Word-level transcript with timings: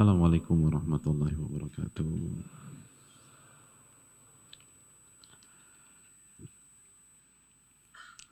Assalamualaikum 0.00 0.64
warahmatullahi 0.64 1.36
wabarakatuh. 1.36 2.08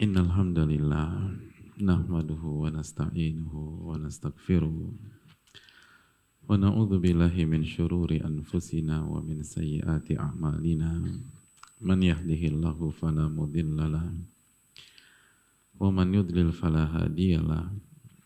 Innal 0.00 0.32
hamdalillah 0.32 1.28
nahmaduhu 1.76 2.64
wa 2.64 2.72
nasta'inuhu 2.72 3.84
wa 3.84 4.00
nastaghfiruh 4.00 4.72
wa 4.72 6.56
na'udzu 6.56 7.04
billahi 7.04 7.44
min 7.44 7.60
syururi 7.68 8.24
anfusina 8.24 9.04
wa 9.04 9.20
min 9.20 9.44
sayyiati 9.44 10.16
a'malina. 10.16 11.04
Man 11.84 12.00
yahdihillahu 12.00 12.96
fala 12.96 13.28
mudhillalah 13.28 14.08
wa 15.76 15.88
man 15.92 16.16
yudlil 16.16 16.48
fala 16.48 16.88
hadiyalah 16.88 17.87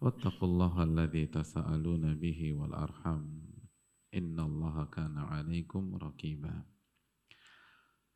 واتقوا 0.00 0.48
الله 0.48 0.82
الذي 0.82 1.26
تساءلون 1.26 2.14
به 2.14 2.52
والأرحم 2.52 3.22
إن 4.14 4.40
الله 4.40 4.84
كان 4.84 5.18
عليكم 5.18 5.94
رقيبا. 5.96 6.62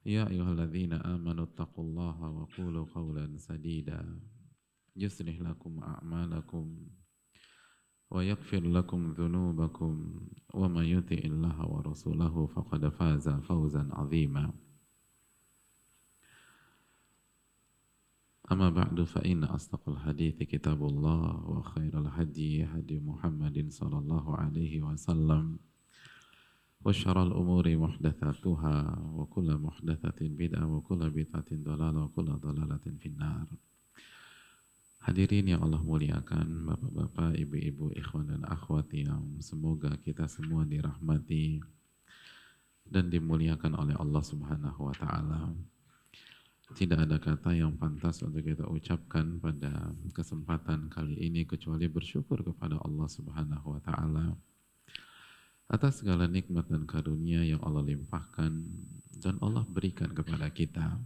يا 0.06 0.28
أيها 0.28 0.52
الذين 0.52 0.92
آمنوا 0.92 1.44
اتقوا 1.44 1.84
الله 1.84 2.20
وقولوا 2.20 2.86
قولا 2.94 3.36
سديدا. 3.38 4.20
يصلح 4.96 5.40
لكم 5.40 5.82
أعمالكم 5.82 6.86
ويغفر 8.10 8.60
لكم 8.60 9.12
ذنوبكم. 9.12 10.20
ومن 10.54 10.84
يطع 10.84 11.20
الله 11.24 11.66
ورسوله 11.66 12.46
فقد 12.46 12.88
فاز 12.88 13.28
فوزا 13.28 13.88
عظيما. 13.92 14.67
أما 18.51 18.69
بعد 18.69 19.03
فإن 19.03 19.43
أصدق 19.43 19.89
الحديث 19.89 20.43
كتاب 20.43 20.83
الله 20.85 21.49
وخير 21.49 21.93
الهدي 21.99 22.65
هدي 22.65 22.99
محمد 22.99 23.65
صلى 23.69 23.97
الله 23.97 24.25
عليه 24.37 24.81
وسلم 24.81 25.59
وشر 26.85 27.17
الأمور 27.23 27.77
محدثاتها 27.77 28.75
وكل 29.15 29.49
محدثة 29.57 30.19
بدعة 30.21 30.65
وكل 30.75 31.01
بدعة 31.09 31.49
ضلالة 31.53 32.03
وكل 32.03 32.25
ضلالة 32.25 32.85
في 32.99 33.07
النار 33.07 33.47
Hadirin 35.03 35.51
yang 35.51 35.59
Allah 35.59 35.83
muliakan, 35.83 36.63
bapak-bapak, 36.63 37.35
ibu-ibu, 37.35 37.91
ikhwan 37.91 38.23
dan 38.23 38.47
akhwat 38.47 38.87
yang 38.95 39.35
semoga 39.43 39.99
kita 39.99 40.31
semua 40.31 40.63
dirahmati 40.63 41.59
dan 42.87 43.11
dimuliakan 43.11 43.75
oleh 43.75 43.99
Allah 43.99 44.23
Subhanahu 44.23 44.79
wa 44.87 44.95
taala. 44.95 45.51
Tidak 46.68 47.00
ada 47.00 47.16
kata 47.16 47.56
yang 47.56 47.80
pantas 47.80 48.20
untuk 48.20 48.44
kita 48.44 48.68
ucapkan 48.68 49.40
pada 49.40 49.88
kesempatan 50.12 50.92
kali 50.92 51.16
ini 51.16 51.48
kecuali 51.48 51.88
bersyukur 51.88 52.44
kepada 52.44 52.76
Allah 52.84 53.08
Subhanahu 53.08 53.72
wa 53.72 53.80
taala 53.80 54.36
atas 55.68 56.00
segala 56.00 56.24
nikmat 56.24 56.64
dan 56.68 56.88
karunia 56.88 57.44
yang 57.44 57.60
Allah 57.60 57.84
limpahkan 57.84 58.52
dan 59.20 59.36
Allah 59.44 59.68
berikan 59.68 60.08
kepada 60.12 60.48
kita. 60.48 60.96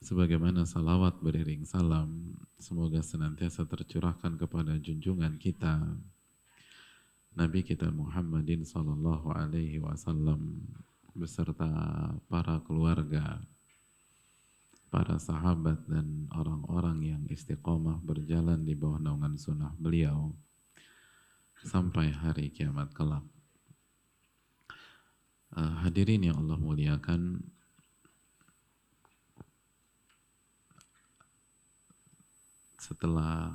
Sebagaimana 0.00 0.64
salawat 0.64 1.20
beriring 1.20 1.66
salam, 1.68 2.38
semoga 2.56 3.04
senantiasa 3.04 3.68
tercurahkan 3.68 4.38
kepada 4.38 4.80
junjungan 4.80 5.36
kita, 5.36 5.76
Nabi 7.36 7.60
kita 7.60 7.92
Muhammadin 7.92 8.64
Sallallahu 8.64 9.28
Alaihi 9.28 9.76
Wasallam 9.76 10.64
beserta 11.12 11.68
para 12.32 12.64
keluarga, 12.64 13.44
para 14.90 15.22
sahabat 15.22 15.86
dan 15.86 16.26
orang-orang 16.34 16.98
yang 17.14 17.22
istiqomah 17.30 18.02
berjalan 18.02 18.66
di 18.66 18.74
bawah 18.74 18.98
naungan 18.98 19.38
sunnah 19.38 19.70
beliau 19.78 20.34
sampai 21.62 22.10
hari 22.10 22.50
kiamat 22.50 22.90
kelak. 22.90 23.22
Uh, 25.54 25.86
hadirin 25.86 26.26
yang 26.26 26.42
Allah 26.42 26.58
muliakan, 26.58 27.42
setelah 32.78 33.54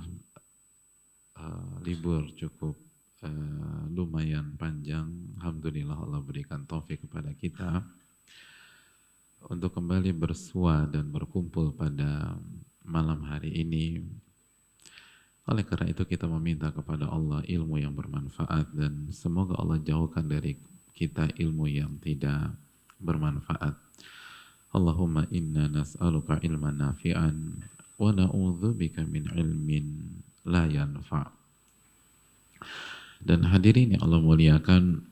uh, 1.35 1.75
libur 1.83 2.31
cukup 2.35 2.79
uh, 3.27 3.83
lumayan 3.91 4.55
panjang, 4.55 5.07
Alhamdulillah 5.39 5.99
Allah 5.99 6.23
berikan 6.23 6.63
taufik 6.63 7.03
kepada 7.03 7.31
kita 7.35 7.83
untuk 9.45 9.77
kembali 9.77 10.09
bersua 10.15 10.89
dan 10.89 11.13
berkumpul 11.13 11.73
pada 11.73 12.37
malam 12.81 13.21
hari 13.25 13.53
ini. 13.61 14.01
Oleh 15.45 15.61
karena 15.61 15.93
itu 15.93 16.01
kita 16.01 16.25
meminta 16.25 16.73
kepada 16.73 17.05
Allah 17.05 17.45
ilmu 17.45 17.77
yang 17.77 17.93
bermanfaat 17.93 18.73
dan 18.73 19.13
semoga 19.13 19.53
Allah 19.61 19.77
jauhkan 19.77 20.25
dari 20.25 20.57
kita 20.97 21.29
ilmu 21.37 21.69
yang 21.69 22.01
tidak 22.01 22.57
bermanfaat. 22.97 23.77
Allahumma 24.73 25.29
inna 25.29 25.69
nas'aluka 25.69 26.41
ilman 26.41 26.81
nafi'an 26.81 27.61
wa 28.01 28.11
bika 28.73 29.05
min 29.05 29.29
ilmin 29.37 29.85
la 30.49 30.65
yanfa'. 30.65 31.29
Dan 33.21 33.45
hadirin 33.47 33.95
yang 33.95 34.03
Allah 34.03 34.21
muliakan, 34.21 35.05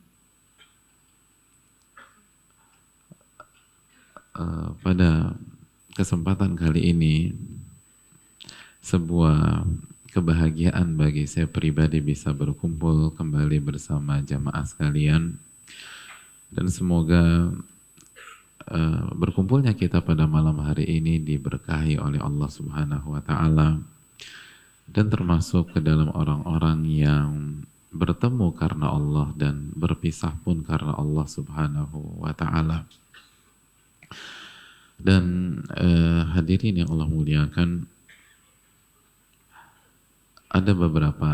Eh, 4.33 4.69
pada 4.81 5.37
kesempatan 5.93 6.57
kali 6.57 6.89
ini 6.89 7.37
sebuah 8.81 9.61
kebahagiaan 10.09 10.97
bagi 10.97 11.29
saya 11.29 11.45
pribadi 11.45 12.01
bisa 12.01 12.33
berkumpul 12.33 13.13
kembali 13.13 13.61
bersama 13.61 14.25
jamaah 14.25 14.65
sekalian 14.65 15.37
dan 16.49 16.65
semoga 16.69 17.53
uh, 18.69 19.05
berkumpulnya 19.17 19.73
kita 19.77 20.01
pada 20.01 20.25
malam 20.29 20.61
hari 20.65 20.85
ini 20.85 21.21
diberkahi 21.21 22.01
oleh 22.01 22.17
Allah 22.17 22.49
Subhanahu 22.49 23.13
wa 23.13 23.21
taala 23.21 23.81
dan 24.89 25.05
termasuk 25.13 25.77
ke 25.77 25.79
dalam 25.81 26.09
orang-orang 26.09 26.79
yang 26.89 27.29
bertemu 27.93 28.49
karena 28.57 28.89
Allah 28.89 29.29
dan 29.37 29.69
berpisah 29.77 30.33
pun 30.41 30.65
karena 30.65 30.97
Allah 30.97 31.25
Subhanahu 31.29 32.17
wa 32.21 32.33
taala. 32.33 32.89
Dan 35.03 35.59
eh, 35.75 36.23
hadirin 36.31 36.79
yang 36.79 36.89
Allah 36.95 37.11
muliakan, 37.11 37.83
ada 40.47 40.71
beberapa 40.71 41.31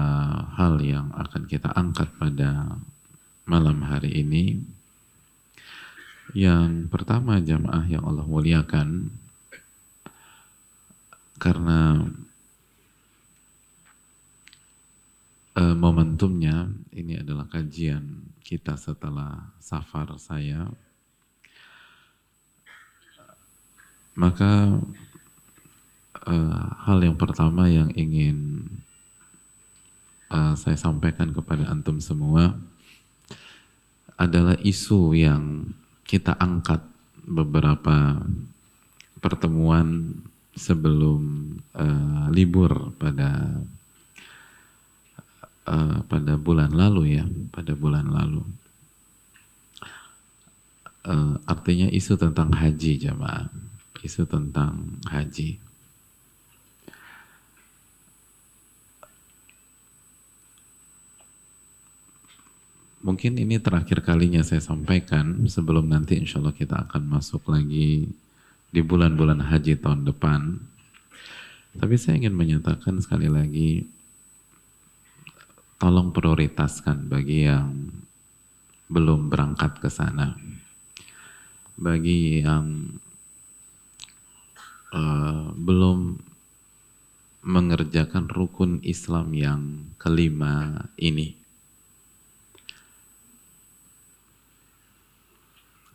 hal 0.58 0.82
yang 0.82 1.14
akan 1.14 1.46
kita 1.46 1.70
angkat 1.78 2.10
pada 2.18 2.82
malam 3.46 3.86
hari 3.86 4.26
ini. 4.26 4.58
Yang 6.34 6.90
pertama 6.90 7.38
jamaah 7.38 7.86
yang 7.86 8.02
Allah 8.10 8.26
muliakan, 8.26 9.14
karena 11.38 12.10
eh, 15.62 15.76
momentumnya 15.78 16.74
ini 16.98 17.22
adalah 17.22 17.46
kajian 17.46 18.34
kita 18.42 18.82
setelah 18.82 19.54
safar 19.62 20.18
saya 20.18 20.66
Maka 24.20 24.76
uh, 26.28 26.66
hal 26.84 27.00
yang 27.00 27.16
pertama 27.16 27.72
yang 27.72 27.88
ingin 27.96 28.68
uh, 30.28 30.60
saya 30.60 30.76
sampaikan 30.76 31.32
kepada 31.32 31.72
antum 31.72 32.04
semua 32.04 32.60
adalah 34.20 34.60
isu 34.60 35.16
yang 35.16 35.72
kita 36.04 36.36
angkat 36.36 36.84
beberapa 37.24 38.20
pertemuan 39.24 40.20
sebelum 40.52 41.56
uh, 41.72 42.28
libur 42.36 42.92
pada 43.00 43.64
uh, 45.64 46.04
pada 46.12 46.36
bulan 46.36 46.76
lalu 46.76 47.24
ya, 47.24 47.26
pada 47.56 47.72
bulan 47.72 48.12
lalu. 48.12 48.44
Uh, 51.08 51.40
artinya 51.48 51.88
isu 51.88 52.20
tentang 52.20 52.52
haji 52.52 53.00
jamaah 53.00 53.48
isu 54.04 54.24
tentang 54.28 55.00
haji. 55.08 55.60
Mungkin 63.00 63.40
ini 63.40 63.56
terakhir 63.64 64.04
kalinya 64.04 64.44
saya 64.44 64.60
sampaikan 64.60 65.48
sebelum 65.48 65.88
nanti 65.88 66.20
insya 66.20 66.44
Allah 66.44 66.52
kita 66.52 66.84
akan 66.84 67.08
masuk 67.08 67.48
lagi 67.48 68.12
di 68.70 68.82
bulan-bulan 68.84 69.40
haji 69.40 69.80
tahun 69.80 70.04
depan. 70.04 70.60
Tapi 71.80 71.96
saya 71.96 72.20
ingin 72.20 72.36
menyatakan 72.36 73.00
sekali 73.00 73.32
lagi, 73.32 73.88
tolong 75.80 76.12
prioritaskan 76.12 77.08
bagi 77.08 77.48
yang 77.48 77.88
belum 78.92 79.32
berangkat 79.32 79.80
ke 79.80 79.88
sana. 79.88 80.36
Bagi 81.80 82.44
yang 82.44 83.00
uh, 84.94 85.54
belum 85.54 86.20
mengerjakan 87.40 88.28
rukun 88.28 88.84
Islam 88.84 89.32
yang 89.32 89.62
kelima 89.96 90.88
ini. 91.00 91.40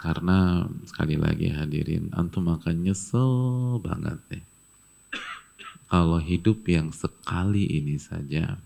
Karena 0.00 0.68
sekali 0.84 1.16
lagi 1.16 1.48
hadirin, 1.48 2.12
antum 2.12 2.52
akan 2.52 2.76
nyesel 2.84 3.32
banget 3.80 4.20
deh. 4.28 4.44
Kalau 5.88 6.20
hidup 6.20 6.64
yang 6.68 6.92
sekali 6.92 7.64
ini 7.70 7.96
saja 7.96 8.60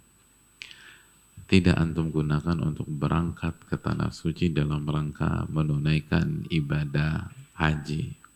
tidak 1.49 1.81
antum 1.81 2.13
gunakan 2.13 2.61
untuk 2.61 2.85
berangkat 2.85 3.57
ke 3.71 3.81
tanah 3.81 4.13
suci 4.13 4.53
dalam 4.53 4.85
rangka 4.85 5.49
menunaikan 5.49 6.45
ibadah 6.53 7.33
haji. 7.57 8.28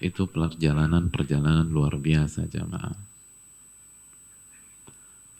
Itu 0.00 0.24
perjalanan-perjalanan 0.32 1.68
luar 1.68 2.00
biasa 2.00 2.48
jamaah. 2.48 2.96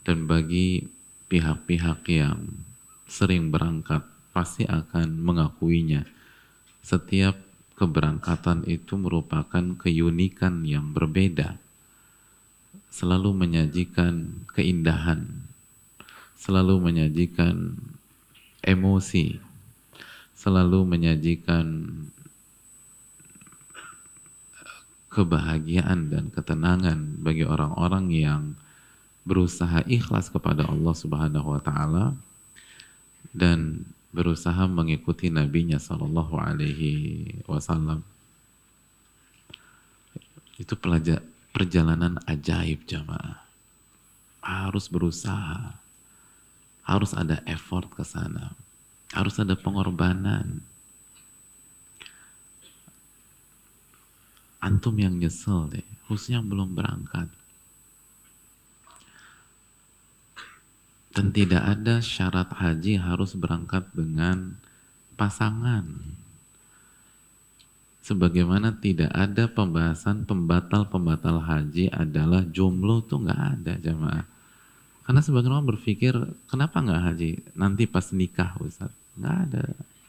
Dan 0.04 0.28
bagi 0.28 0.84
pihak-pihak 1.32 2.04
yang 2.12 2.60
sering 3.08 3.48
berangkat 3.48 4.04
pasti 4.36 4.68
akan 4.68 5.16
mengakuinya. 5.16 6.04
Setiap 6.84 7.40
keberangkatan 7.80 8.68
itu 8.68 9.00
merupakan 9.00 9.64
keunikan 9.80 10.68
yang 10.68 10.92
berbeda. 10.92 11.56
Selalu 12.92 13.32
menyajikan 13.32 14.44
keindahan, 14.52 15.48
selalu 16.36 16.76
menyajikan 16.84 17.80
emosi, 18.60 19.40
selalu 20.36 20.84
menyajikan 20.84 21.66
kebahagiaan 25.10 26.08
dan 26.08 26.30
ketenangan 26.30 27.18
bagi 27.18 27.42
orang-orang 27.42 28.06
yang 28.14 28.42
berusaha 29.26 29.82
ikhlas 29.90 30.30
kepada 30.30 30.64
Allah 30.64 30.94
Subhanahu 30.94 31.58
wa 31.58 31.60
taala 31.60 32.14
dan 33.34 33.84
berusaha 34.10 34.66
mengikuti 34.66 35.30
nabinya 35.30 35.78
Shallallahu 35.78 36.34
Alaihi 36.38 37.26
Wasallam. 37.46 38.02
Itu 40.58 40.74
pelajar 40.78 41.22
perjalanan 41.54 42.18
ajaib 42.26 42.84
jamaah. 42.86 43.42
Harus 44.42 44.90
berusaha. 44.90 45.78
Harus 46.84 47.14
ada 47.14 47.38
effort 47.46 47.86
ke 47.94 48.02
sana. 48.02 48.52
Harus 49.14 49.38
ada 49.38 49.54
pengorbanan 49.54 50.62
antum 54.60 54.96
yang 55.00 55.16
nyesel 55.16 55.66
deh 55.72 55.84
khususnya 56.06 56.40
yang 56.40 56.48
belum 56.48 56.76
berangkat 56.76 57.28
Dan 61.10 61.34
tidak 61.34 61.62
ada 61.66 61.98
syarat 61.98 62.54
haji 62.54 62.94
harus 62.94 63.34
berangkat 63.34 63.82
dengan 63.90 64.54
pasangan. 65.18 65.82
Sebagaimana 68.00 68.78
tidak 68.78 69.10
ada 69.10 69.50
pembahasan 69.50 70.22
pembatal-pembatal 70.24 71.42
haji 71.42 71.90
adalah 71.90 72.46
jumlah 72.46 73.04
tuh 73.10 73.26
nggak 73.26 73.42
ada 73.58 73.74
jamaah. 73.82 74.26
Karena 75.02 75.20
sebagian 75.20 75.58
orang 75.58 75.74
berpikir 75.74 76.14
kenapa 76.46 76.78
nggak 76.78 77.02
haji 77.02 77.30
nanti 77.58 77.90
pas 77.90 78.06
nikah 78.14 78.54
Ustaz? 78.62 78.94
Nggak 79.18 79.36
ada, 79.50 79.64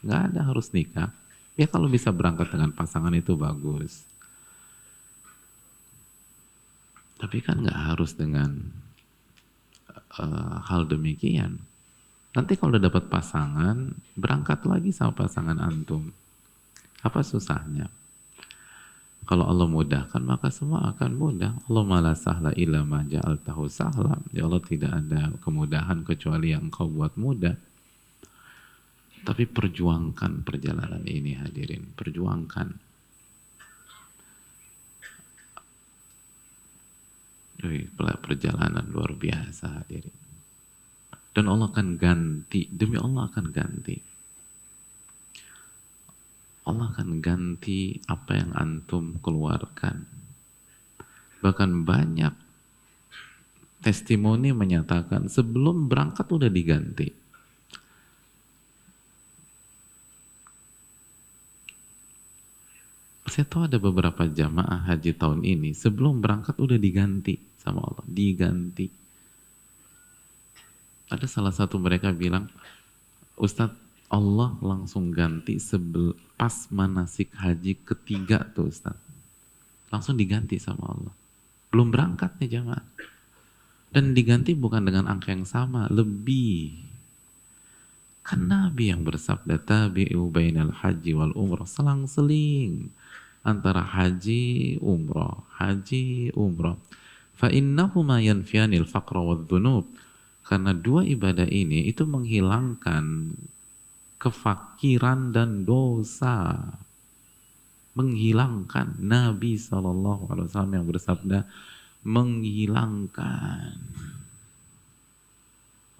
nggak 0.06 0.20
ada 0.30 0.40
harus 0.46 0.70
nikah. 0.70 1.10
Ya 1.58 1.66
kalau 1.66 1.90
bisa 1.90 2.14
berangkat 2.14 2.48
dengan 2.54 2.70
pasangan 2.70 3.12
itu 3.12 3.34
bagus. 3.34 4.06
Tapi 7.22 7.38
kan 7.38 7.62
nggak 7.62 7.94
harus 7.94 8.18
dengan 8.18 8.50
uh, 10.18 10.58
hal 10.66 10.90
demikian. 10.90 11.62
Nanti 12.34 12.58
kalau 12.58 12.74
udah 12.74 12.82
dapat 12.82 13.06
pasangan, 13.06 13.94
berangkat 14.18 14.66
lagi 14.66 14.90
sama 14.90 15.14
pasangan 15.14 15.62
antum. 15.62 16.10
Apa 17.06 17.22
susahnya? 17.22 17.86
Kalau 19.22 19.46
Allah 19.46 19.70
mudahkan, 19.70 20.18
maka 20.18 20.50
semua 20.50 20.90
akan 20.90 21.14
mudah. 21.14 21.54
Allah 21.70 21.84
malah 21.86 22.16
sahla 22.18 22.50
illa 22.58 22.82
ma 22.82 23.06
tahu 23.38 23.70
sahla. 23.70 24.18
Ya 24.34 24.50
Allah 24.50 24.58
tidak 24.66 24.90
ada 24.90 25.30
kemudahan 25.38 26.02
kecuali 26.02 26.50
yang 26.50 26.74
kau 26.74 26.90
buat 26.90 27.14
mudah. 27.14 27.54
Tapi 29.22 29.46
perjuangkan 29.46 30.42
perjalanan 30.42 31.06
ini 31.06 31.38
hadirin. 31.38 31.94
Perjuangkan. 31.94 32.91
Perjalanan 38.18 38.90
luar 38.90 39.14
biasa 39.14 39.82
hadirin. 39.82 40.14
Dan 41.32 41.48
Allah 41.48 41.72
akan 41.72 41.96
ganti, 41.96 42.68
demi 42.68 43.00
Allah 43.00 43.30
akan 43.30 43.46
ganti. 43.54 43.96
Allah 46.62 46.92
akan 46.94 47.18
ganti 47.18 47.98
apa 48.06 48.38
yang 48.38 48.52
antum 48.54 49.18
keluarkan. 49.18 50.06
Bahkan 51.42 51.70
banyak 51.82 52.34
testimoni 53.82 54.54
menyatakan 54.54 55.26
sebelum 55.26 55.90
berangkat 55.90 56.28
udah 56.30 56.52
diganti. 56.52 57.10
Saya 63.32 63.48
tahu 63.48 63.64
ada 63.64 63.80
beberapa 63.80 64.28
jamaah 64.28 64.92
haji 64.92 65.16
tahun 65.16 65.40
ini 65.40 65.72
sebelum 65.72 66.20
berangkat 66.20 66.52
udah 66.60 66.76
diganti 66.76 67.40
sama 67.62 67.86
Allah, 67.86 68.02
diganti. 68.10 68.90
Ada 71.06 71.30
salah 71.30 71.54
satu 71.54 71.78
mereka 71.78 72.10
bilang, 72.10 72.50
Ustadz 73.38 73.78
Allah 74.10 74.58
langsung 74.58 75.14
ganti 75.14 75.62
sebel, 75.62 76.18
pas 76.34 76.66
manasik 76.74 77.30
haji 77.38 77.78
ketiga 77.86 78.42
tuh 78.50 78.68
Ustadz. 78.68 78.98
Langsung 79.94 80.18
diganti 80.18 80.58
sama 80.58 80.90
Allah. 80.90 81.14
Belum 81.70 81.88
berangkat 81.88 82.36
nih 82.42 82.58
jamaah. 82.58 82.84
Dan 83.92 84.16
diganti 84.16 84.56
bukan 84.56 84.88
dengan 84.88 85.08
angka 85.08 85.30
yang 85.30 85.44
sama, 85.44 85.86
lebih. 85.92 86.76
Kan 88.24 88.48
Nabi 88.48 88.88
yang 88.88 89.04
bersabda, 89.04 89.60
tabi'u 89.60 90.32
bainal 90.32 90.72
haji 90.72 91.12
wal 91.12 91.32
umrah, 91.36 91.68
selang-seling 91.68 92.88
antara 93.44 93.84
haji 93.84 94.78
umrah, 94.80 95.44
haji 95.60 96.32
umrah. 96.32 96.78
Innahuma 97.50 98.22
yanfiyanil 98.22 98.86
faqra 98.86 99.18
wadh-dhunub. 99.18 99.88
Karena 100.42 100.74
dua 100.74 101.06
ibadah 101.06 101.46
ini 101.48 101.86
itu 101.88 102.06
menghilangkan 102.06 103.34
kefakiran 104.20 105.34
dan 105.34 105.64
dosa. 105.66 106.60
Menghilangkan 107.98 109.00
Nabi 109.02 109.58
SAW 109.58 110.46
yang 110.70 110.86
bersabda 110.86 111.44
menghilangkan 112.02 113.78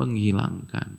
menghilangkan 0.03 0.99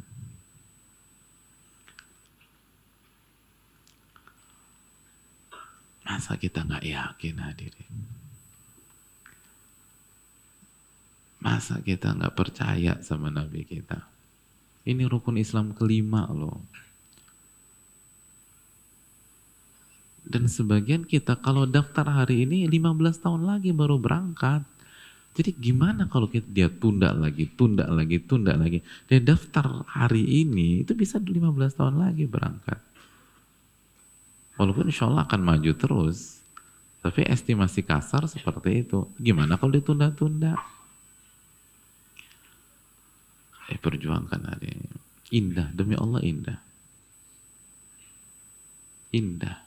masa 6.07 6.39
kita 6.39 6.63
nggak 6.63 6.87
yakin 6.87 7.35
hadirin 7.35 8.12
Masa 11.43 11.83
kita 11.83 12.15
nggak 12.15 12.39
percaya 12.39 13.03
sama 13.03 13.27
Nabi 13.27 13.67
kita? 13.67 13.99
Ini 14.87 15.03
rukun 15.11 15.35
Islam 15.35 15.75
kelima 15.75 16.23
loh. 16.31 16.63
Dan 20.23 20.47
sebagian 20.47 21.03
kita 21.03 21.35
kalau 21.43 21.67
daftar 21.67 22.07
hari 22.07 22.47
ini 22.47 22.63
15 22.71 23.19
tahun 23.19 23.43
lagi 23.43 23.75
baru 23.75 23.99
berangkat. 23.99 24.63
Jadi 25.35 25.51
gimana 25.59 26.07
kalau 26.07 26.31
kita 26.31 26.47
dia 26.47 26.71
tunda 26.71 27.11
lagi, 27.11 27.43
tunda 27.51 27.91
lagi, 27.91 28.23
tunda 28.23 28.55
lagi. 28.55 28.79
Dia 29.11 29.19
daftar 29.19 29.83
hari 29.83 30.23
ini 30.23 30.87
itu 30.87 30.95
bisa 30.95 31.19
15 31.19 31.43
tahun 31.75 31.99
lagi 31.99 32.23
berangkat. 32.23 32.79
Walaupun 34.55 34.87
insya 34.87 35.11
Allah 35.11 35.27
akan 35.27 35.41
maju 35.43 35.71
terus. 35.75 36.39
Tapi 37.03 37.27
estimasi 37.27 37.83
kasar 37.83 38.23
seperti 38.31 38.87
itu. 38.87 39.11
Gimana 39.19 39.59
kalau 39.59 39.75
ditunda-tunda? 39.75 40.55
Eh 43.71 43.79
perjuangkan 43.79 44.41
hari 44.43 44.75
ini. 44.75 44.87
Indah, 45.33 45.71
demi 45.71 45.95
Allah 45.95 46.21
indah. 46.21 46.59
Indah. 49.13 49.57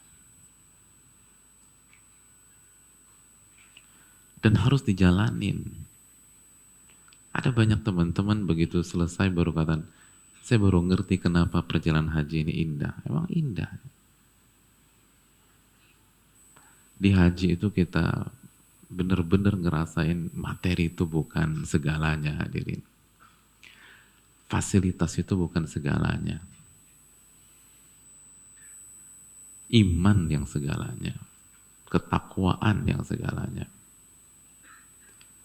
Dan 4.42 4.58
harus 4.62 4.84
dijalanin. 4.84 5.86
Ada 7.34 7.50
banyak 7.52 7.82
teman-teman 7.82 8.46
begitu 8.46 8.80
selesai 8.80 9.28
baru 9.28 9.52
kata, 9.52 9.82
saya 10.46 10.58
baru 10.62 10.80
ngerti 10.86 11.18
kenapa 11.18 11.60
perjalanan 11.66 12.14
haji 12.14 12.46
ini 12.46 12.54
indah. 12.62 12.94
Emang 13.02 13.26
indah. 13.32 13.70
Di 16.96 17.10
haji 17.12 17.58
itu 17.58 17.68
kita 17.74 18.30
benar-benar 18.86 19.58
ngerasain 19.58 20.30
materi 20.32 20.88
itu 20.88 21.04
bukan 21.04 21.66
segalanya 21.66 22.38
hadirin. 22.40 22.80
Fasilitas 24.46 25.18
itu 25.18 25.34
bukan 25.34 25.66
segalanya. 25.66 26.38
Iman 29.74 30.30
yang 30.30 30.46
segalanya. 30.46 31.18
Ketakwaan 31.90 32.86
yang 32.86 33.02
segalanya. 33.02 33.66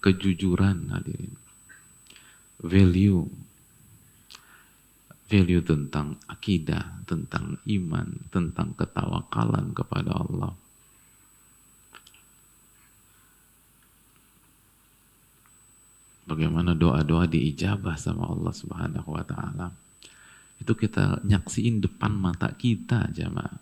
Kejujuran 0.06 0.94
hadirin. 0.94 1.34
Value. 2.62 3.26
Value 5.26 5.64
tentang 5.66 6.22
akidah, 6.30 7.02
tentang 7.10 7.58
iman, 7.66 8.08
tentang 8.30 8.78
ketawakalan 8.78 9.74
kepada 9.74 10.14
Allah 10.14 10.54
bagaimana 16.26 16.78
doa-doa 16.78 17.26
diijabah 17.26 17.98
sama 17.98 18.30
Allah 18.30 18.54
Subhanahu 18.54 19.10
wa 19.14 19.24
taala. 19.26 19.68
Itu 20.62 20.78
kita 20.78 21.26
nyaksiin 21.26 21.82
depan 21.82 22.14
mata 22.14 22.54
kita 22.54 23.10
jamaah. 23.10 23.58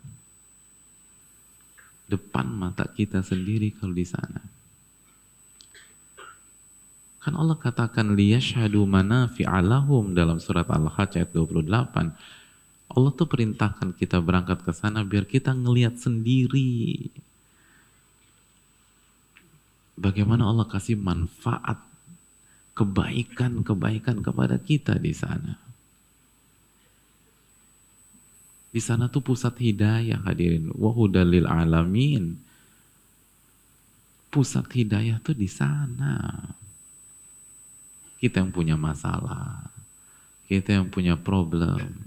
Depan 2.10 2.48
mata 2.50 2.89
kita 2.89 3.24
sendiri 3.24 3.72
kalau 3.72 3.96
di 3.96 4.04
sana. 4.04 4.42
Kan 7.20 7.36
Allah 7.36 7.56
katakan 7.56 8.16
liyashhadu 8.16 8.84
manafi'alahum 8.88 10.16
dalam 10.16 10.39
surat 10.39 10.68
Al-Hajj 10.68 11.20
ayat 11.20 11.32
28. 11.36 12.16
Allah 12.89 13.12
tuh 13.13 13.28
perintahkan 13.30 13.94
kita 13.94 14.18
berangkat 14.18 14.66
ke 14.66 14.74
sana 14.74 15.06
biar 15.06 15.30
kita 15.30 15.54
ngelihat 15.54 16.01
sendiri 16.01 17.12
bagaimana 20.00 20.48
Allah 20.48 20.66
kasih 20.66 20.96
manfaat 20.96 21.88
kebaikan-kebaikan 22.80 24.24
kepada 24.24 24.56
kita 24.56 24.96
di 24.96 25.12
sana. 25.12 25.60
Di 28.72 28.80
sana 28.80 29.12
tuh 29.12 29.20
pusat 29.20 29.60
hidayah 29.60 30.24
hadirin. 30.24 30.72
Wahudalil 30.72 31.44
alamin. 31.44 32.40
Pusat 34.32 34.72
hidayah 34.72 35.20
tuh 35.20 35.36
di 35.36 35.52
sana. 35.52 36.32
Kita 38.24 38.40
yang 38.40 38.56
punya 38.56 38.80
masalah. 38.80 39.68
Kita 40.48 40.80
yang 40.80 40.88
punya 40.88 41.20
problem. 41.20 42.00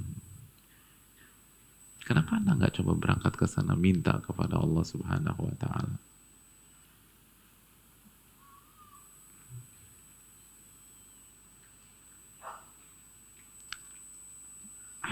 Kenapa 2.02 2.40
Anda 2.40 2.56
nggak 2.56 2.80
coba 2.80 2.92
berangkat 2.96 3.36
ke 3.36 3.44
sana 3.44 3.76
minta 3.76 4.24
kepada 4.24 4.56
Allah 4.56 4.84
Subhanahu 4.88 5.40
wa 5.52 5.54
taala? 5.60 6.11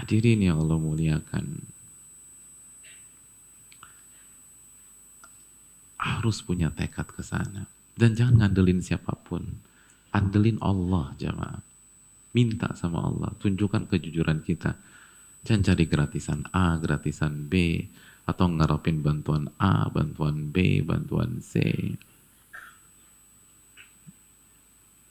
Hadirin 0.00 0.40
yang 0.40 0.64
Allah 0.64 0.80
muliakan. 0.80 1.60
Harus 6.00 6.40
punya 6.40 6.72
tekad 6.72 7.04
ke 7.12 7.20
sana. 7.20 7.68
Dan 7.92 8.16
jangan 8.16 8.48
ngandelin 8.48 8.80
siapa 8.80 9.12
pun. 9.12 9.44
Andelin 10.16 10.56
Allah 10.64 11.12
jamaah. 11.20 11.60
Minta 12.32 12.72
sama 12.72 13.04
Allah. 13.04 13.28
Tunjukkan 13.36 13.92
kejujuran 13.92 14.40
kita. 14.40 14.72
Jangan 15.44 15.68
cari 15.68 15.84
gratisan 15.84 16.40
A, 16.48 16.80
gratisan 16.80 17.44
B. 17.52 17.84
Atau 18.24 18.48
ngarapin 18.56 19.04
bantuan 19.04 19.52
A, 19.60 19.92
bantuan 19.92 20.48
B, 20.48 20.80
bantuan 20.80 21.44
C. 21.44 21.60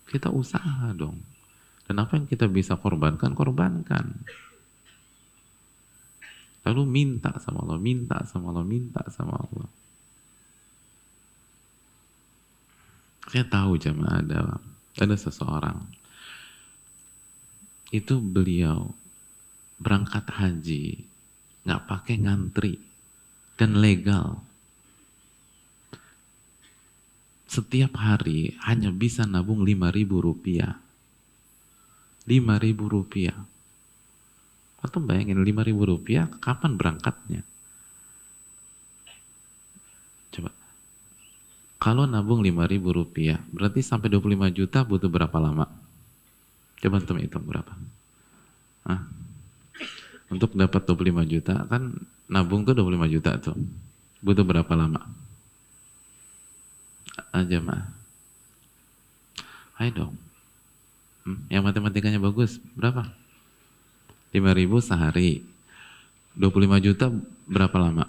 Kita 0.09 0.33
usaha 0.33 0.89
dong. 0.97 1.21
Dan 1.85 2.01
apa 2.01 2.17
yang 2.17 2.25
kita 2.25 2.49
bisa 2.49 2.73
korbankan, 2.73 3.37
korbankan. 3.37 4.25
Lalu 6.69 6.85
minta 6.85 7.33
sama 7.41 7.65
Allah, 7.65 7.81
minta 7.81 8.21
sama 8.29 8.53
Allah, 8.53 8.61
minta 8.61 9.01
sama 9.09 9.41
Allah. 9.41 9.69
Saya 13.25 13.41
tahu 13.49 13.81
jemaah 13.81 14.21
ada 14.21 14.61
ada 15.01 15.15
seseorang. 15.17 15.81
Itu 17.89 18.21
beliau 18.21 18.93
berangkat 19.81 20.29
haji 20.29 21.09
nggak 21.65 21.89
pakai 21.89 22.15
ngantri 22.21 22.77
dan 23.57 23.81
legal. 23.81 24.45
Setiap 27.49 27.97
hari 27.97 28.53
hanya 28.61 28.93
bisa 28.93 29.25
nabung 29.25 29.65
lima 29.65 29.89
ribu 29.89 30.21
rupiah. 30.21 30.77
Lima 32.29 32.61
ribu 32.61 32.85
rupiah 32.85 33.41
atau 34.79 34.99
bayangin 35.03 35.39
5 35.39 35.67
ribu 35.67 35.83
rupiah 35.83 36.31
kapan 36.39 36.79
berangkatnya? 36.79 37.43
Coba. 40.31 40.51
Kalau 41.79 42.07
nabung 42.07 42.39
5 42.39 42.71
ribu 42.71 42.95
rupiah, 42.95 43.43
berarti 43.51 43.83
sampai 43.83 44.07
25 44.11 44.51
juta 44.55 44.83
butuh 44.87 45.11
berapa 45.11 45.37
lama? 45.39 45.67
Coba 46.79 47.03
teman 47.03 47.27
hitung 47.27 47.43
berapa? 47.43 47.75
Hah? 48.87 49.03
Untuk 50.31 50.55
dapat 50.55 50.85
25 50.87 51.25
juta, 51.27 51.67
kan 51.67 51.99
nabung 52.31 52.63
tuh 52.63 52.77
25 52.77 53.09
juta 53.09 53.35
tuh. 53.41 53.57
Butuh 54.23 54.45
berapa 54.47 54.73
lama? 54.77 55.03
Aja 57.35 57.59
mah. 57.59 57.91
Ayo 59.79 59.91
dong. 59.91 60.13
Hmm? 61.27 61.39
Yang 61.51 61.63
matematikanya 61.71 62.19
bagus, 62.19 62.59
berapa? 62.75 63.11
5 64.29 64.59
ribu 64.59 64.77
sehari 64.77 65.41
25 66.37 66.85
juta 66.85 67.09
berapa 67.49 67.77
lama? 67.81 68.05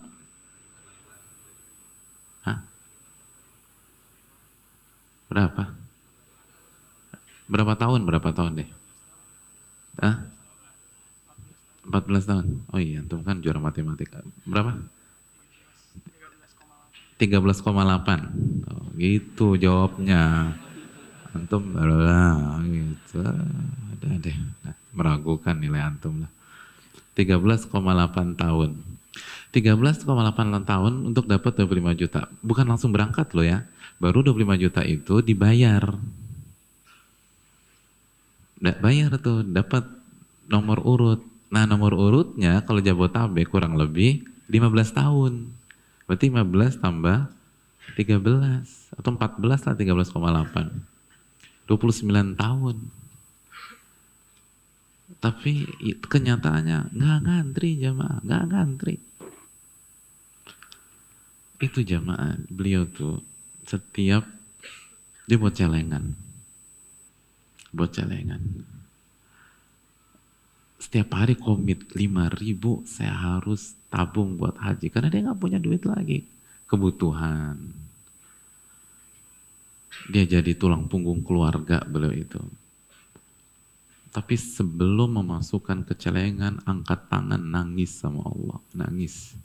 Hah? 2.44 2.58
Berapa? 5.32 5.64
Berapa 7.50 7.72
tahun? 7.74 8.04
Berapa 8.04 8.30
tahun 8.36 8.62
deh? 8.62 8.68
Hah? 9.98 10.28
14 11.88 12.28
tahun. 12.28 12.46
Oh 12.70 12.78
iya, 12.78 13.00
antum 13.00 13.24
kan 13.24 13.40
juara 13.40 13.58
matematika. 13.58 14.20
Berapa? 14.44 14.76
13,8. 17.18 18.68
Oh, 18.68 18.84
gitu 18.96 19.56
jawabnya. 19.56 20.54
Antum 21.32 21.74
lah 21.74 22.60
gitu. 22.64 23.24
Ada 23.96 24.08
deh. 24.20 24.36
Nah 24.64 24.79
meragukan 24.94 25.56
nilai 25.56 25.82
antum 25.82 26.26
lah. 26.26 26.30
13,8 27.14 27.70
tahun. 28.38 28.70
13,8 29.50 30.06
tahun 30.62 30.92
untuk 31.10 31.26
dapat 31.26 31.52
25 31.58 32.00
juta. 32.00 32.30
Bukan 32.40 32.66
langsung 32.70 32.94
berangkat 32.94 33.34
loh 33.34 33.42
ya. 33.42 33.66
Baru 33.98 34.22
25 34.22 34.56
juta 34.56 34.80
itu 34.86 35.20
dibayar. 35.20 35.82
Nggak 38.60 38.78
bayar 38.78 39.10
tuh, 39.18 39.42
dapat 39.42 39.84
nomor 40.46 40.80
urut. 40.86 41.20
Nah 41.50 41.66
nomor 41.66 41.98
urutnya 41.98 42.62
kalau 42.62 42.78
Jabotabek 42.78 43.50
kurang 43.50 43.74
lebih 43.74 44.22
15 44.46 44.94
tahun. 44.94 45.50
Berarti 46.06 46.26
15 46.30 46.78
tambah 46.78 47.26
13 47.98 48.22
atau 48.94 49.10
14 49.14 49.66
lah 49.66 49.74
13,8. 49.74 50.70
29 51.66 52.34
tahun. 52.38 52.76
Tapi 55.20 55.68
kenyataannya 56.00 56.96
nggak 56.96 57.18
ngantri 57.28 57.76
jamaah, 57.76 58.24
nggak 58.24 58.44
ngantri. 58.48 58.96
Itu 61.60 61.84
jamaah, 61.84 62.40
beliau 62.48 62.88
tuh 62.88 63.20
setiap 63.68 64.24
dia 65.28 65.36
buat 65.36 65.52
celengan. 65.52 66.16
Buat 67.70 68.00
celengan. 68.00 68.40
Setiap 70.80 71.12
hari 71.12 71.36
komit 71.36 71.92
5 71.92 72.40
ribu 72.40 72.80
saya 72.88 73.12
harus 73.12 73.76
tabung 73.92 74.40
buat 74.40 74.56
haji. 74.56 74.88
Karena 74.88 75.12
dia 75.12 75.20
nggak 75.28 75.38
punya 75.38 75.60
duit 75.60 75.84
lagi. 75.84 76.24
Kebutuhan. 76.64 77.60
Dia 80.08 80.24
jadi 80.24 80.56
tulang 80.56 80.88
punggung 80.88 81.20
keluarga 81.20 81.84
beliau 81.84 82.16
itu 82.16 82.40
Tapi 84.10 84.34
sebelum 84.34 85.22
memasukkan 85.22 85.86
kecelengan, 85.86 86.66
angkat 86.66 87.06
tangan, 87.06 87.38
nangis 87.38 87.94
sama 87.94 88.26
Allah. 88.26 88.58
Nangis. 88.74 89.38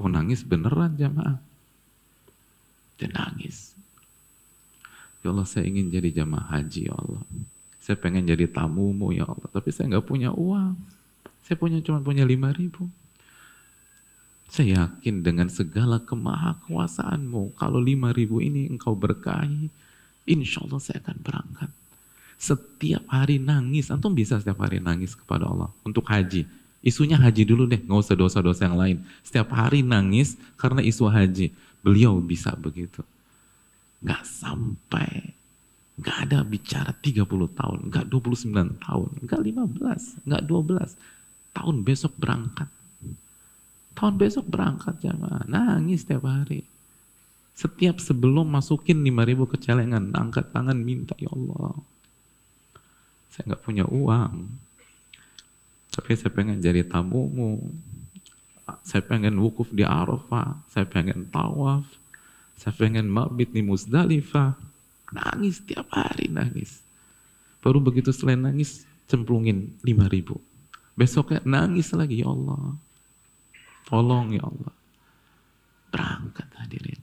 Oh 0.00 0.08
nangis 0.08 0.40
beneran 0.40 0.96
jamaah. 0.96 1.36
Dia 2.96 3.12
nangis. 3.12 3.76
Ya 5.20 5.34
Allah 5.34 5.44
saya 5.44 5.68
ingin 5.68 5.92
jadi 5.92 6.24
jamaah 6.24 6.48
haji 6.48 6.88
ya 6.88 6.94
Allah. 6.96 7.22
Saya 7.84 8.00
pengen 8.00 8.24
jadi 8.24 8.48
tamumu 8.48 9.12
ya 9.12 9.28
Allah. 9.28 9.48
Tapi 9.52 9.68
saya 9.68 9.92
nggak 9.92 10.06
punya 10.08 10.32
uang. 10.32 10.78
Saya 11.44 11.56
punya 11.60 11.84
cuma 11.84 12.00
punya 12.00 12.24
lima 12.24 12.48
ribu. 12.56 12.88
Saya 14.48 14.88
yakin 14.88 15.20
dengan 15.20 15.52
segala 15.52 16.00
kemahakuasaanmu, 16.00 17.52
kalau 17.60 17.84
lima 17.84 18.16
ribu 18.16 18.40
ini 18.40 18.64
engkau 18.72 18.96
berkahi, 18.96 19.68
insya 20.24 20.64
Allah 20.64 20.80
saya 20.80 21.04
akan 21.04 21.18
berangkat. 21.20 21.70
Setiap 22.38 23.04
hari 23.10 23.42
nangis, 23.42 23.90
antum 23.90 24.14
bisa 24.14 24.38
setiap 24.38 24.62
hari 24.62 24.78
nangis 24.78 25.18
kepada 25.18 25.50
Allah 25.50 25.74
untuk 25.82 26.06
haji. 26.06 26.46
Isunya 26.78 27.18
haji 27.18 27.42
dulu 27.42 27.66
deh, 27.66 27.82
nggak 27.82 27.98
usah 27.98 28.14
dosa-dosa 28.14 28.70
yang 28.70 28.78
lain. 28.78 28.96
Setiap 29.26 29.50
hari 29.50 29.82
nangis 29.82 30.38
karena 30.54 30.78
isu 30.78 31.10
haji. 31.10 31.50
Beliau 31.82 32.22
bisa 32.22 32.54
begitu. 32.54 33.02
Nggak 33.98 34.22
sampai, 34.22 35.34
nggak 35.98 36.16
ada 36.30 36.38
bicara 36.46 36.94
30 36.94 37.26
tahun, 37.58 37.78
nggak 37.90 38.06
29 38.06 38.78
tahun, 38.78 39.10
nggak 39.26 39.40
15, 39.42 40.22
nggak 40.22 40.42
12. 40.46 40.94
Tahun 41.58 41.76
besok 41.82 42.14
berangkat 42.14 42.70
Tahun 43.98 44.14
besok 44.14 44.46
berangkat 44.46 45.02
jamaah, 45.02 45.42
nangis 45.50 46.06
setiap 46.06 46.30
hari. 46.30 46.62
Setiap 47.58 47.98
sebelum 47.98 48.46
masukin 48.46 49.02
5000 49.02 49.50
kecelengan, 49.50 50.14
angkat 50.14 50.54
tangan 50.54 50.78
minta, 50.78 51.18
ya 51.18 51.26
Allah. 51.34 51.74
Saya 53.32 53.54
nggak 53.54 53.62
punya 53.64 53.84
uang. 53.88 54.48
Tapi 55.92 56.10
saya 56.14 56.30
pengen 56.30 56.62
jadi 56.62 56.86
tamumu. 56.86 57.58
Saya 58.84 59.00
pengen 59.02 59.40
wukuf 59.40 59.72
di 59.72 59.82
Arafah. 59.82 60.60
Saya 60.70 60.86
pengen 60.86 61.26
tawaf. 61.28 61.84
Saya 62.58 62.74
pengen 62.74 63.08
mabit 63.10 63.54
di 63.54 63.62
Musdalifah. 63.64 64.58
Nangis 65.14 65.64
tiap 65.64 65.88
hari 65.94 66.28
nangis. 66.28 66.84
Baru 67.64 67.82
begitu 67.82 68.14
selain 68.14 68.38
nangis, 68.38 68.86
cemplungin 69.10 69.74
5000. 69.82 70.38
Besoknya 70.94 71.40
nangis 71.46 71.90
lagi, 71.94 72.22
ya 72.22 72.30
Allah. 72.30 72.74
Tolong 73.86 74.34
ya 74.34 74.44
Allah. 74.44 74.74
Berangkat 75.88 76.48
hadirin. 76.60 77.02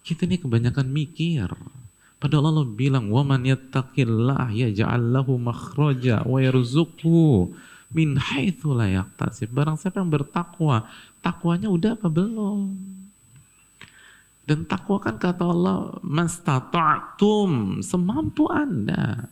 Kita 0.00 0.24
ini 0.26 0.40
kebanyakan 0.40 0.88
mikir. 0.88 1.50
Padahal 2.20 2.52
Allah 2.52 2.68
bilang, 2.68 3.08
"Waman 3.08 3.48
yattaqillah 3.48 4.52
yaj'al 4.52 5.16
lahu 5.16 5.40
makhraja 5.40 6.20
wa 6.28 6.36
yarzuqhu 6.36 7.48
min 7.96 8.20
haitsu 8.20 8.76
la 8.76 8.92
yahtasib." 8.92 9.48
Barang 9.56 9.80
siapa 9.80 10.04
yang 10.04 10.12
bertakwa, 10.12 10.84
takwanya 11.24 11.72
udah 11.72 11.96
apa 11.96 12.12
belum? 12.12 12.76
Dan 14.44 14.68
takwa 14.68 15.00
kan 15.00 15.16
kata 15.16 15.48
Allah, 15.48 15.96
"Mastata'tum," 16.04 17.80
semampu 17.80 18.52
Anda. 18.52 19.24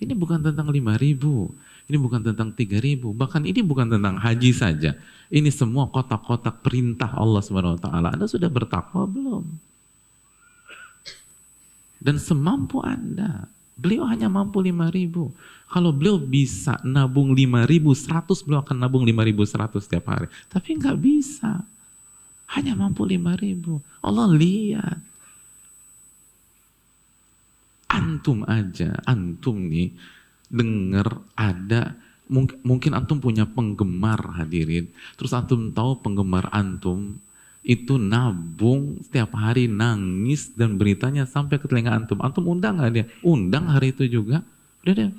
Ini 0.00 0.16
bukan 0.16 0.40
tentang 0.40 0.72
lima 0.72 0.96
ribu, 0.96 1.52
ini 1.92 2.00
bukan 2.00 2.24
tentang 2.24 2.56
tiga 2.56 2.80
ribu, 2.80 3.12
bahkan 3.12 3.44
ini 3.44 3.60
bukan 3.60 3.92
tentang 3.92 4.16
haji 4.16 4.56
saja. 4.56 4.96
Ini 5.28 5.52
semua 5.52 5.92
kotak-kotak 5.92 6.64
perintah 6.64 7.12
Allah 7.12 7.44
Subhanahu 7.44 7.76
wa 7.76 7.82
taala. 7.84 8.08
Anda 8.16 8.24
sudah 8.24 8.48
bertakwa 8.48 9.04
belum? 9.04 9.69
Dan 12.00 12.16
semampu 12.16 12.80
Anda. 12.80 13.46
Beliau 13.76 14.08
hanya 14.08 14.28
mampu 14.28 14.60
5 14.60 14.92
ribu. 14.92 15.32
Kalau 15.68 15.92
beliau 15.92 16.20
bisa 16.20 16.80
nabung 16.84 17.32
5 17.32 17.64
ribu, 17.68 17.92
100 17.92 18.44
beliau 18.44 18.60
akan 18.64 18.76
nabung 18.76 19.04
5 19.04 19.28
ribu 19.28 19.44
100 19.44 19.80
setiap 19.80 20.04
hari. 20.08 20.26
Tapi 20.48 20.80
nggak 20.80 20.98
bisa. 21.00 21.64
Hanya 22.56 22.74
mampu 22.76 23.04
5 23.06 23.36
ribu. 23.40 23.80
Allah 24.00 24.28
lihat. 24.32 24.98
Antum 27.90 28.44
aja, 28.48 28.96
antum 29.06 29.66
nih 29.66 29.90
dengar 30.50 31.22
ada 31.34 31.94
mungkin, 32.30 32.58
mungkin 32.62 32.92
antum 32.94 33.18
punya 33.18 33.46
penggemar 33.46 34.38
hadirin. 34.38 34.90
Terus 35.18 35.34
antum 35.34 35.74
tahu 35.74 35.98
penggemar 36.02 36.50
antum 36.54 37.18
itu 37.60 38.00
nabung 38.00 38.98
setiap 39.04 39.36
hari 39.36 39.68
nangis 39.68 40.48
dan 40.56 40.80
beritanya 40.80 41.28
sampai 41.28 41.60
ke 41.60 41.68
telinga 41.68 41.92
antum. 41.92 42.18
Antum 42.24 42.48
undang 42.48 42.80
nggak 42.80 42.92
dia? 42.92 43.06
Undang 43.20 43.68
hari 43.68 43.92
itu 43.92 44.08
juga. 44.08 44.40
Udah 44.80 44.94
deh, 44.96 45.10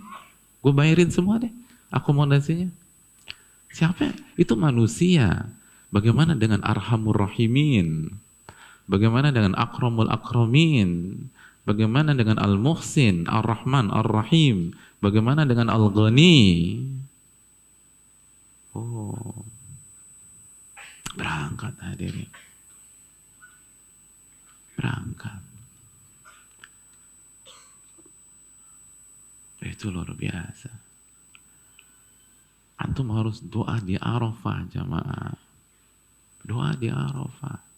gue 0.61 0.73
bayarin 0.73 1.13
semua 1.13 1.37
deh 1.37 1.53
akomodasinya. 1.93 2.71
Siapa? 3.71 4.11
Itu 4.35 4.57
manusia. 4.57 5.47
Bagaimana 5.91 6.33
dengan 6.33 6.63
arhamur 6.63 7.19
rahimin? 7.29 8.15
Bagaimana 8.87 9.29
dengan 9.31 9.55
akramul 9.55 10.11
akramin? 10.11 11.15
Bagaimana 11.63 12.17
dengan 12.17 12.41
al-muhsin, 12.41 13.29
ar-rahman, 13.29 13.93
ar-rahim? 13.93 14.73
Bagaimana 14.99 15.45
dengan 15.45 15.69
al-ghani? 15.69 16.39
Oh. 18.73 19.45
Berangkat 21.15 21.75
hadirin. 21.83 22.31
Berangkat. 24.79 25.41
Itu 29.61 29.93
luar 29.93 30.11
biasa. 30.17 30.71
Antum 32.81 33.13
harus 33.13 33.43
doa 33.45 33.77
di 33.77 33.93
Arafah 33.99 34.65
jamaah. 34.71 35.37
Doa 36.41 36.73
di 36.73 36.89
Arafah. 36.89 37.71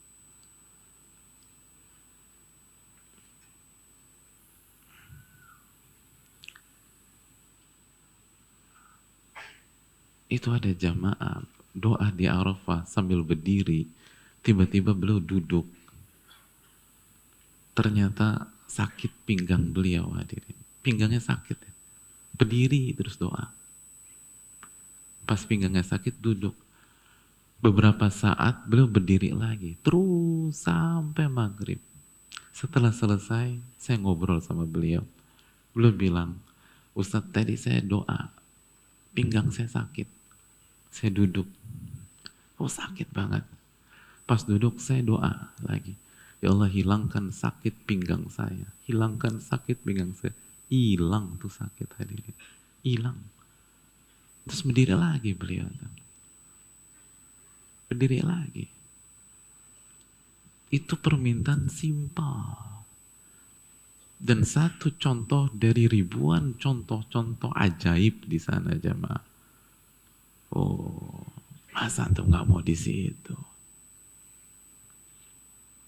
itu 10.33 10.49
ada 10.49 10.71
jamaah 10.73 11.45
doa 11.73 12.13
di 12.13 12.29
Arafah 12.29 12.85
sambil 12.85 13.25
berdiri 13.25 13.89
tiba-tiba 14.45 14.93
beliau 14.93 15.17
duduk. 15.17 15.65
Ternyata 17.73 18.45
sakit 18.69 19.25
pinggang 19.25 19.73
beliau 19.73 20.13
hadirin. 20.13 20.57
Pinggangnya 20.85 21.19
sakit 21.19 21.57
ya. 21.57 21.73
berdiri 22.33 22.93
terus 22.93 23.17
doa. 23.17 23.49
Pas 25.25 25.41
pinggangnya 25.41 25.81
sakit 25.81 26.17
duduk. 26.21 26.53
Beberapa 27.63 28.11
saat 28.11 28.67
beliau 28.67 28.85
berdiri 28.85 29.31
lagi 29.31 29.79
terus 29.81 30.61
sampai 30.61 31.25
maghrib. 31.31 31.79
Setelah 32.53 32.93
selesai 32.93 33.57
saya 33.79 33.97
ngobrol 33.97 34.43
sama 34.43 34.67
beliau. 34.67 35.01
Beliau 35.73 35.95
bilang 35.95 36.37
Ustadz 36.93 37.33
tadi 37.33 37.57
saya 37.57 37.81
doa 37.81 38.29
pinggang 39.17 39.49
saya 39.49 39.65
sakit 39.65 40.22
saya 40.93 41.09
duduk. 41.09 41.49
Oh 42.61 42.69
sakit 42.69 43.09
banget. 43.09 43.41
Pas 44.29 44.45
duduk 44.45 44.77
saya 44.77 45.01
doa 45.01 45.49
lagi. 45.65 45.97
Ya 46.39 46.53
Allah 46.53 46.69
hilangkan 46.69 47.33
sakit 47.33 47.89
pinggang 47.89 48.29
saya. 48.29 48.69
Hilangkan 48.85 49.41
sakit 49.41 49.81
pinggang 49.81 50.13
saya. 50.13 50.37
Hilang 50.69 51.41
tuh 51.41 51.49
sakit 51.49 51.89
hadirin. 51.97 52.37
Hilang. 52.85 53.19
Terus 54.45 54.61
berdiri 54.61 54.95
lagi 54.95 55.31
beliau. 55.33 55.65
Berdiri 57.89 58.21
lagi. 58.21 58.65
Itu 60.69 60.99
permintaan 60.99 61.71
simpel. 61.71 62.37
Dan 64.23 64.47
satu 64.47 64.95
contoh 64.95 65.51
dari 65.51 65.87
ribuan 65.87 66.55
contoh-contoh 66.55 67.51
ajaib 67.55 68.23
di 68.23 68.39
sana 68.39 68.71
jemaah. 68.75 69.32
Oh, 70.53 71.25
masa 71.73 72.05
antum 72.05 72.29
nggak 72.29 72.45
mau 72.45 72.61
di 72.61 72.77
situ? 72.77 73.33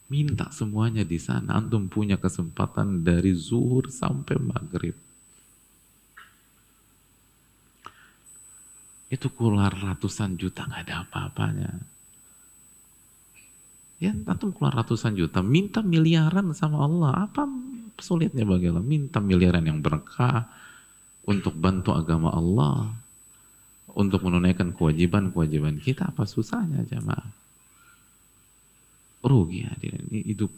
Minta 0.10 0.49
semuanya 0.49 1.06
di 1.06 1.21
sana. 1.21 1.62
Antum 1.62 1.86
punya 1.86 2.17
kesempatan 2.17 3.06
dari 3.06 3.38
zuhur 3.38 3.93
sampai 3.93 4.41
maghrib. 4.41 4.97
Itu 9.06 9.30
keluar 9.38 9.69
ratusan 9.69 10.34
juta 10.41 10.65
nggak 10.65 10.82
ada 10.89 10.95
apa-apanya. 11.06 11.71
Ya, 14.01 14.12
antum 14.25 14.49
keluar 14.49 14.82
ratusan 14.82 15.13
juta, 15.13 15.45
minta 15.45 15.86
miliaran 15.86 16.49
sama 16.58 16.89
Allah. 16.89 17.30
Apa 17.30 17.45
sulitnya 18.01 18.49
bagi? 18.49 18.73
Minta 18.73 19.21
miliaran 19.21 19.65
yang 19.65 19.80
berkah 19.80 20.49
untuk 21.25 21.54
bantu 21.54 21.93
agama 21.93 22.34
Allah 22.34 23.04
untuk 23.95 24.27
menunaikan 24.27 24.75
kewajiban-kewajiban 24.75 25.79
kita 25.79 26.12
apa 26.12 26.27
susahnya 26.27 26.84
jamaah? 26.84 27.31
Rugi 29.23 29.63
hadirin. 29.65 30.05
Itu 30.12 30.51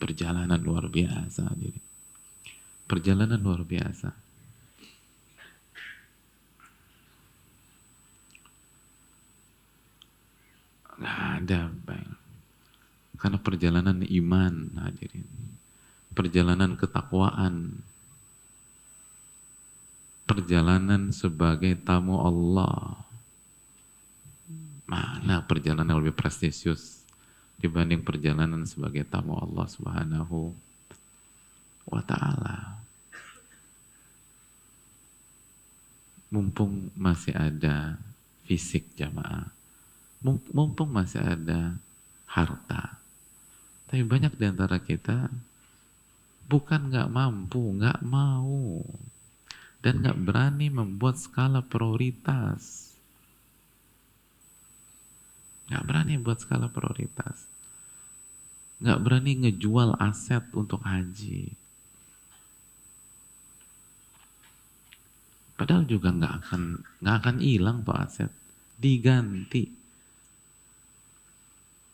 perjalanan 0.00 0.58
luar 0.58 0.88
biasa 0.88 1.52
hadirin. 1.52 1.84
Perjalanan 2.88 3.38
luar 3.38 3.62
biasa. 3.62 4.10
Nggak 10.98 11.20
ada 11.44 11.60
bang. 11.86 12.10
Karena 13.20 13.38
perjalanan 13.38 13.98
iman 14.02 14.54
hadirin. 14.82 15.28
Perjalanan 16.16 16.74
ketakwaan. 16.80 17.84
Perjalanan 20.32 21.12
sebagai 21.12 21.76
tamu 21.76 22.16
Allah. 22.16 23.04
Mana 24.88 25.44
perjalanan 25.44 26.00
lebih 26.00 26.16
prestisius 26.16 27.04
dibanding 27.60 28.00
perjalanan 28.00 28.64
sebagai 28.64 29.04
tamu 29.04 29.36
Allah 29.36 29.68
Subhanahu 29.68 30.56
wa 31.84 32.00
taala. 32.00 32.80
Mumpung 36.32 36.88
masih 36.96 37.36
ada 37.36 38.00
fisik 38.48 38.88
jamaah 38.96 39.52
mumpung 40.24 40.90
masih 40.90 41.20
ada 41.20 41.74
harta. 42.30 43.02
Tapi 43.90 44.06
banyak 44.06 44.32
di 44.38 44.44
antara 44.46 44.78
kita 44.78 45.28
bukan 46.46 46.88
nggak 46.88 47.10
mampu, 47.10 47.60
nggak 47.76 48.00
mau, 48.06 48.80
dan 49.82 50.00
nggak 50.00 50.18
berani 50.22 50.70
membuat 50.70 51.18
skala 51.18 51.60
prioritas. 51.60 52.94
Nggak 55.66 55.84
berani 55.84 56.14
buat 56.22 56.38
skala 56.38 56.70
prioritas. 56.70 57.50
Nggak 58.78 59.00
berani 59.02 59.32
ngejual 59.46 59.98
aset 59.98 60.46
untuk 60.54 60.82
haji. 60.86 61.54
Padahal 65.58 65.86
juga 65.86 66.10
nggak 66.10 66.34
akan 66.42 66.62
nggak 67.02 67.16
akan 67.22 67.36
hilang 67.38 67.86
tuh 67.86 67.94
aset, 67.94 68.30
diganti 68.78 69.82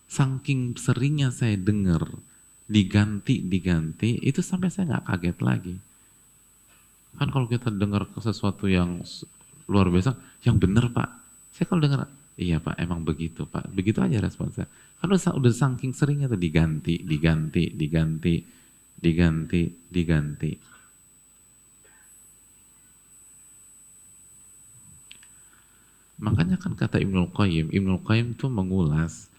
saking 0.09 0.72
seringnya 0.74 1.29
saya 1.29 1.55
dengar 1.61 2.01
diganti-diganti, 2.68 4.24
itu 4.24 4.40
sampai 4.40 4.72
saya 4.72 4.96
nggak 4.96 5.07
kaget 5.09 5.38
lagi. 5.44 5.77
Kan 7.16 7.33
kalau 7.33 7.49
kita 7.49 7.73
dengar 7.73 8.05
sesuatu 8.21 8.68
yang 8.68 9.01
luar 9.71 9.88
biasa, 9.88 10.12
yang 10.44 10.61
benar 10.61 10.92
pak, 10.92 11.09
saya 11.55 11.64
kalau 11.64 11.81
dengar, 11.81 12.09
iya 12.37 12.61
pak, 12.61 12.77
emang 12.77 13.01
begitu 13.05 13.49
pak, 13.49 13.68
begitu 13.73 14.05
aja 14.05 14.21
responsnya. 14.21 14.68
Kan 15.01 15.09
udah, 15.09 15.33
udah 15.37 15.53
saking 15.53 15.97
seringnya 15.97 16.29
tuh 16.29 16.40
diganti, 16.40 17.01
diganti, 17.01 17.73
diganti, 17.73 18.35
diganti, 18.99 19.62
diganti. 19.88 20.53
Makanya 26.18 26.59
kan 26.59 26.75
kata 26.75 26.99
Ibnul 26.99 27.31
Qayyim, 27.31 27.71
Ibnul 27.71 28.03
Qayyim 28.03 28.35
tuh 28.35 28.51
mengulas 28.51 29.31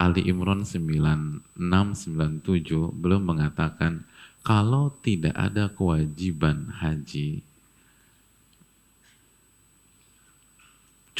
Ali 0.00 0.24
Imran 0.30 0.62
9697 0.62 1.60
belum 2.96 3.22
mengatakan 3.26 4.06
kalau 4.40 4.92
tidak 5.04 5.36
ada 5.36 5.68
kewajiban 5.68 6.72
haji 6.80 7.44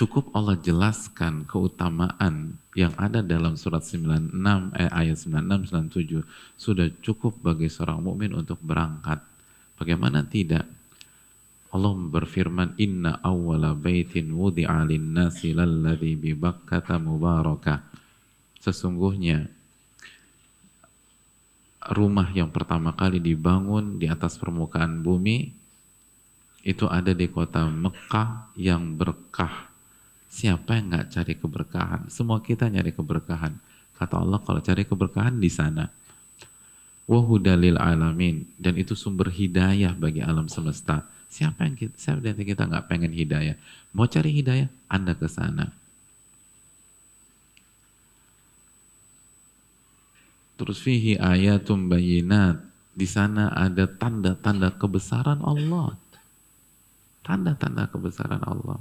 cukup 0.01 0.33
Allah 0.33 0.57
jelaskan 0.57 1.45
keutamaan 1.45 2.57
yang 2.73 2.97
ada 2.97 3.21
dalam 3.21 3.61
surat 3.61 3.85
96 3.85 4.33
eh, 4.81 4.89
ayat 4.89 5.21
96 5.21 6.25
97 6.25 6.25
sudah 6.57 6.89
cukup 7.05 7.37
bagi 7.45 7.69
seorang 7.69 8.01
mukmin 8.01 8.33
untuk 8.33 8.57
berangkat. 8.65 9.21
Bagaimana 9.77 10.25
tidak? 10.25 10.65
Allah 11.71 11.93
berfirman 11.93 12.81
inna 12.81 13.21
awwala 13.21 13.77
baitin 13.77 14.33
wudi'a 14.33 14.89
lin-nasi 14.89 15.53
lalladzi 15.53 16.17
bi 16.17 16.33
Bakkata 16.33 16.97
sesungguhnya 18.57 19.53
rumah 21.91 22.31
yang 22.31 22.49
pertama 22.55 22.95
kali 22.95 23.19
dibangun 23.19 23.99
di 23.99 24.07
atas 24.07 24.39
permukaan 24.39 25.03
bumi 25.03 25.51
itu 26.63 26.85
ada 26.87 27.17
di 27.17 27.27
kota 27.27 27.67
Mekah 27.67 28.53
yang 28.57 28.95
berkah. 28.95 29.73
Siapa 30.31 30.79
yang 30.79 30.95
nggak 30.95 31.09
cari 31.11 31.35
keberkahan? 31.35 32.01
Semua 32.13 32.39
kita 32.39 32.69
nyari 32.71 32.95
keberkahan. 32.95 33.57
Kata 33.97 34.17
Allah 34.21 34.39
kalau 34.45 34.61
cari 34.63 34.87
keberkahan 34.87 35.41
di 35.41 35.51
sana. 35.51 35.91
Wahudalil 37.11 37.75
alamin 37.75 38.47
dan 38.55 38.79
itu 38.79 38.95
sumber 38.95 39.33
hidayah 39.33 39.91
bagi 39.99 40.23
alam 40.23 40.47
semesta. 40.47 41.03
Siapa 41.27 41.67
yang 41.67 41.75
kita, 41.75 41.95
siapa 41.99 42.23
yang 42.23 42.39
kita 42.39 42.71
nggak 42.71 42.87
pengen 42.87 43.11
hidayah? 43.11 43.59
Mau 43.91 44.07
cari 44.07 44.31
hidayah, 44.31 44.71
Anda 44.87 45.19
ke 45.19 45.27
sana. 45.27 45.80
Terus 50.61 50.77
fihi 50.85 51.17
ayatum 51.17 51.89
bayinat. 51.89 52.61
Di 52.93 53.09
sana 53.09 53.49
ada 53.49 53.89
tanda-tanda 53.89 54.77
kebesaran 54.77 55.41
Allah. 55.41 55.97
Tanda-tanda 57.25 57.89
kebesaran 57.89 58.45
Allah. 58.45 58.77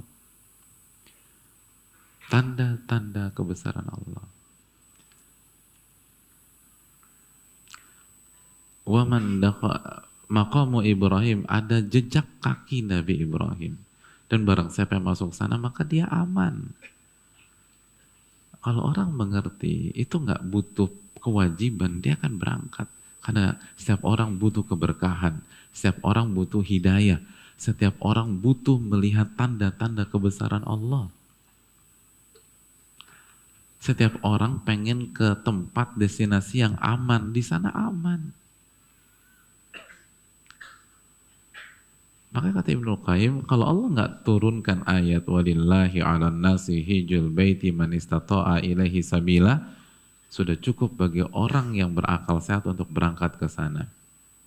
Tanda-tanda 2.28 3.32
kebesaran 3.32 3.88
Allah. 3.88 4.24
Waman 8.84 9.40
maqamu 10.28 10.84
Ibrahim 10.84 11.48
ada 11.48 11.80
jejak 11.80 12.28
kaki 12.44 12.84
Nabi 12.84 13.24
Ibrahim. 13.24 13.80
Dan 14.28 14.44
barang 14.44 14.68
siapa 14.68 15.00
yang 15.00 15.08
masuk 15.08 15.32
sana 15.32 15.56
maka 15.56 15.80
dia 15.88 16.04
aman. 16.12 16.76
Kalau 18.60 18.92
orang 18.92 19.16
mengerti 19.16 19.96
itu 19.96 20.20
nggak 20.20 20.44
butuh 20.44 20.92
kewajiban 21.20 22.00
dia 22.00 22.16
akan 22.16 22.40
berangkat 22.40 22.88
karena 23.20 23.60
setiap 23.76 24.02
orang 24.08 24.40
butuh 24.40 24.64
keberkahan, 24.64 25.44
setiap 25.76 26.00
orang 26.02 26.32
butuh 26.32 26.64
hidayah, 26.64 27.20
setiap 27.60 27.94
orang 28.00 28.40
butuh 28.40 28.80
melihat 28.80 29.28
tanda-tanda 29.36 30.08
kebesaran 30.08 30.64
Allah. 30.64 31.12
Setiap 33.80 34.20
orang 34.24 34.60
pengen 34.64 35.12
ke 35.12 35.36
tempat 35.40 35.96
destinasi 35.96 36.64
yang 36.64 36.76
aman, 36.80 37.32
di 37.32 37.40
sana 37.40 37.72
aman. 37.72 38.32
Maka 42.30 42.54
kata 42.54 42.68
Ibnu 42.76 43.02
Qayyim, 43.02 43.34
kalau 43.48 43.66
Allah 43.66 43.88
nggak 43.90 44.12
turunkan 44.22 44.86
ayat 44.86 45.26
walillahi 45.26 45.98
ala 45.98 46.30
nasi 46.30 46.78
hijul 46.78 47.26
baiti 47.32 47.74
man 47.74 47.90
istata'a 47.90 48.62
ilaihi 48.62 49.02
sabila, 49.02 49.58
sudah 50.30 50.54
cukup 50.54 50.94
bagi 50.94 51.26
orang 51.34 51.74
yang 51.74 51.90
berakal 51.90 52.38
sehat 52.38 52.62
untuk 52.62 52.86
berangkat 52.86 53.34
ke 53.34 53.50
sana. 53.50 53.90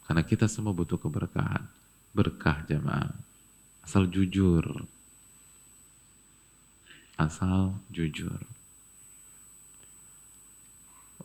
Karena 0.08 0.24
kita 0.24 0.48
semua 0.48 0.72
butuh 0.72 0.96
keberkahan. 0.96 1.68
Berkah 2.16 2.64
jamaah. 2.64 3.12
Asal 3.84 4.08
jujur. 4.08 4.64
Asal 7.20 7.76
jujur. 7.92 8.40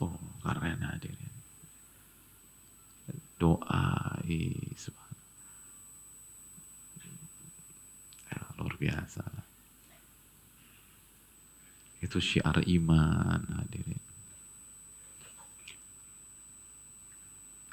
Oh, 0.03 0.19
keren 0.43 0.83
hadirin. 0.83 1.35
Doa, 3.39 4.19
ya, 8.27 8.43
luar 8.59 8.75
biasa. 8.75 9.23
Itu 12.03 12.19
syiar 12.19 12.67
iman 12.67 13.63
hadirin. 13.63 14.08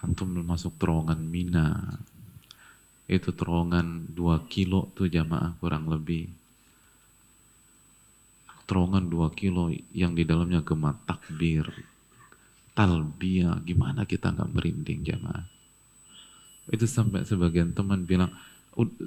Antum 0.05 0.29
masuk 0.45 0.77
terowongan 0.77 1.19
Mina. 1.19 1.97
Itu 3.09 3.33
terowongan 3.33 4.13
2 4.13 4.45
kilo 4.49 4.89
tuh 4.93 5.09
jamaah 5.09 5.57
kurang 5.57 5.89
lebih. 5.89 6.29
Terowongan 8.65 9.09
2 9.09 9.29
kilo 9.37 9.69
yang 9.93 10.17
di 10.17 10.25
dalamnya 10.25 10.61
gema 10.61 10.93
takbir. 11.05 11.69
Talbiyah. 12.73 13.61
Gimana 13.65 14.05
kita 14.09 14.33
nggak 14.33 14.51
merinding 14.53 15.01
jamaah? 15.05 15.45
Itu 16.69 16.89
sampai 16.89 17.21
sebagian 17.25 17.77
teman 17.77 18.09
bilang 18.09 18.33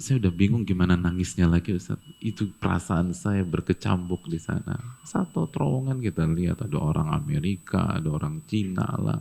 saya 0.00 0.16
udah 0.16 0.32
bingung 0.32 0.64
gimana 0.64 0.96
nangisnya 0.96 1.44
lagi 1.44 1.76
Ustaz. 1.76 2.00
Itu 2.24 2.48
perasaan 2.56 3.12
saya 3.12 3.44
berkecambuk 3.44 4.24
di 4.24 4.40
sana. 4.40 4.78
Satu 5.04 5.44
terowongan 5.44 6.00
kita 6.00 6.24
lihat 6.24 6.64
ada 6.64 6.78
orang 6.80 7.12
Amerika, 7.12 7.98
ada 7.98 8.08
orang 8.08 8.40
Cina 8.48 8.88
lah, 8.96 9.20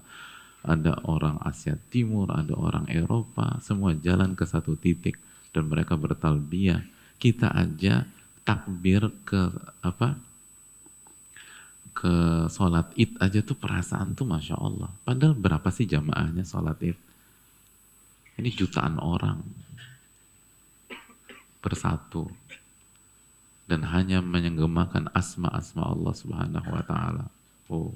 ada 0.67 0.99
orang 1.07 1.39
Asia 1.41 1.79
Timur, 1.89 2.27
ada 2.29 2.51
orang 2.53 2.85
Eropa, 2.91 3.57
semua 3.63 3.95
jalan 3.95 4.35
ke 4.35 4.43
satu 4.43 4.75
titik 4.75 5.15
dan 5.55 5.71
mereka 5.71 5.95
bertalbiyah. 5.95 6.83
Kita 7.17 7.49
aja 7.55 8.05
takbir 8.43 9.09
ke 9.23 9.49
apa? 9.81 10.27
ke 11.97 12.45
sholat 12.53 12.93
id 12.93 13.17
aja 13.17 13.41
tuh 13.41 13.57
perasaan 13.57 14.13
tuh 14.13 14.29
masya 14.29 14.53
Allah. 14.53 14.93
Padahal 15.01 15.33
berapa 15.33 15.65
sih 15.73 15.89
jamaahnya 15.89 16.45
sholat 16.45 16.77
id? 16.85 16.93
Ini 18.37 18.53
jutaan 18.53 19.01
orang 19.01 19.41
bersatu 21.57 22.29
dan 23.65 23.81
hanya 23.89 24.21
menyenggemakan 24.21 25.09
asma-asma 25.09 25.89
Allah 25.89 26.13
Subhanahu 26.13 26.69
wa 26.69 26.83
taala. 26.85 27.25
Oh, 27.65 27.91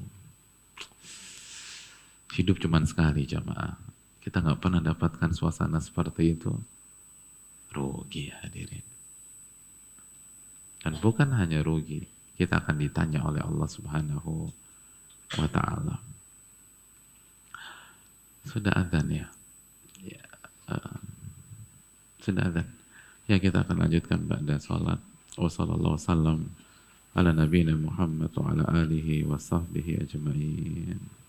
hidup 2.36 2.60
cuma 2.64 2.80
sekali 2.88 3.28
jamaah. 3.28 3.76
Kita 4.22 4.40
nggak 4.40 4.60
pernah 4.62 4.82
dapatkan 4.84 5.32
suasana 5.34 5.82
seperti 5.82 6.38
itu. 6.38 6.54
Rugi 7.72 8.32
hadirin. 8.32 8.86
Dan 10.82 10.98
bukan 10.98 11.30
hanya 11.38 11.62
rugi, 11.62 12.10
kita 12.38 12.58
akan 12.62 12.82
ditanya 12.82 13.22
oleh 13.22 13.42
Allah 13.42 13.70
Subhanahu 13.70 14.50
wa 15.38 15.48
taala. 15.50 16.02
Sudah 18.50 18.74
adzan 18.74 19.06
ya? 19.14 19.28
ya 20.02 20.26
uh, 20.74 20.98
sudah 22.18 22.50
adzan. 22.50 22.68
Ya 23.30 23.38
kita 23.38 23.62
akan 23.62 23.86
lanjutkan 23.86 24.26
pada 24.26 24.58
salat. 24.58 24.98
Wassalamualaikum 25.38 26.50
ala 27.14 27.30
nabiyina 27.32 27.78
Muhammad 27.78 28.34
wa 28.34 28.52
ala 28.52 28.66
alihi 28.82 29.24
wa 29.24 29.38
sahbihi 29.38 30.02
ajma'in. 30.02 31.21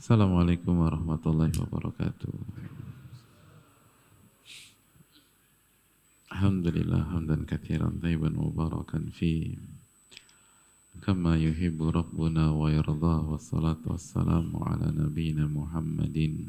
Assalamualaikum 0.00 0.80
warahmatullahi 0.80 1.52
wabarakatuh. 1.60 2.32
Alhamdulillah 6.32 7.04
hamdan 7.12 7.44
kathiran 7.44 8.00
tayyiban 8.00 8.32
mubarakan 8.32 9.12
fi 9.12 9.60
kama 11.04 11.36
yuhibbu 11.36 11.92
rabbuna 11.92 12.48
wa 12.48 12.72
yardah 12.72 13.28
wassalatu 13.28 13.92
wassalamu 13.92 14.64
ala 14.64 14.88
nabiyina 14.88 15.44
Muhammadin 15.44 16.48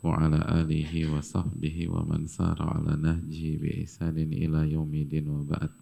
wa 0.00 0.16
alihi 0.64 1.04
wa 1.12 1.20
sahbihi 1.20 1.92
wa 1.92 2.08
man 2.08 2.24
sara 2.24 2.80
ala 2.80 2.96
nahjihi 2.96 3.60
bi 3.60 3.68
ihsanin 3.84 4.32
ila 4.32 4.64
wa 5.28 5.44
ba'd 5.44 5.76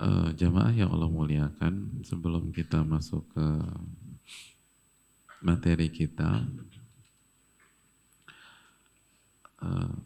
uh, 0.00 0.28
jamaah 0.32 0.72
yang 0.72 0.90
Allah 0.90 1.12
muliakan 1.12 2.00
sebelum 2.02 2.48
kita 2.50 2.80
masuk 2.80 3.22
ke 3.36 3.46
materi 5.44 5.88
kita 5.92 6.44
uh, 9.60 9.96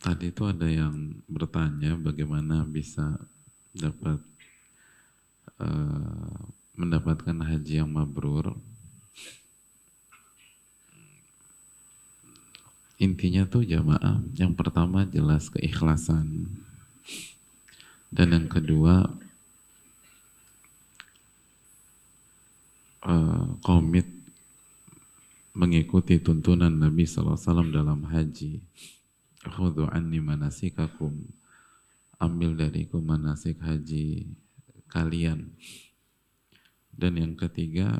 tadi 0.00 0.32
itu 0.32 0.42
ada 0.48 0.68
yang 0.68 1.20
bertanya 1.28 1.96
bagaimana 2.00 2.64
bisa 2.64 3.20
dapat 3.76 4.20
uh, 5.60 6.40
mendapatkan 6.74 7.38
haji 7.38 7.80
yang 7.80 7.90
mabrur. 7.90 8.58
Intinya 12.98 13.42
tuh 13.46 13.66
jamaah 13.66 14.22
yang 14.38 14.54
pertama 14.54 15.02
jelas 15.06 15.50
keikhlasan 15.50 16.46
dan 18.14 18.30
yang 18.30 18.46
kedua 18.46 19.10
uh, 23.02 23.46
komit 23.58 24.06
mengikuti 25.50 26.22
tuntunan 26.22 26.70
Nabi 26.70 27.06
SAW 27.06 27.74
dalam 27.74 28.06
haji. 28.06 28.62
Khudhu 29.42 29.90
anni 29.90 30.22
manasikakum. 30.22 31.26
Ambil 32.22 32.54
dariku 32.54 33.02
manasik 33.02 33.58
haji 33.58 34.30
kalian. 34.86 35.50
Dan 36.94 37.18
yang 37.18 37.34
ketiga, 37.34 37.98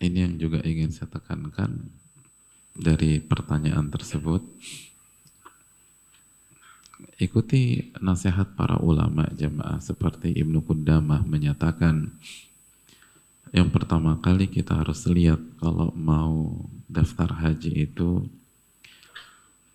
ini 0.00 0.24
yang 0.24 0.40
juga 0.40 0.64
ingin 0.64 0.88
saya 0.88 1.12
tekankan 1.12 1.92
dari 2.72 3.20
pertanyaan 3.20 3.92
tersebut, 3.92 4.40
ikuti 7.18 7.92
nasihat 8.02 8.54
para 8.58 8.78
ulama 8.82 9.28
jemaah 9.34 9.78
seperti 9.78 10.34
Ibnu 10.34 10.64
Qudamah 10.66 11.22
menyatakan 11.24 12.10
yang 13.52 13.68
pertama 13.68 14.16
kali 14.16 14.48
kita 14.48 14.80
harus 14.80 15.04
lihat 15.04 15.38
kalau 15.60 15.92
mau 15.92 16.64
daftar 16.88 17.28
haji 17.28 17.84
itu 17.84 18.24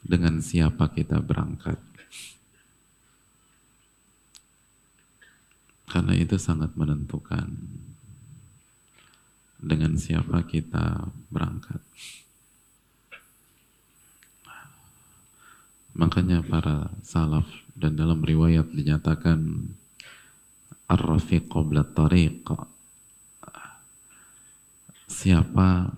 dengan 0.02 0.42
siapa 0.42 0.90
kita 0.90 1.22
berangkat. 1.22 1.78
Karena 5.88 6.18
itu 6.18 6.36
sangat 6.42 6.74
menentukan 6.74 7.48
dengan 9.62 9.94
siapa 9.94 10.42
kita 10.46 11.14
berangkat. 11.30 11.80
Makanya 15.98 16.46
para 16.46 16.94
salaf 17.02 17.50
dan 17.74 17.98
dalam 17.98 18.22
riwayat 18.22 18.70
dinyatakan 18.70 19.66
ar-rafiq 20.86 21.50
qabla 21.50 21.82
tariq. 21.90 22.46
Siapa 25.10 25.90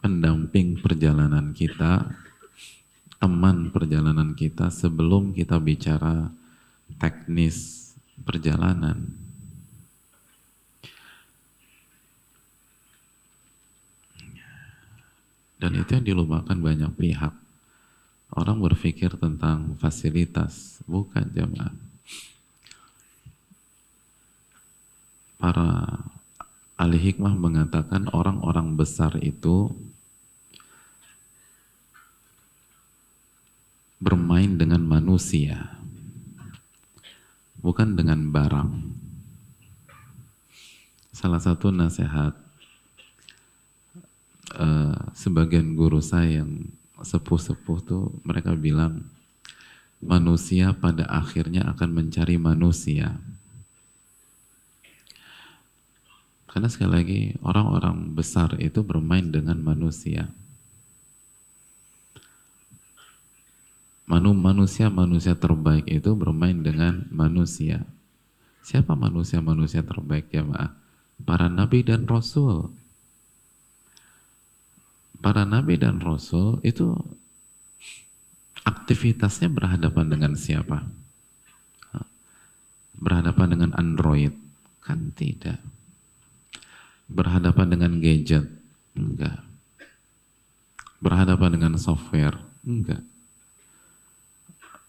pendamping 0.00 0.80
perjalanan 0.80 1.52
kita, 1.52 2.08
teman 3.20 3.68
perjalanan 3.68 4.32
kita 4.32 4.72
sebelum 4.72 5.36
kita 5.36 5.60
bicara 5.60 6.32
teknis 6.96 7.92
perjalanan. 8.24 9.04
Dan 15.60 15.78
itu 15.78 15.90
yang 15.92 16.06
dilupakan 16.08 16.56
banyak 16.56 16.90
pihak 16.96 17.41
Orang 18.32 18.64
berpikir 18.64 19.12
tentang 19.20 19.76
fasilitas, 19.76 20.80
bukan 20.88 21.28
jamaah. 21.36 21.76
Para 25.36 26.00
ahli 26.80 26.96
hikmah 26.96 27.36
mengatakan 27.36 28.08
orang-orang 28.08 28.72
besar 28.72 29.20
itu 29.20 29.68
bermain 34.00 34.56
dengan 34.56 34.80
manusia, 34.80 35.76
bukan 37.60 37.92
dengan 37.94 38.32
barang. 38.32 38.96
Salah 41.12 41.38
satu 41.38 41.68
nasihat 41.68 42.32
uh, 44.56 44.96
sebagian 45.12 45.76
guru 45.76 46.00
saya 46.00 46.40
yang 46.40 46.72
sepuh-sepuh 47.02 47.78
tuh 47.82 48.14
mereka 48.26 48.54
bilang 48.54 49.06
manusia 50.02 50.74
pada 50.74 51.06
akhirnya 51.06 51.62
akan 51.70 51.90
mencari 51.94 52.34
manusia. 52.38 53.18
Karena 56.50 56.68
sekali 56.68 56.92
lagi 56.92 57.20
orang-orang 57.40 58.12
besar 58.12 58.60
itu 58.60 58.84
bermain 58.84 59.24
dengan 59.24 59.56
manusia. 59.62 60.28
Manu 64.04 64.36
manusia-manusia 64.36 65.32
terbaik 65.32 65.88
itu 65.88 66.12
bermain 66.12 66.60
dengan 66.60 67.08
manusia. 67.08 67.88
Siapa 68.60 68.92
manusia-manusia 68.92 69.80
terbaik 69.80 70.28
ya 70.28 70.44
maaf? 70.44 70.76
Para 71.22 71.48
nabi 71.48 71.86
dan 71.86 72.04
rasul 72.04 72.68
para 75.22 75.46
nabi 75.46 75.78
dan 75.78 76.02
rasul 76.02 76.58
itu 76.66 76.98
aktivitasnya 78.66 79.46
berhadapan 79.46 80.10
dengan 80.10 80.32
siapa? 80.34 80.82
Berhadapan 82.98 83.48
dengan 83.54 83.70
Android? 83.78 84.34
Kan 84.82 85.14
tidak. 85.14 85.62
Berhadapan 87.06 87.66
dengan 87.70 87.92
gadget? 88.02 88.46
Enggak. 88.98 89.42
Berhadapan 90.98 91.50
dengan 91.54 91.74
software? 91.78 92.38
Enggak. 92.62 93.02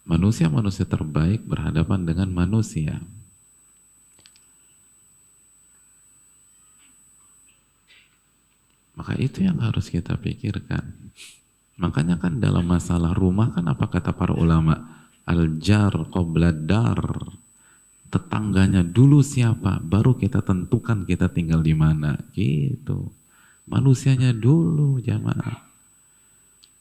Manusia-manusia 0.04 0.84
terbaik 0.84 1.46
berhadapan 1.48 2.04
dengan 2.04 2.30
manusia. 2.34 3.00
Maka 8.94 9.18
itu 9.18 9.42
yang 9.42 9.58
harus 9.58 9.90
kita 9.90 10.14
pikirkan. 10.18 10.86
Makanya 11.82 12.22
kan 12.22 12.38
dalam 12.38 12.70
masalah 12.70 13.18
rumah 13.18 13.50
kan 13.50 13.66
apa 13.66 13.90
kata 13.90 14.14
para 14.14 14.38
ulama? 14.38 15.06
Al-jar 15.26 15.94
qobladar. 16.14 17.02
Tetangganya 18.14 18.86
dulu 18.86 19.26
siapa, 19.26 19.82
baru 19.82 20.14
kita 20.14 20.46
tentukan 20.46 21.10
kita 21.10 21.34
tinggal 21.34 21.66
di 21.66 21.74
mana. 21.74 22.22
Gitu. 22.38 23.10
Manusianya 23.66 24.30
dulu 24.38 25.02
jamaah. 25.02 25.66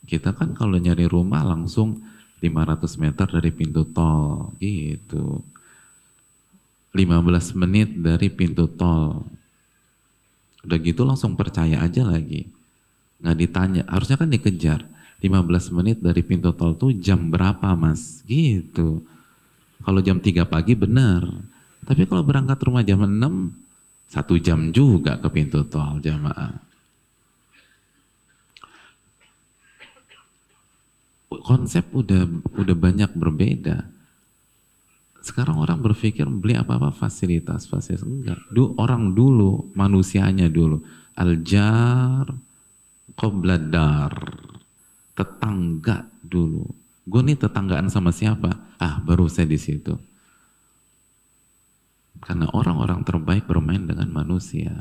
Kita 0.04 0.36
kan 0.36 0.52
kalau 0.52 0.76
nyari 0.76 1.08
rumah 1.08 1.40
langsung 1.40 2.04
500 2.44 3.00
meter 3.00 3.26
dari 3.32 3.50
pintu 3.54 3.88
tol. 3.88 4.52
Gitu. 4.60 5.40
15 6.92 7.56
menit 7.56 7.88
dari 7.96 8.28
pintu 8.28 8.68
tol 8.68 9.24
Udah 10.62 10.78
gitu 10.78 11.02
langsung 11.02 11.34
percaya 11.34 11.82
aja 11.82 12.06
lagi. 12.06 12.46
Nggak 13.22 13.36
ditanya, 13.38 13.82
harusnya 13.90 14.16
kan 14.18 14.30
dikejar. 14.30 14.80
15 15.22 15.70
menit 15.78 16.02
dari 16.02 16.18
pintu 16.26 16.50
tol 16.50 16.74
tuh 16.74 16.90
jam 16.98 17.30
berapa 17.30 17.78
mas? 17.78 18.26
Gitu. 18.26 19.06
Kalau 19.82 20.00
jam 20.02 20.18
3 20.18 20.42
pagi 20.46 20.74
benar. 20.74 21.22
Tapi 21.86 22.06
kalau 22.10 22.26
berangkat 22.26 22.58
rumah 22.62 22.82
jam 22.82 23.06
6, 23.06 23.54
satu 24.10 24.34
jam 24.42 24.74
juga 24.74 25.18
ke 25.22 25.28
pintu 25.30 25.62
tol 25.66 26.02
jamaah. 26.02 26.58
Konsep 31.42 31.86
udah 31.94 32.26
udah 32.54 32.76
banyak 32.76 33.10
berbeda. 33.14 33.91
Sekarang 35.22 35.62
orang 35.62 35.78
berpikir 35.78 36.26
beli 36.26 36.58
apa-apa 36.58 36.90
fasilitas, 36.90 37.70
fasilitas 37.70 38.02
enggak. 38.02 38.42
Du, 38.50 38.74
orang 38.74 39.14
dulu, 39.14 39.70
manusianya 39.78 40.50
dulu. 40.50 40.82
Aljar, 41.14 42.26
kobladar, 43.14 44.10
tetangga 45.14 46.10
dulu. 46.26 46.66
Gue 47.06 47.22
nih 47.22 47.38
tetanggaan 47.38 47.86
sama 47.86 48.10
siapa? 48.10 48.50
Ah, 48.82 48.98
baru 48.98 49.30
saya 49.30 49.46
di 49.46 49.62
situ. 49.62 49.94
Karena 52.18 52.50
orang-orang 52.50 53.06
terbaik 53.06 53.46
bermain 53.46 53.86
dengan 53.86 54.10
manusia. 54.10 54.74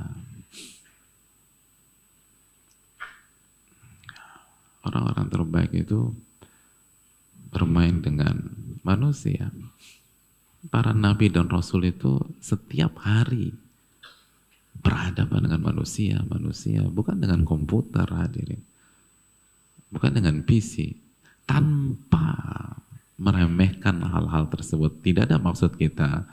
Orang-orang 4.82 5.30
terbaik 5.30 5.72
itu 5.78 6.10
bermain 7.54 8.02
dengan 8.02 8.42
manusia 8.82 9.54
para 10.70 10.94
nabi 10.94 11.34
dan 11.34 11.50
rasul 11.50 11.90
itu 11.90 12.22
setiap 12.38 13.02
hari 13.02 13.56
berhadapan 14.82 15.50
dengan 15.50 15.62
manusia, 15.62 16.22
manusia 16.26 16.86
bukan 16.86 17.22
dengan 17.22 17.46
komputer 17.46 18.06
hadirin. 18.10 18.62
Bukan 19.92 20.12
dengan 20.18 20.42
PC. 20.46 20.98
Tanpa 21.46 22.34
meremehkan 23.22 24.02
hal-hal 24.02 24.50
tersebut. 24.50 25.04
Tidak 25.06 25.30
ada 25.30 25.38
maksud 25.38 25.78
kita 25.78 26.26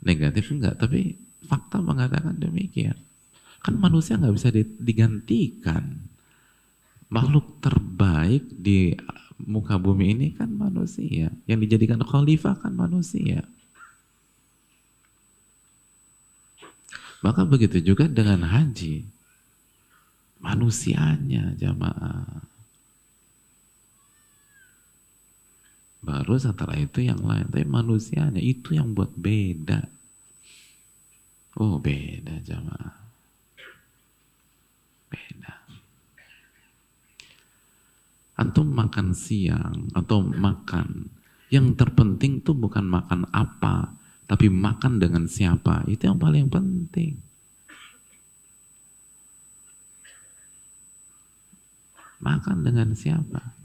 negatif 0.00 0.48
enggak, 0.54 0.80
tapi 0.80 1.20
fakta 1.44 1.84
mengatakan 1.84 2.38
demikian. 2.40 2.96
Kan 3.60 3.76
manusia 3.76 4.16
nggak 4.16 4.34
bisa 4.36 4.48
digantikan. 4.80 6.00
Makhluk 7.10 7.60
terbaik 7.60 8.46
di 8.54 8.94
muka 9.42 9.76
bumi 9.76 10.16
ini 10.16 10.28
kan 10.32 10.48
manusia. 10.48 11.28
Yang 11.44 11.58
dijadikan 11.68 12.00
khalifah 12.00 12.56
kan 12.56 12.72
manusia. 12.72 13.44
Maka 17.20 17.44
begitu 17.44 17.84
juga 17.84 18.08
dengan 18.08 18.48
haji. 18.48 19.04
Manusianya 20.40 21.52
jamaah. 21.60 22.48
Baru 26.00 26.40
setelah 26.40 26.80
itu 26.80 27.04
yang 27.04 27.20
lain. 27.20 27.44
Tapi 27.52 27.68
manusianya 27.68 28.40
itu 28.40 28.72
yang 28.72 28.96
buat 28.96 29.12
beda. 29.12 29.84
Oh 31.60 31.76
beda 31.76 32.40
jamaah. 32.40 32.96
Beda. 35.12 35.54
Antum 38.40 38.72
makan 38.72 39.12
siang 39.12 39.92
atau 39.92 40.24
makan. 40.24 41.12
Yang 41.52 41.76
terpenting 41.76 42.40
tuh 42.40 42.56
bukan 42.56 42.88
makan 42.88 43.28
apa 43.28 43.99
tapi 44.30 44.46
makan 44.46 45.02
dengan 45.02 45.26
siapa, 45.26 45.82
itu 45.90 46.06
yang 46.06 46.14
paling 46.14 46.46
penting. 46.46 47.18
Makan 52.22 52.62
dengan 52.62 52.94
siapa? 52.94 53.58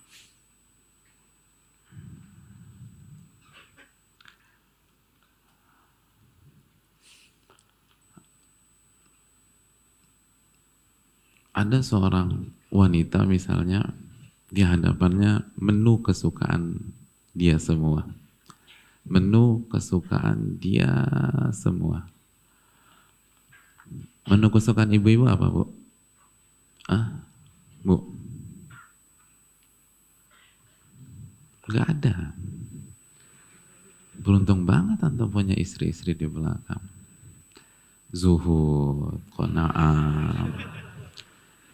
Ada 11.54 11.86
seorang 11.86 12.50
wanita 12.74 13.22
misalnya 13.30 13.94
di 14.50 14.66
hadapannya 14.66 15.46
menu 15.62 16.02
kesukaan 16.02 16.90
dia 17.38 17.62
semua 17.62 18.25
menu 19.06 19.62
kesukaan 19.70 20.58
dia 20.58 20.90
semua. 21.54 22.10
Menu 24.26 24.50
kesukaan 24.50 24.90
ibu-ibu 24.90 25.30
apa, 25.30 25.46
Bu? 25.46 25.70
Ah, 26.90 27.22
Bu? 27.86 28.02
Gak 31.70 31.86
ada. 31.86 32.34
Beruntung 34.18 34.66
banget 34.66 35.06
antum 35.06 35.30
punya 35.30 35.54
istri-istri 35.54 36.18
di 36.18 36.26
belakang. 36.26 36.82
Zuhud, 38.10 39.22
kona'am, 39.38 40.50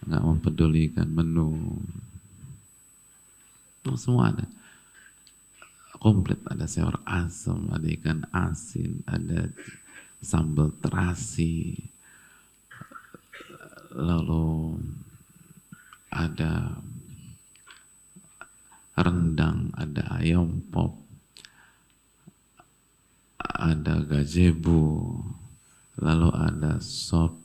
gak 0.08 0.24
mempedulikan 0.24 1.08
menu. 1.08 1.80
Semua 3.96 4.32
ada 4.32 4.48
komplit. 6.02 6.42
Ada 6.50 6.66
sayur 6.66 6.98
asam 7.06 7.70
ada 7.70 7.86
ikan 7.86 8.26
asin 8.34 9.06
ada 9.06 9.54
sambal 10.18 10.74
terasi 10.82 11.78
lalu 13.94 14.78
ada 16.10 16.82
rendang 18.98 19.72
ada 19.78 20.22
ayam 20.22 20.62
pop 20.70 20.98
ada 23.42 24.02
gazebo 24.06 25.18
lalu 26.02 26.30
ada 26.34 26.78
sop 26.82 27.38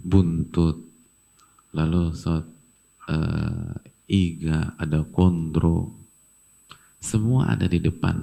buntut 0.00 0.80
lalu 1.70 2.10
sop 2.16 2.44
uh, 3.06 3.74
iga 4.10 4.74
ada 4.74 5.06
kondro 5.06 5.99
semua 7.00 7.48
ada 7.48 7.64
di 7.66 7.80
depan. 7.80 8.20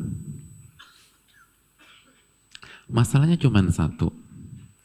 Masalahnya 2.88 3.36
cuma 3.36 3.60
satu. 3.68 4.14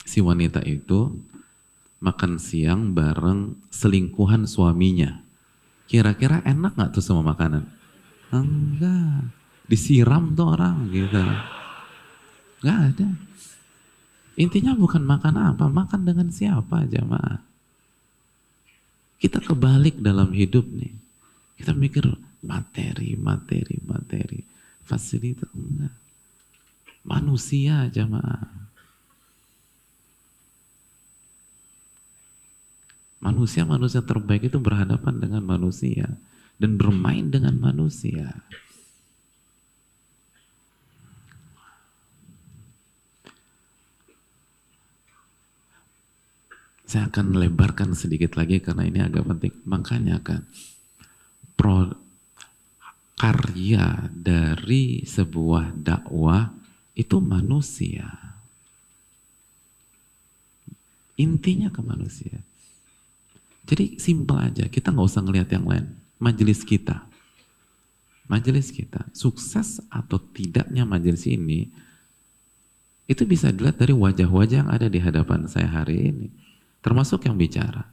Si 0.02 0.18
wanita 0.18 0.58
itu 0.66 1.14
makan 2.02 2.42
siang 2.42 2.90
bareng 2.90 3.54
selingkuhan 3.70 4.50
suaminya. 4.50 5.22
Kira-kira 5.86 6.42
enak 6.42 6.74
gak 6.74 6.98
tuh 6.98 7.04
semua 7.04 7.22
makanan? 7.22 7.68
Enggak. 8.34 9.30
Disiram 9.70 10.34
tuh 10.34 10.56
orang 10.58 10.90
gitu. 10.90 11.22
Gak 12.66 12.78
ada. 12.90 13.08
Intinya 14.34 14.72
bukan 14.74 15.04
makan 15.04 15.36
apa, 15.52 15.68
makan 15.68 16.08
dengan 16.08 16.32
siapa 16.32 16.88
jamaah. 16.88 17.38
Kita 19.20 19.38
kebalik 19.38 20.02
dalam 20.02 20.34
hidup 20.34 20.66
nih. 20.66 20.90
Kita 21.54 21.76
mikir, 21.76 22.10
materi, 22.42 23.14
materi, 23.14 23.78
materi. 23.86 24.40
Fasilitas 24.82 25.48
enggak. 25.54 25.94
Manusia 27.06 27.86
jamaah. 27.90 28.62
Manusia-manusia 33.22 34.02
terbaik 34.02 34.50
itu 34.50 34.58
berhadapan 34.58 35.22
dengan 35.22 35.46
manusia 35.46 36.10
dan 36.58 36.74
bermain 36.74 37.30
dengan 37.30 37.54
manusia. 37.54 38.34
Saya 46.82 47.08
akan 47.08 47.38
lebarkan 47.38 47.94
sedikit 47.96 48.36
lagi 48.36 48.58
karena 48.58 48.84
ini 48.84 49.00
agak 49.00 49.24
penting. 49.24 49.54
Makanya 49.64 50.18
kan 50.20 50.44
pro, 51.56 52.01
karya 53.22 54.10
dari 54.10 55.06
sebuah 55.06 55.78
dakwah 55.78 56.50
itu 56.98 57.22
manusia. 57.22 58.10
Intinya 61.14 61.70
ke 61.70 61.78
manusia. 61.86 62.42
Jadi 63.62 64.02
simpel 64.02 64.42
aja, 64.42 64.66
kita 64.66 64.90
nggak 64.90 65.06
usah 65.06 65.22
ngelihat 65.22 65.54
yang 65.54 65.70
lain. 65.70 65.86
Majelis 66.18 66.66
kita, 66.66 67.06
majelis 68.26 68.74
kita, 68.74 69.06
sukses 69.14 69.78
atau 69.86 70.18
tidaknya 70.18 70.82
majelis 70.82 71.22
ini, 71.30 71.70
itu 73.06 73.22
bisa 73.22 73.54
dilihat 73.54 73.78
dari 73.78 73.94
wajah-wajah 73.94 74.66
yang 74.66 74.70
ada 74.70 74.90
di 74.90 74.98
hadapan 74.98 75.46
saya 75.46 75.70
hari 75.70 76.10
ini. 76.10 76.26
Termasuk 76.82 77.22
yang 77.30 77.38
bicara. 77.38 77.86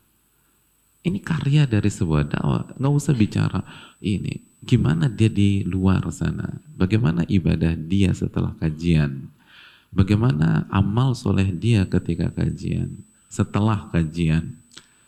Ini 0.99 1.19
karya 1.23 1.63
dari 1.63 1.87
sebuah 1.87 2.27
dakwah. 2.27 2.75
Nggak 2.75 2.93
usah 2.93 3.15
bicara 3.15 3.61
ini 4.03 4.49
gimana 4.59 5.07
dia 5.07 5.31
di 5.31 5.63
luar 5.63 6.03
sana, 6.11 6.59
bagaimana 6.75 7.23
ibadah 7.27 7.75
dia 7.79 8.11
setelah 8.11 8.51
kajian, 8.59 9.31
bagaimana 9.91 10.67
amal 10.67 11.15
soleh 11.15 11.47
dia 11.51 11.87
ketika 11.87 12.31
kajian. 12.31 13.07
setelah 13.29 13.93
kajian, 13.93 14.57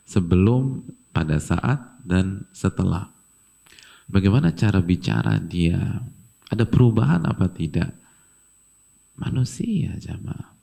sebelum, 0.05 0.85
pada 1.09 1.41
saat, 1.41 1.81
dan 2.05 2.45
setelah. 2.53 3.09
Bagaimana 4.05 4.53
cara 4.53 4.77
bicara 4.77 5.41
dia? 5.41 6.05
Ada 6.53 6.69
perubahan 6.69 7.25
apa 7.25 7.49
tidak? 7.49 7.89
Manusia 9.17 9.97
jamaah. 9.97 10.53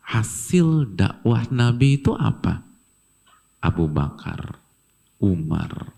Hasil 0.00 0.96
dakwah 0.96 1.44
Nabi 1.52 2.00
itu 2.00 2.16
apa? 2.16 2.71
Abu 3.62 3.86
Bakar, 3.86 4.58
Umar, 5.22 5.94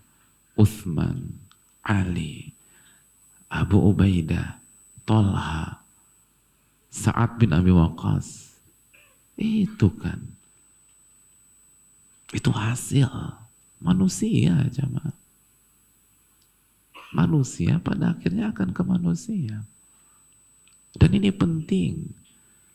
Uthman, 0.53 1.33
Ali, 1.81 2.53
Abu 3.49 3.81
Ubaidah, 3.81 4.61
Tolha, 5.01 5.81
Sa'ad 6.93 7.41
bin 7.41 7.51
Abi 7.51 7.73
Waqqas. 7.73 8.55
Itu 9.35 9.91
kan. 9.97 10.21
Itu 12.31 12.53
hasil 12.53 13.09
manusia 13.81 14.63
jamaah. 14.71 15.17
Manusia 17.11 17.79
pada 17.79 18.15
akhirnya 18.15 18.53
akan 18.53 18.69
ke 18.71 18.81
manusia. 18.85 19.65
Dan 20.95 21.11
ini 21.15 21.31
penting. 21.33 22.13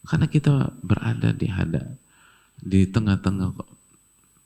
Karena 0.05 0.26
kita 0.28 0.72
berada 0.80 1.32
di 1.32 1.49
hadap 1.49 1.93
di 2.61 2.88
tengah-tengah 2.88 3.57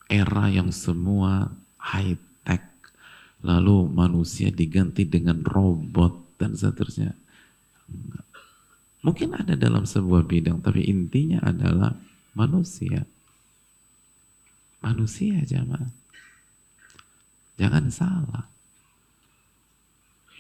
era 0.09 0.51
yang 0.53 0.71
semua 0.71 1.53
high 1.81 2.17
tech. 2.45 2.65
Lalu 3.45 3.93
manusia 3.93 4.49
diganti 4.49 5.05
dengan 5.05 5.45
robot 5.45 6.41
dan 6.41 6.57
seterusnya. 6.57 7.13
Mungkin 9.05 9.37
ada 9.37 9.53
dalam 9.53 9.85
sebuah 9.85 10.25
bidang, 10.25 10.65
tapi 10.65 10.89
intinya 10.89 11.45
adalah 11.45 11.93
manusia. 12.33 13.05
Manusia 14.81 15.45
jamaah. 15.45 15.93
Jangan 17.61 17.85
salah. 17.93 18.49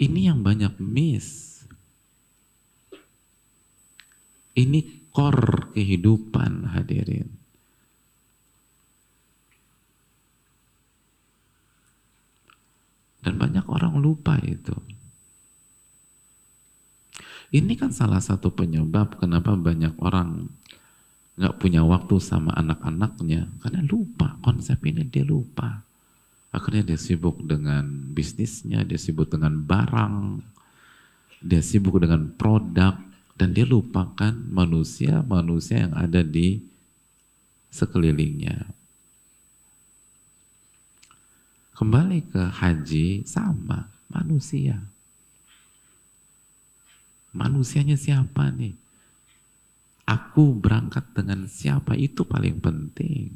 Ini 0.00 0.32
yang 0.32 0.40
banyak 0.40 0.80
miss. 0.80 1.62
Ini 4.56 5.10
core 5.12 5.70
kehidupan 5.76 6.72
hadirin. 6.74 7.43
Dan 13.24 13.40
banyak 13.40 13.64
orang 13.66 13.96
lupa 13.98 14.36
itu. 14.44 14.76
Ini 17.54 17.72
kan 17.78 17.94
salah 17.94 18.20
satu 18.20 18.52
penyebab 18.52 19.16
kenapa 19.16 19.54
banyak 19.54 19.96
orang 20.02 20.50
nggak 21.34 21.56
punya 21.58 21.82
waktu 21.82 22.22
sama 22.22 22.54
anak-anaknya 22.54 23.50
karena 23.58 23.82
lupa 23.86 24.38
konsep 24.42 24.78
ini 24.86 25.02
dia 25.06 25.26
lupa. 25.26 25.82
Akhirnya 26.54 26.94
dia 26.94 26.98
sibuk 26.98 27.42
dengan 27.42 28.14
bisnisnya, 28.14 28.86
dia 28.86 28.94
sibuk 28.94 29.26
dengan 29.26 29.58
barang, 29.58 30.38
dia 31.42 31.58
sibuk 31.58 31.98
dengan 31.98 32.30
produk, 32.38 32.94
dan 33.34 33.50
dia 33.50 33.66
lupakan 33.66 34.30
manusia-manusia 34.30 35.90
yang 35.90 35.94
ada 35.98 36.22
di 36.22 36.62
sekelilingnya. 37.74 38.70
Kembali 41.74 42.22
ke 42.30 42.38
haji 42.38 43.26
sama 43.26 43.90
manusia. 44.06 44.78
Manusianya 47.34 47.98
siapa 47.98 48.54
nih? 48.54 48.78
Aku 50.06 50.54
berangkat 50.54 51.02
dengan 51.18 51.50
siapa 51.50 51.98
itu 51.98 52.22
paling 52.22 52.62
penting. 52.62 53.34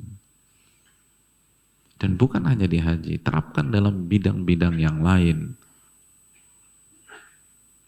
Dan 1.99 2.15
bukan 2.15 2.47
hanya 2.47 2.71
di 2.71 2.79
haji, 2.79 3.19
terapkan 3.19 3.75
dalam 3.75 4.07
bidang-bidang 4.07 4.79
yang 4.79 5.03
lain. 5.03 5.59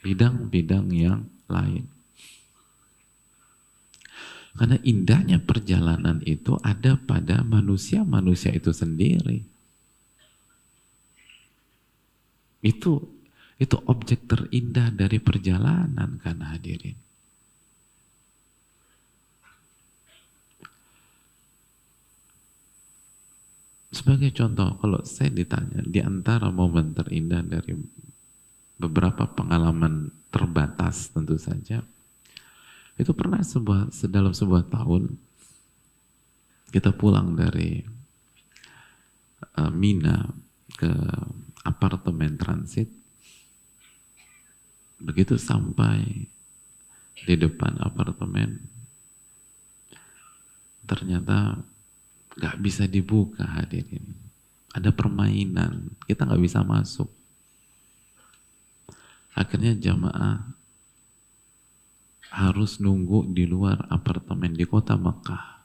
Bidang-bidang 0.03 0.91
yang 0.91 1.31
lain. 1.47 1.87
Karena 4.59 4.83
indahnya 4.83 5.39
perjalanan 5.39 6.19
itu 6.27 6.59
ada 6.67 6.99
pada 6.99 7.47
manusia-manusia 7.47 8.51
itu 8.51 8.75
sendiri. 8.75 9.50
Itu 12.61 13.21
itu 13.61 13.77
objek 13.85 14.25
terindah 14.25 14.89
dari 14.89 15.21
perjalanan 15.21 16.17
kan 16.17 16.41
hadirin. 16.41 16.97
Sebagai 23.91 24.33
contoh, 24.33 24.81
kalau 24.81 25.05
saya 25.05 25.29
ditanya 25.29 25.85
di 25.85 26.01
antara 26.01 26.49
momen 26.49 26.97
terindah 26.97 27.45
dari 27.45 27.77
beberapa 28.81 29.29
pengalaman 29.29 30.09
terbatas 30.33 31.13
tentu 31.13 31.37
saja, 31.37 31.85
itu 32.97 33.13
pernah 33.13 33.45
sebuah 33.45 33.93
dalam 34.09 34.33
sebuah 34.33 34.73
tahun 34.73 35.21
kita 36.73 36.97
pulang 36.97 37.37
dari 37.37 37.83
uh, 39.59 39.73
Mina 39.75 40.33
ke 40.79 40.93
apartemen 41.65 42.37
transit 42.41 43.01
Begitu 45.01 45.41
sampai 45.41 46.29
di 47.25 47.35
depan 47.37 47.81
apartemen, 47.81 48.61
ternyata 50.85 51.57
gak 52.37 52.61
bisa 52.61 52.85
dibuka 52.85 53.49
hadirin. 53.49 54.05
Ada 54.77 54.93
permainan, 54.93 55.97
kita 56.05 56.29
gak 56.29 56.45
bisa 56.45 56.61
masuk. 56.61 57.09
Akhirnya 59.33 59.73
jamaah 59.73 60.53
harus 62.29 62.77
nunggu 62.77 63.25
di 63.33 63.49
luar 63.49 63.89
apartemen 63.89 64.53
di 64.53 64.69
kota 64.69 65.01
Mekah. 65.01 65.65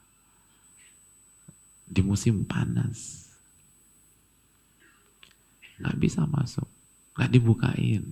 Di 1.85 1.99
musim 1.99 2.47
panas. 2.47 3.24
Gak 5.75 5.95
bisa 5.99 6.23
masuk, 6.23 6.67
gak 7.19 7.31
dibukain. 7.31 8.03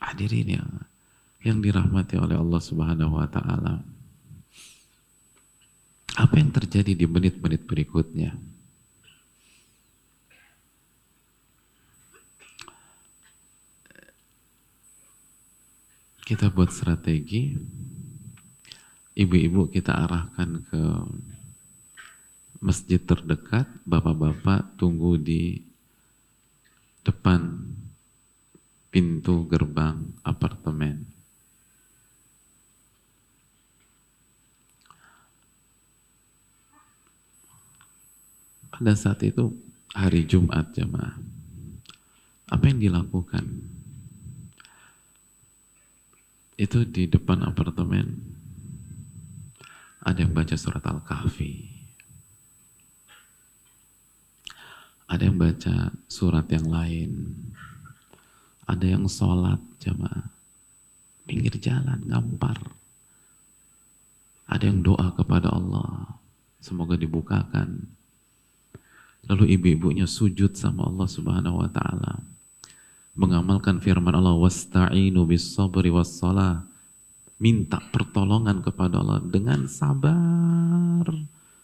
Hadirin 0.00 0.60
yang 0.60 0.70
yang 1.44 1.60
dirahmati 1.60 2.16
oleh 2.16 2.40
Allah 2.40 2.62
Subhanahu 2.64 3.20
wa 3.20 3.28
taala. 3.28 3.84
Apa 6.16 6.40
yang 6.40 6.54
terjadi 6.54 6.96
di 6.96 7.04
menit-menit 7.04 7.68
berikutnya? 7.68 8.32
Kita 16.24 16.48
buat 16.48 16.72
strategi, 16.72 17.52
ibu-ibu 19.12 19.68
kita 19.68 19.92
arahkan 19.92 20.64
ke 20.64 20.80
masjid 22.64 22.96
terdekat, 22.96 23.68
bapak-bapak 23.84 24.80
tunggu 24.80 25.20
di 25.20 25.60
depan 27.04 27.60
pintu 28.88 29.44
gerbang 29.44 30.00
apartemen. 30.24 31.04
Pada 38.72 38.96
saat 38.96 39.20
itu 39.20 39.52
hari 39.92 40.24
Jumat 40.24 40.72
jemaah. 40.72 41.20
Apa 42.48 42.64
yang 42.72 42.80
dilakukan? 42.80 43.44
Itu 46.56 46.88
di 46.88 47.12
depan 47.12 47.44
apartemen 47.44 48.24
ada 50.00 50.24
yang 50.24 50.32
baca 50.32 50.56
surat 50.56 50.80
Al-Kahfi. 50.80 51.73
Ada 55.14 55.30
yang 55.30 55.38
baca 55.38 55.94
surat 56.10 56.50
yang 56.50 56.66
lain 56.66 57.10
ada 58.64 58.86
yang 58.88 59.04
sholat 59.04 59.60
jamaah. 59.80 60.32
Pinggir 61.24 61.56
jalan, 61.60 62.04
ngampar. 62.04 62.60
Ada 64.44 64.68
yang 64.68 64.84
doa 64.84 65.12
kepada 65.16 65.52
Allah. 65.52 66.20
Semoga 66.60 66.96
dibukakan. 66.96 67.88
Lalu 69.24 69.56
ibu-ibunya 69.56 70.04
sujud 70.04 70.52
sama 70.52 70.84
Allah 70.84 71.08
subhanahu 71.08 71.64
wa 71.64 71.68
ta'ala. 71.72 72.20
Mengamalkan 73.16 73.80
firman 73.80 74.12
Allah. 74.16 74.36
Wasta'inu 74.36 75.24
bis 75.24 75.56
sabri 75.56 75.88
was. 75.88 76.20
Minta 77.40 77.80
pertolongan 77.92 78.64
kepada 78.64 79.00
Allah 79.00 79.20
dengan 79.24 79.64
sabar 79.68 81.04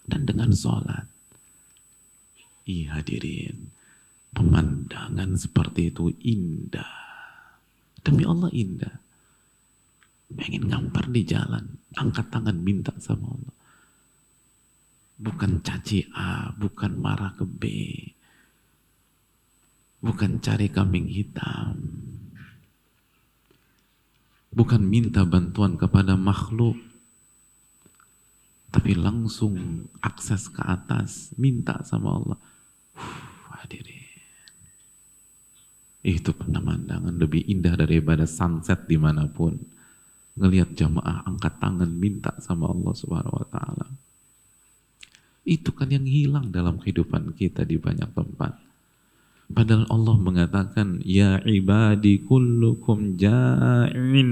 dan 0.08 0.20
dengan 0.24 0.52
sholat. 0.52 1.19
Iya 2.70 3.02
hadirin 3.02 3.74
Pemandangan 4.30 5.34
seperti 5.34 5.90
itu 5.90 6.06
indah. 6.22 6.94
Demi 7.98 8.22
Allah 8.22 8.46
indah. 8.54 8.94
Pengen 10.30 10.70
ngampar 10.70 11.10
di 11.10 11.26
jalan, 11.26 11.66
angkat 11.98 12.30
tangan 12.30 12.54
minta 12.62 12.94
sama 13.02 13.26
Allah. 13.26 13.56
Bukan 15.18 15.66
caci 15.66 16.06
A, 16.14 16.54
bukan 16.54 16.94
marah 17.02 17.34
ke 17.34 17.42
B. 17.42 17.62
Bukan 19.98 20.38
cari 20.38 20.70
kambing 20.70 21.10
hitam. 21.10 21.74
Bukan 24.54 24.86
minta 24.86 25.26
bantuan 25.26 25.74
kepada 25.74 26.14
makhluk. 26.14 26.78
Tapi 28.70 28.94
langsung 28.94 29.90
akses 29.98 30.46
ke 30.46 30.62
atas, 30.62 31.34
minta 31.34 31.82
sama 31.82 32.14
Allah. 32.14 32.38
Uf, 33.00 33.08
hadirin. 33.56 34.04
Itu 36.04 36.36
pemandangan 36.36 37.16
lebih 37.16 37.44
indah 37.48 37.76
daripada 37.80 38.28
sunset 38.28 38.84
di 38.84 39.00
mana 39.00 39.24
pun. 39.28 39.56
Ngelihat 40.36 40.76
jamaah 40.76 41.24
angkat 41.24 41.56
tangan 41.60 41.90
minta 41.90 42.36
sama 42.40 42.68
Allah 42.68 42.92
Subhanahu 42.92 43.40
Wa 43.44 43.48
Taala. 43.52 43.86
Itu 45.44 45.72
kan 45.72 45.88
yang 45.88 46.04
hilang 46.04 46.52
dalam 46.52 46.76
kehidupan 46.80 47.32
kita 47.36 47.64
di 47.64 47.80
banyak 47.80 48.12
tempat. 48.12 48.56
Padahal 49.50 49.88
Allah 49.90 50.16
mengatakan, 50.20 51.02
Ya 51.02 51.42
ibadi 51.42 52.22
kullukum 52.22 53.18
ja'in 53.18 54.30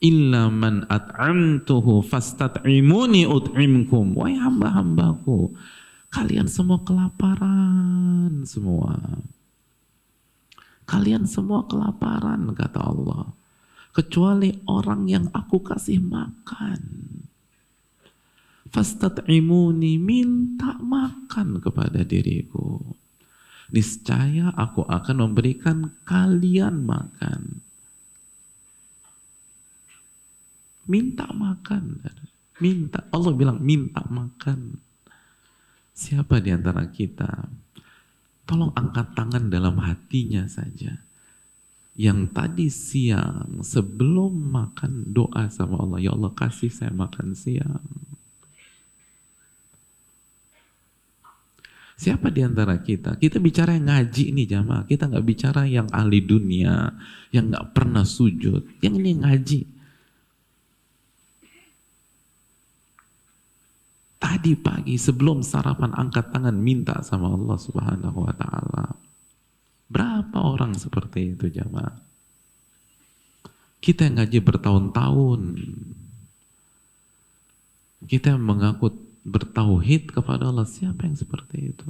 illa 0.00 0.48
man 0.48 0.88
at'amtuhu 0.88 2.00
fastat'imuni 2.06 3.28
ut'imkum. 3.28 4.16
Wahai 4.16 4.40
hamba-hambaku, 4.40 5.52
kalian 6.08 6.48
semua 6.48 6.80
kelaparan 6.82 8.44
semua. 8.48 8.96
Kalian 10.88 11.28
semua 11.28 11.68
kelaparan, 11.68 12.48
kata 12.56 12.80
Allah. 12.80 13.28
Kecuali 13.92 14.56
orang 14.64 15.04
yang 15.04 15.28
aku 15.36 15.60
kasih 15.60 16.00
makan. 16.00 16.80
Fastat'imuni, 18.72 20.00
minta 20.00 20.80
makan 20.80 21.60
kepada 21.60 22.00
diriku. 22.08 22.80
Niscaya 23.68 24.48
aku 24.56 24.80
akan 24.88 25.28
memberikan 25.28 25.92
kalian 26.08 26.88
makan. 26.88 27.60
Minta 30.88 31.28
makan. 31.36 32.00
Minta. 32.64 33.04
Allah 33.12 33.32
bilang 33.36 33.60
minta 33.60 34.00
makan. 34.08 34.87
Siapa 35.98 36.38
di 36.38 36.54
antara 36.54 36.86
kita 36.86 37.50
Tolong 38.48 38.72
angkat 38.72 39.12
tangan 39.12 39.52
dalam 39.52 39.76
hatinya 39.76 40.48
saja. 40.48 41.04
Yang 42.00 42.20
tadi 42.32 42.66
siang 42.72 43.60
sebelum 43.60 44.32
makan 44.32 45.12
doa 45.12 45.52
sama 45.52 45.84
Allah, 45.84 46.00
ya 46.00 46.16
Allah 46.16 46.32
kasih 46.32 46.72
saya 46.72 46.88
makan 46.88 47.36
siang. 47.36 47.84
Siapa 52.00 52.32
di 52.32 52.40
antara 52.40 52.80
kita? 52.80 53.20
Kita 53.20 53.36
bicara 53.36 53.76
yang 53.76 53.92
ngaji 53.92 54.32
ini 54.32 54.48
jamaah. 54.48 54.88
Kita 54.88 55.12
nggak 55.12 55.26
bicara 55.28 55.68
yang 55.68 55.92
ahli 55.92 56.24
dunia, 56.24 56.88
yang 57.28 57.52
nggak 57.52 57.76
pernah 57.76 58.08
sujud. 58.08 58.64
Yang 58.80 58.94
ini 58.96 59.12
ngaji. 59.20 59.60
Tadi 64.18 64.58
pagi 64.58 64.98
sebelum 64.98 65.46
sarapan 65.46 65.94
angkat 65.94 66.34
tangan 66.34 66.58
minta 66.58 66.98
sama 67.06 67.30
Allah 67.30 67.58
Subhanahu 67.58 68.18
wa 68.26 68.34
taala. 68.34 68.98
Berapa 69.88 70.38
orang 70.42 70.74
seperti 70.74 71.38
itu 71.38 71.46
jamaah? 71.48 71.96
Kita 73.78 74.10
yang 74.10 74.18
ngaji 74.18 74.38
bertahun-tahun. 74.42 75.42
Kita 78.10 78.34
yang 78.34 78.42
mengaku 78.42 78.90
bertauhid 79.22 80.10
kepada 80.10 80.50
Allah, 80.50 80.66
siapa 80.66 81.06
yang 81.06 81.14
seperti 81.14 81.74
itu? 81.74 81.88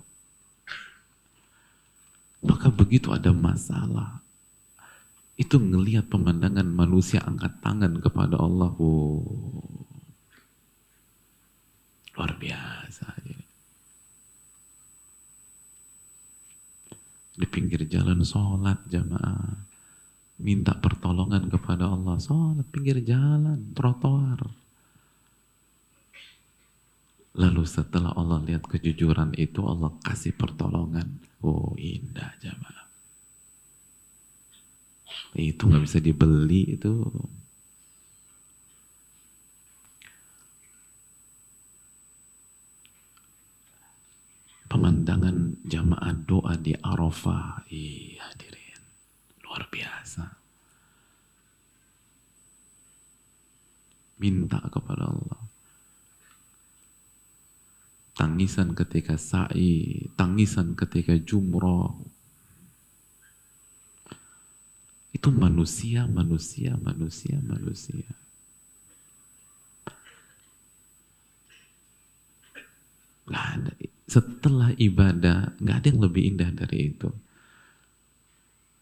Maka 2.45 2.71
begitu 2.71 3.11
ada 3.11 3.35
masalah, 3.35 4.23
itu 5.39 5.59
ngelihat 5.59 6.07
pemandangan 6.11 6.67
manusia 6.67 7.23
angkat 7.23 7.51
tangan 7.63 7.99
kepada 7.99 8.39
Allah. 8.39 8.71
Oh, 8.79 9.23
Luar 12.19 12.35
biasa. 12.35 13.15
Di 17.39 17.47
pinggir 17.47 17.87
jalan 17.87 18.27
sholat 18.27 18.83
jamaah. 18.91 19.55
Minta 20.43 20.75
pertolongan 20.75 21.47
kepada 21.47 21.87
Allah. 21.87 22.19
Sholat 22.19 22.67
pinggir 22.75 22.99
jalan, 23.07 23.71
trotoar. 23.71 24.43
Lalu 27.39 27.63
setelah 27.63 28.11
Allah 28.19 28.43
lihat 28.43 28.67
kejujuran 28.67 29.39
itu, 29.39 29.63
Allah 29.63 29.95
kasih 30.03 30.35
pertolongan. 30.35 31.23
Oh 31.39 31.79
indah 31.79 32.35
jamaah. 32.43 32.91
Itu 35.39 35.71
nggak 35.71 35.87
bisa 35.87 36.03
dibeli 36.03 36.75
itu. 36.75 37.07
Pemandangan 44.69 45.65
jamaah 45.65 46.15
doa 46.29 46.55
di 46.61 46.77
Arafah. 46.77 47.65
Ih, 47.73 48.21
hadirin. 48.21 48.83
Luar 49.43 49.65
biasa. 49.73 50.29
Minta 54.21 54.61
kepada 54.69 55.09
Allah. 55.09 55.43
Tangisan 58.19 58.75
ketika 58.75 59.15
sa'i, 59.17 60.05
tangisan 60.19 60.75
ketika 60.77 61.17
jumroh. 61.17 61.97
Itu 65.15 65.33
manusia, 65.33 66.05
manusia, 66.05 66.77
manusia, 66.77 67.39
manusia. 67.41 68.11
Ada 73.59 73.75
setelah 74.09 74.73
ibadah 74.81 75.53
nggak 75.61 75.77
ada 75.77 75.87
yang 75.93 76.01
lebih 76.01 76.23
indah 76.35 76.51
dari 76.51 76.97
itu. 76.97 77.13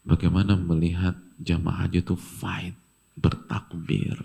Bagaimana 0.07 0.55
melihat 0.55 1.19
jamaah 1.43 1.83
haji 1.83 1.99
itu 1.99 2.15
fight, 2.15 2.79
bertakbir, 3.19 4.15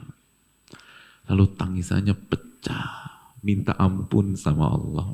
lalu 1.27 1.45
tangisannya 1.59 2.15
pecah, 2.15 3.19
minta 3.43 3.75
ampun 3.75 4.39
sama 4.39 4.71
Allah. 4.71 5.11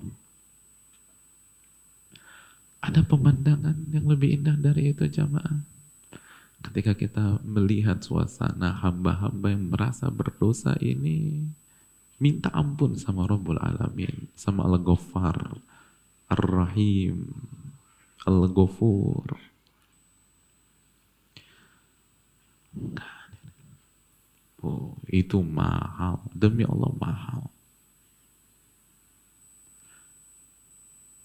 Ada 2.84 3.00
pemandangan 3.08 3.88
yang 3.88 4.06
lebih 4.12 4.38
indah 4.38 4.60
dari 4.60 4.92
itu 4.92 5.08
jamaah. 5.08 5.64
Ketika 6.68 6.92
kita 6.92 7.40
melihat 7.48 8.04
suasana 8.04 8.76
hamba-hamba 8.84 9.56
yang 9.56 9.72
merasa 9.72 10.12
berdosa 10.12 10.76
ini, 10.84 11.48
minta 12.20 12.52
ampun 12.52 12.98
sama 12.98 13.24
Rabbul 13.24 13.56
Alamin, 13.56 14.28
sama 14.36 14.66
Al-Ghaffar, 14.68 15.58
Ar-Rahim, 16.28 17.32
Al-Ghafur. 18.28 19.26
Oh, 24.58 24.92
itu 25.08 25.38
mahal. 25.40 26.20
Demi 26.34 26.66
Allah 26.68 26.92
mahal. 26.98 27.48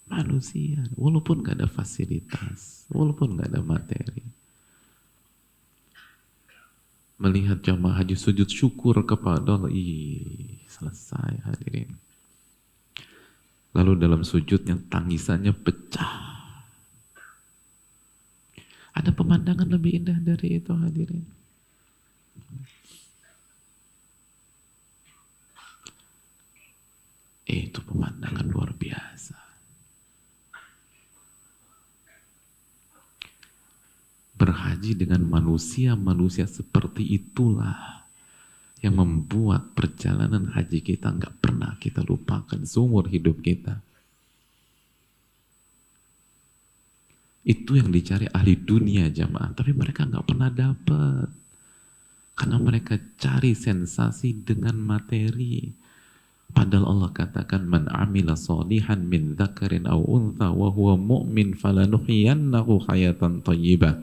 Manusia, 0.07 0.85
walaupun 0.93 1.41
gak 1.41 1.57
ada 1.57 1.65
fasilitas, 1.65 2.85
walaupun 2.93 3.33
gak 3.33 3.49
ada 3.49 3.65
materi. 3.65 4.21
Melihat 7.17 7.65
jamaah 7.65 8.03
haji 8.03 8.13
sujud 8.13 8.45
syukur 8.45 9.01
kepada 9.07 9.57
Allah, 9.57 9.73
ih, 9.73 10.61
selesai 10.69 11.41
hadirin. 11.41 12.02
Lalu 13.73 13.97
dalam 13.97 14.21
sujudnya 14.21 14.77
tangisannya 14.89 15.53
pecah. 15.53 16.13
Ada 18.93 19.09
pemandangan 19.09 19.65
lebih 19.65 20.05
indah 20.05 20.21
dari 20.21 20.61
itu 20.61 20.69
hadirin. 20.77 21.25
Itu 27.49 27.81
pemandangan 27.81 28.45
luar 28.45 28.77
biasa. 28.77 29.37
Berhaji 34.37 34.93
dengan 34.93 35.25
manusia-manusia 35.25 36.45
seperti 36.45 37.17
itulah 37.17 38.02
yang 38.83 38.99
membuat 38.99 39.71
perjalanan 39.71 40.51
haji 40.51 40.83
kita 40.83 41.15
nggak 41.15 41.39
pernah 41.39 41.79
kita 41.79 42.03
lupakan 42.03 42.59
seumur 42.67 43.07
hidup 43.07 43.39
kita. 43.39 43.79
Itu 47.47 47.79
yang 47.79 47.95
dicari 47.95 48.27
ahli 48.27 48.59
dunia 48.59 49.07
jamaah, 49.07 49.55
tapi 49.55 49.71
mereka 49.71 50.03
nggak 50.03 50.27
pernah 50.27 50.51
dapat. 50.51 51.31
Karena 52.35 52.57
mereka 52.59 52.99
cari 53.15 53.55
sensasi 53.55 54.43
dengan 54.43 54.75
materi. 54.79 55.71
Padahal 56.51 56.85
Allah 56.91 57.11
katakan 57.15 57.63
man 57.65 57.87
amila 57.87 58.35
salihan 58.35 58.99
min 59.07 59.39
dzakarin 59.39 59.87
aw 59.87 59.99
untha 59.99 60.51
wa 60.51 60.69
huwa 60.69 60.99
mu'min 60.99 61.55
falanuhyiyannahu 61.55 62.83
hayatan 62.91 63.43
thayyibah. 63.43 63.95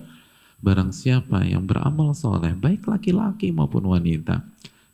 Barang 0.61 0.93
siapa 0.93 1.41
yang 1.49 1.65
beramal 1.65 2.13
soleh, 2.13 2.53
baik 2.53 2.85
laki-laki 2.85 3.49
maupun 3.49 3.89
wanita, 3.89 4.45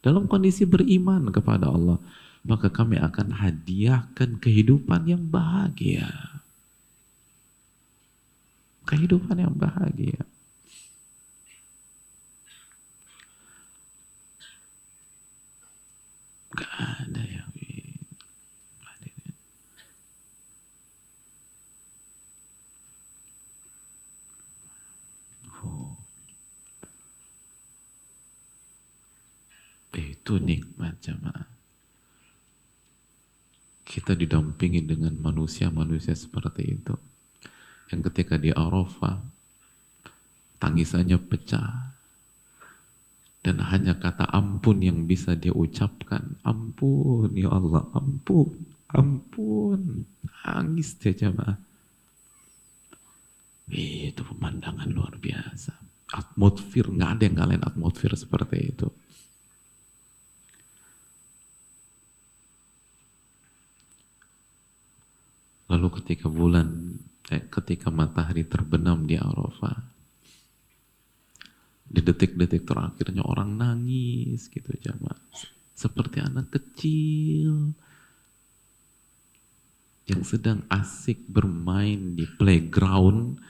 dalam 0.06 0.30
kondisi 0.30 0.62
beriman 0.62 1.34
kepada 1.34 1.66
Allah, 1.66 1.98
maka 2.46 2.70
kami 2.70 2.94
akan 2.94 3.42
hadiahkan 3.42 4.38
kehidupan 4.38 5.02
yang 5.10 5.26
bahagia. 5.26 6.06
Kehidupan 8.86 9.34
yang 9.42 9.50
bahagia. 9.58 10.22
Gak 16.54 16.70
ada 17.02 17.22
yang 17.26 17.50
oh. 25.66 25.98
Itu 30.26 30.42
nikmat 30.42 30.98
jamaah. 31.06 31.46
Kita 33.86 34.18
didampingi 34.18 34.82
dengan 34.82 35.14
manusia-manusia 35.22 36.18
seperti 36.18 36.66
itu. 36.66 36.98
Yang 37.94 38.10
ketika 38.10 38.34
di 38.34 38.50
Arafah, 38.50 39.22
tangisannya 40.58 41.22
pecah, 41.22 41.94
dan 43.38 43.62
hanya 43.70 43.94
kata 44.02 44.26
ampun 44.34 44.82
yang 44.82 45.06
bisa 45.06 45.38
dia 45.38 45.54
ucapkan 45.54 46.34
ampun 46.42 47.30
ya 47.38 47.46
Allah 47.46 47.86
ampun 47.94 48.50
ampun. 48.90 50.10
Nangis 50.42 50.98
dia 50.98 51.14
jemaah 51.14 51.54
itu 53.70 54.26
pemandangan 54.26 54.90
luar 54.90 55.22
biasa. 55.22 55.70
Atmosfer 56.10 56.90
nggak 56.90 57.10
ada 57.14 57.22
yang 57.22 57.36
kalian 57.38 57.62
atmosfer 57.62 58.10
seperti 58.18 58.74
itu 58.74 58.90
lalu 65.66 65.95
ketika 66.06 66.30
bulan 66.30 66.94
eh, 67.34 67.50
ketika 67.50 67.90
matahari 67.90 68.46
terbenam 68.46 69.10
di 69.10 69.18
Arafah. 69.18 69.74
Di 71.82 71.98
detik-detik 71.98 72.62
terakhirnya 72.62 73.26
orang 73.26 73.58
nangis 73.58 74.46
gitu 74.46 74.70
jamaah. 74.78 75.18
Seperti 75.74 76.22
anak 76.22 76.54
kecil 76.54 77.74
yang 80.06 80.22
sedang 80.22 80.62
asik 80.70 81.26
bermain 81.26 82.14
di 82.14 82.22
playground 82.38 83.42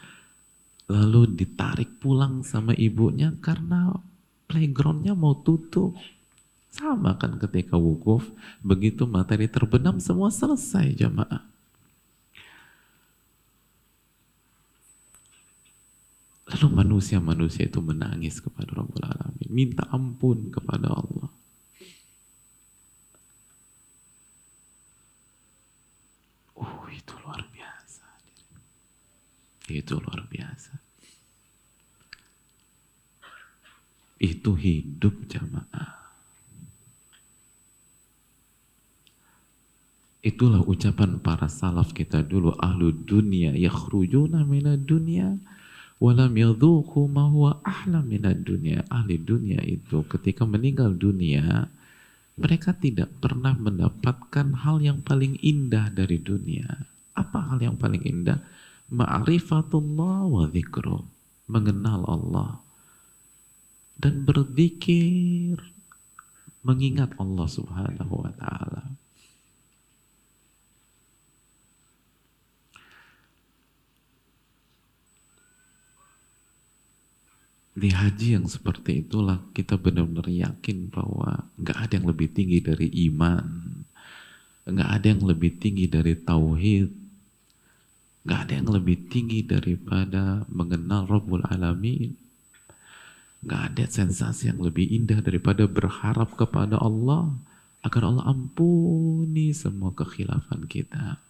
lalu 0.88 1.28
ditarik 1.36 2.00
pulang 2.00 2.40
sama 2.40 2.72
ibunya 2.72 3.36
karena 3.44 3.92
playgroundnya 4.48 5.12
mau 5.12 5.36
tutup. 5.44 5.92
Sama 6.72 7.20
kan 7.20 7.36
ketika 7.36 7.76
wukuf 7.76 8.24
begitu 8.64 9.04
materi 9.04 9.44
terbenam 9.44 10.00
semua 10.00 10.32
selesai 10.32 10.96
jamaah 10.96 11.55
Lalu 16.46 16.66
manusia-manusia 16.78 17.66
itu 17.66 17.82
menangis 17.82 18.38
kepada 18.38 18.70
Rabbul 18.70 19.02
Alamin, 19.02 19.50
minta 19.50 19.82
ampun 19.90 20.46
kepada 20.54 20.94
Allah. 20.94 21.30
Oh, 26.54 26.86
itu 26.86 27.12
luar 27.26 27.42
biasa. 27.50 28.06
Itu 29.66 29.98
luar 29.98 30.22
biasa. 30.30 30.78
Itu 34.22 34.54
hidup 34.54 35.26
jamaah. 35.26 35.98
Itulah 40.22 40.62
ucapan 40.62 41.18
para 41.22 41.50
salaf 41.50 41.94
kita 41.94 42.22
dulu 42.22 42.54
ahlu 42.58 42.90
dunia 42.90 43.54
yakhrujuna 43.54 44.42
minad 44.42 44.82
dunia 44.82 45.38
walam 45.96 46.32
yadhuku 46.36 47.08
ma 47.08 47.28
huwa 47.28 47.60
ahla 47.64 48.04
minad 48.04 48.44
dunia 48.44 48.84
ahli 48.92 49.16
dunia 49.16 49.60
itu 49.64 50.04
ketika 50.06 50.44
meninggal 50.44 50.92
dunia 50.92 51.72
mereka 52.36 52.76
tidak 52.76 53.08
pernah 53.16 53.56
mendapatkan 53.56 54.60
hal 54.60 54.84
yang 54.84 55.00
paling 55.00 55.40
indah 55.40 55.88
dari 55.88 56.20
dunia. 56.20 56.68
Apa 57.16 57.48
hal 57.48 57.64
yang 57.64 57.80
paling 57.80 58.04
indah? 58.04 58.44
Ma'rifatullah 58.92 60.28
wa 60.28 60.44
dhikru. 60.44 61.00
Mengenal 61.48 62.04
Allah. 62.04 62.60
Dan 63.96 64.28
berzikir. 64.28 65.56
Mengingat 66.60 67.16
Allah 67.16 67.48
subhanahu 67.48 68.14
wa 68.20 68.32
ta'ala 68.36 69.05
di 77.76 77.92
haji 77.92 78.40
yang 78.40 78.48
seperti 78.48 79.04
itulah 79.04 79.36
kita 79.52 79.76
benar-benar 79.76 80.32
yakin 80.32 80.88
bahwa 80.88 81.44
nggak 81.60 81.76
ada 81.76 81.92
yang 82.00 82.08
lebih 82.08 82.32
tinggi 82.32 82.64
dari 82.64 82.88
iman, 83.12 83.44
nggak 84.64 84.90
ada 84.96 85.06
yang 85.12 85.22
lebih 85.28 85.60
tinggi 85.60 85.84
dari 85.84 86.16
tauhid, 86.16 86.88
nggak 88.24 88.40
ada 88.48 88.52
yang 88.56 88.68
lebih 88.72 88.96
tinggi 89.12 89.44
daripada 89.44 90.48
mengenal 90.48 91.04
Rabbul 91.04 91.44
Alamin, 91.52 92.16
nggak 93.44 93.62
ada 93.76 93.84
sensasi 93.92 94.48
yang 94.48 94.64
lebih 94.64 94.88
indah 94.88 95.20
daripada 95.20 95.68
berharap 95.68 96.32
kepada 96.32 96.80
Allah 96.80 97.36
agar 97.84 98.08
Allah 98.08 98.24
ampuni 98.24 99.52
semua 99.52 99.92
kekhilafan 99.92 100.64
kita. 100.64 101.20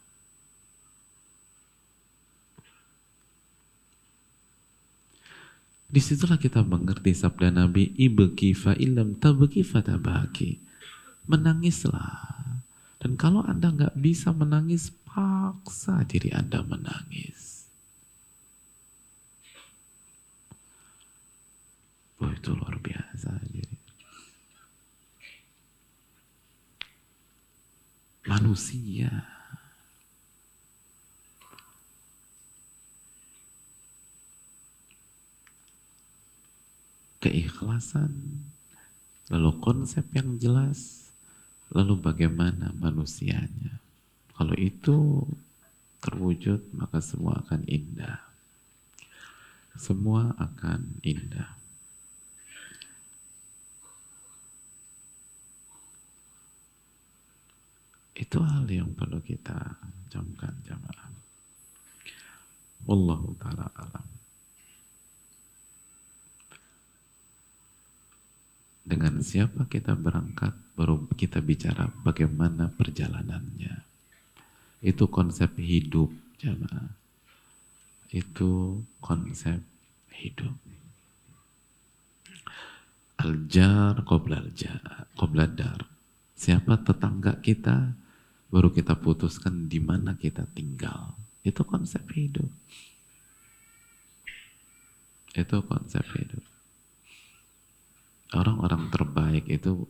Di 5.97 6.05
situlah 6.05 6.37
kita 6.37 6.61
mengerti 6.61 7.17
sabda 7.17 7.49
Nabi, 7.49 7.89
ibki 7.97 8.53
fa 8.53 8.77
ilam 8.77 9.17
tabki 9.17 9.65
fatabaki. 9.65 10.61
Menangislah. 11.25 12.61
Dan 13.01 13.17
kalau 13.17 13.41
Anda 13.41 13.73
nggak 13.73 13.97
bisa 13.97 14.29
menangis, 14.37 14.93
paksa 15.09 16.05
diri 16.05 16.37
Anda 16.37 16.61
menangis. 16.61 17.65
Oh 22.21 22.29
itu 22.29 22.53
luar 22.53 22.77
biasa. 22.77 23.33
Jadi. 23.49 23.77
Manusia 28.29 29.36
keikhlasan, 37.27 38.15
lalu 39.27 39.51
konsep 39.59 40.07
yang 40.15 40.39
jelas, 40.39 41.11
lalu 41.75 41.99
bagaimana 41.99 42.71
manusianya. 42.79 43.83
Kalau 44.39 44.55
itu 44.55 45.27
terwujud, 45.99 46.63
maka 46.71 47.03
semua 47.03 47.43
akan 47.43 47.67
indah. 47.67 48.23
Semua 49.75 50.39
akan 50.39 51.03
indah. 51.03 51.51
Itu 58.17 58.41
hal 58.41 58.71
yang 58.71 58.95
perlu 58.95 59.19
kita 59.21 59.77
camkan 60.09 60.55
jamaah. 60.65 61.11
Wallahu 62.87 63.35
ta'ala 63.37 63.67
alam. 63.75 64.16
Dengan 68.87 69.19
siapa 69.19 69.67
kita 69.67 69.99
berangkat 69.99 70.55
baru 70.79 71.11
kita 71.19 71.43
bicara 71.43 71.91
bagaimana 72.07 72.71
perjalanannya. 72.71 73.83
Itu 74.79 75.11
konsep 75.11 75.59
hidup 75.59 76.15
jamaah. 76.39 76.95
Itu 78.15 78.87
konsep 79.03 79.59
hidup. 80.15 80.55
Aljar 83.19 84.07
qoblal 84.07 84.55
qobladar 85.19 85.83
siapa 86.37 86.79
tetangga 86.79 87.43
kita 87.43 87.97
baru 88.53 88.71
kita 88.71 88.95
putuskan 89.03 89.67
di 89.67 89.83
mana 89.83 90.15
kita 90.15 90.47
tinggal. 90.55 91.19
Itu 91.43 91.67
konsep 91.67 92.07
hidup. 92.15 92.53
Itu 95.35 95.59
konsep 95.67 96.07
hidup 96.15 96.56
orang-orang 98.35 98.91
terbaik 98.91 99.47
itu 99.47 99.87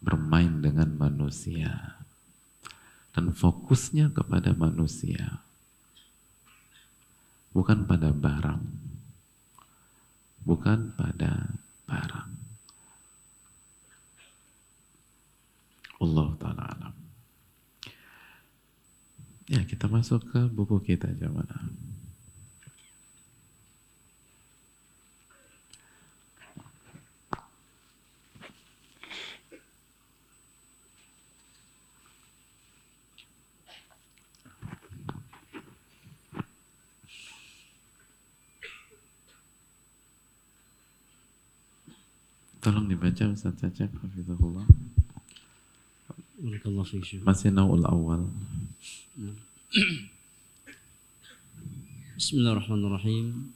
bermain 0.00 0.60
dengan 0.60 0.88
manusia. 0.96 2.00
Dan 3.14 3.30
fokusnya 3.30 4.10
kepada 4.10 4.52
manusia. 4.56 5.42
Bukan 7.54 7.86
pada 7.86 8.10
barang. 8.10 8.64
Bukan 10.42 10.92
pada 10.98 11.54
barang. 11.86 12.30
Allah 16.02 16.28
Ta'ala 16.36 16.64
alam. 16.74 16.94
Ya 19.46 19.62
kita 19.62 19.86
masuk 19.86 20.24
ke 20.32 20.40
buku 20.50 20.80
kita 20.82 21.12
jamaah 21.16 21.93
Tolong 42.64 42.88
dibaca 42.88 43.28
Ustaz 43.28 43.60
Cacep 43.60 43.92
Hafizahullah. 43.92 44.64
Masih 47.28 47.52
naul 47.52 47.84
awal. 47.84 48.24
Bismillahirrahmanirrahim. 52.16 53.52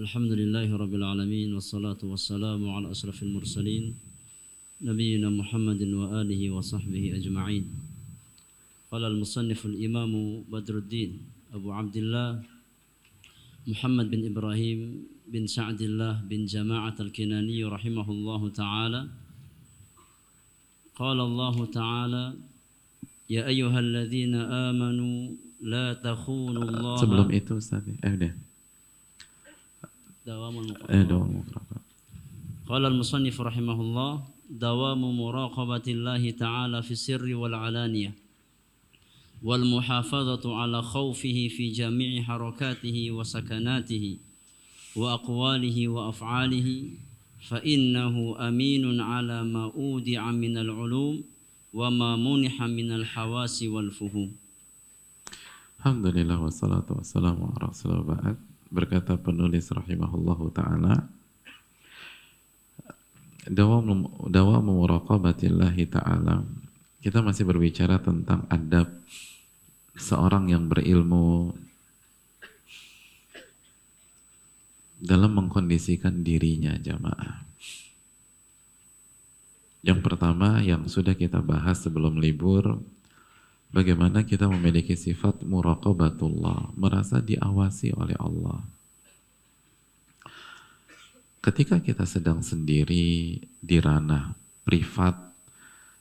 Alhamdulillahi 0.00 0.72
rabbil 0.72 1.04
alamin 1.04 1.52
wassalatu 1.52 2.08
wassalamu 2.08 2.72
ala 2.72 2.88
asrafil 2.88 3.28
mursalin 3.28 3.92
nabiyina 4.80 5.28
Muhammadin 5.28 5.92
wa 5.92 6.24
alihi 6.24 6.48
wa 6.48 6.64
sahbihi 6.64 7.12
ajma'in. 7.20 7.68
Qala 8.88 9.12
al-musannif 9.12 9.60
al-imam 9.68 10.40
Badruddin 10.48 11.20
Abu 11.52 11.68
Abdullah 11.68 12.40
Muhammad 13.68 14.08
bin 14.08 14.24
Ibrahim 14.24 15.04
bin 15.32 15.48
Sa'dillah 15.48 16.20
bin 16.28 16.44
Jama'at 16.44 17.00
al-Kinani 17.00 17.64
rahimahullahu 17.64 18.52
ta'ala 18.52 19.08
قال 20.92 21.18
الله 21.20 21.56
تعالى 21.72 22.24
يا 23.32 23.48
أيها 23.48 23.78
الذين 23.80 24.34
آمنوا 24.36 25.18
لا 25.64 25.96
تخونوا 25.96 26.62
الله 26.68 26.96
sebelum 27.00 27.28
itu 27.32 27.56
Ustaz. 27.56 27.80
Eh 27.88 28.12
udah. 28.12 28.32
دوام 30.28 30.54
eh 30.92 31.02
دوام 31.08 31.32
قال 32.68 32.82
المصنف 32.86 33.40
رحمه 33.40 33.78
الله 33.80 34.12
دوام 34.52 35.02
مراقبة 35.18 35.86
الله 35.88 36.30
تعالى 36.30 36.78
في 36.82 36.92
السر 36.92 37.24
والعلانية 37.34 38.12
والمحافظة 39.42 40.44
على 40.56 40.82
خوفه 40.82 41.38
في 41.56 41.72
جميع 41.72 42.22
حركاته 42.22 43.10
وسكناته 43.10 44.04
وأقواله 44.95 45.77
وأفعاله 45.87 46.67
فإنه 47.49 48.15
أمين 48.47 48.83
على 49.01 49.43
ما 49.43 49.63
أودع 49.75 50.31
من 50.31 50.57
العلوم 50.57 51.15
وما 51.73 52.11
منح 52.15 52.55
من 52.63 52.89
الحواس 52.91 53.63
والفهوم 53.63 54.29
Alhamdulillah 55.77 56.41
wassalatu 56.41 56.97
wassalamu 56.97 57.53
ala 57.53 57.69
rasulullah 57.69 58.33
berkata 58.73 59.13
penulis 59.13 59.69
rahimahullahu 59.69 60.49
taala 60.49 61.05
dawam 63.45 64.09
dawam 64.25 64.73
muraqabatillahi 64.73 65.85
taala 65.87 66.43
kita 66.99 67.21
masih 67.21 67.45
berbicara 67.45 68.01
tentang 68.01 68.49
adab 68.49 68.89
seorang 69.93 70.49
yang 70.49 70.65
berilmu 70.65 71.53
dalam 75.02 75.34
mengkondisikan 75.34 76.22
dirinya 76.22 76.78
jamaah. 76.78 77.42
Yang 79.82 79.98
pertama 80.06 80.62
yang 80.62 80.86
sudah 80.86 81.18
kita 81.18 81.42
bahas 81.42 81.82
sebelum 81.82 82.22
libur, 82.22 82.78
bagaimana 83.74 84.22
kita 84.22 84.46
memiliki 84.46 84.94
sifat 84.94 85.42
muraqabatullah, 85.42 86.78
merasa 86.78 87.18
diawasi 87.18 87.90
oleh 87.98 88.14
Allah. 88.22 88.62
Ketika 91.42 91.82
kita 91.82 92.06
sedang 92.06 92.38
sendiri 92.38 93.42
di 93.42 93.76
ranah 93.82 94.38
privat 94.62 95.18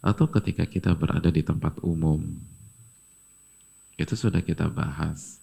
atau 0.06 0.30
ketika 0.30 0.70
kita 0.70 0.94
berada 0.94 1.34
di 1.34 1.42
tempat 1.42 1.82
umum, 1.82 2.22
itu 3.98 4.14
sudah 4.14 4.46
kita 4.46 4.70
bahas 4.70 5.41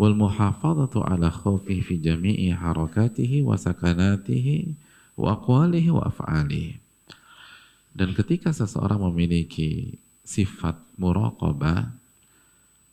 wal 0.00 0.16
muhafadzatu 0.16 1.04
ala 1.04 1.28
khawfi 1.28 1.84
fi 1.84 2.00
jami'i 2.00 2.56
harakatihi 2.56 3.44
wa 3.44 3.60
sakanatihi 3.60 4.72
wa 5.20 5.36
aqwalihi 5.36 5.92
wa 5.92 6.08
af'alihi. 6.08 6.80
Dan 7.92 8.16
ketika 8.16 8.48
seseorang 8.48 9.04
memiliki 9.12 10.00
sifat 10.24 10.80
muraqabah, 10.96 11.92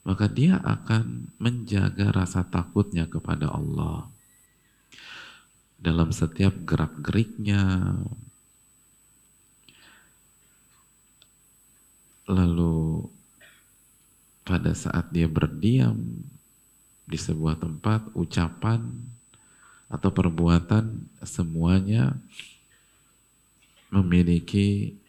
maka 0.03 0.26
dia 0.28 0.60
akan 0.60 1.32
menjaga 1.39 2.12
rasa 2.12 2.43
takutnya 2.43 3.08
kepada 3.08 3.55
Allah. 3.55 4.12
Dalam 5.80 6.12
setiap 6.12 6.60
gerak-geriknya, 6.68 7.95
lalu 12.28 13.08
pada 14.43 14.76
saat 14.76 15.08
dia 15.16 15.32
berdiam 15.32 16.28
di 17.08 17.16
sebuah 17.16 17.55
tempat, 17.58 18.12
ucapan 18.14 18.84
atau 19.88 20.12
perbuatan 20.12 21.08
semuanya 21.24 22.20
memiliki 23.88 24.99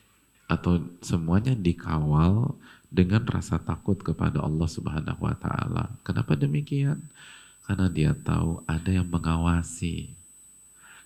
atau 0.46 0.78
semuanya 1.02 1.58
dikawal 1.58 2.54
dengan 2.88 3.26
rasa 3.26 3.58
takut 3.60 4.00
kepada 4.00 4.40
Allah 4.40 4.70
Subhanahu 4.70 5.20
wa 5.26 5.34
taala. 5.34 5.92
Kenapa 6.06 6.38
demikian? 6.38 7.02
Karena 7.66 7.90
dia 7.90 8.16
tahu 8.16 8.64
ada 8.64 8.88
yang 8.88 9.10
mengawasi. 9.10 10.14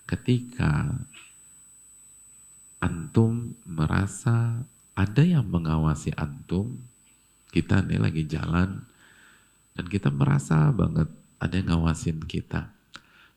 Ketika 0.07 0.93
antum 2.79 3.57
merasa 3.67 4.63
ada 4.93 5.23
yang 5.25 5.49
mengawasi 5.49 6.13
antum, 6.15 6.77
kita 7.51 7.83
ini 7.83 7.97
lagi 7.99 8.23
jalan 8.23 8.85
dan 9.73 9.85
kita 9.89 10.13
merasa 10.13 10.69
banget 10.69 11.09
ada 11.41 11.53
yang 11.57 11.75
ngawasin 11.75 12.21
kita, 12.23 12.69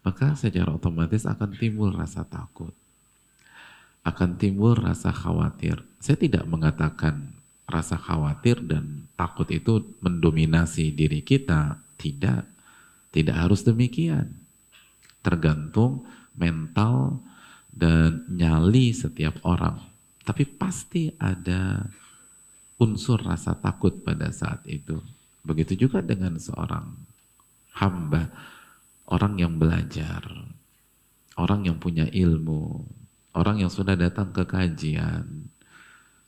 maka 0.07 0.37
secara 0.39 0.71
otomatis 0.71 1.27
akan 1.27 1.51
timbul 1.57 1.91
rasa 1.91 2.23
takut. 2.23 2.71
Akan 4.07 4.39
timbul 4.39 4.79
rasa 4.79 5.11
khawatir. 5.11 5.83
Saya 5.99 6.15
tidak 6.15 6.47
mengatakan 6.47 7.35
rasa 7.67 7.99
khawatir 7.99 8.63
dan 8.63 9.11
takut 9.19 9.51
itu 9.51 9.83
mendominasi 9.99 10.95
diri 10.95 11.27
kita. 11.27 11.83
Tidak. 11.99 12.47
Tidak 13.11 13.35
harus 13.35 13.67
demikian. 13.67 14.31
Tergantung 15.27 16.07
mental 16.39 17.19
dan 17.75 18.23
nyali 18.31 18.95
setiap 18.95 19.43
orang. 19.43 19.83
Tapi 20.23 20.47
pasti 20.47 21.11
ada 21.19 21.91
unsur 22.79 23.19
rasa 23.19 23.59
takut 23.59 24.07
pada 24.07 24.31
saat 24.31 24.63
itu. 24.71 25.03
Begitu 25.47 25.87
juga 25.87 26.03
dengan 26.03 26.35
seorang 26.43 26.91
hamba, 27.79 28.35
orang 29.07 29.39
yang 29.39 29.55
belajar, 29.63 30.27
orang 31.39 31.71
yang 31.71 31.79
punya 31.79 32.11
ilmu, 32.11 32.83
orang 33.39 33.63
yang 33.63 33.71
sudah 33.71 33.95
datang 33.95 34.35
ke 34.35 34.43
kajian, 34.43 35.47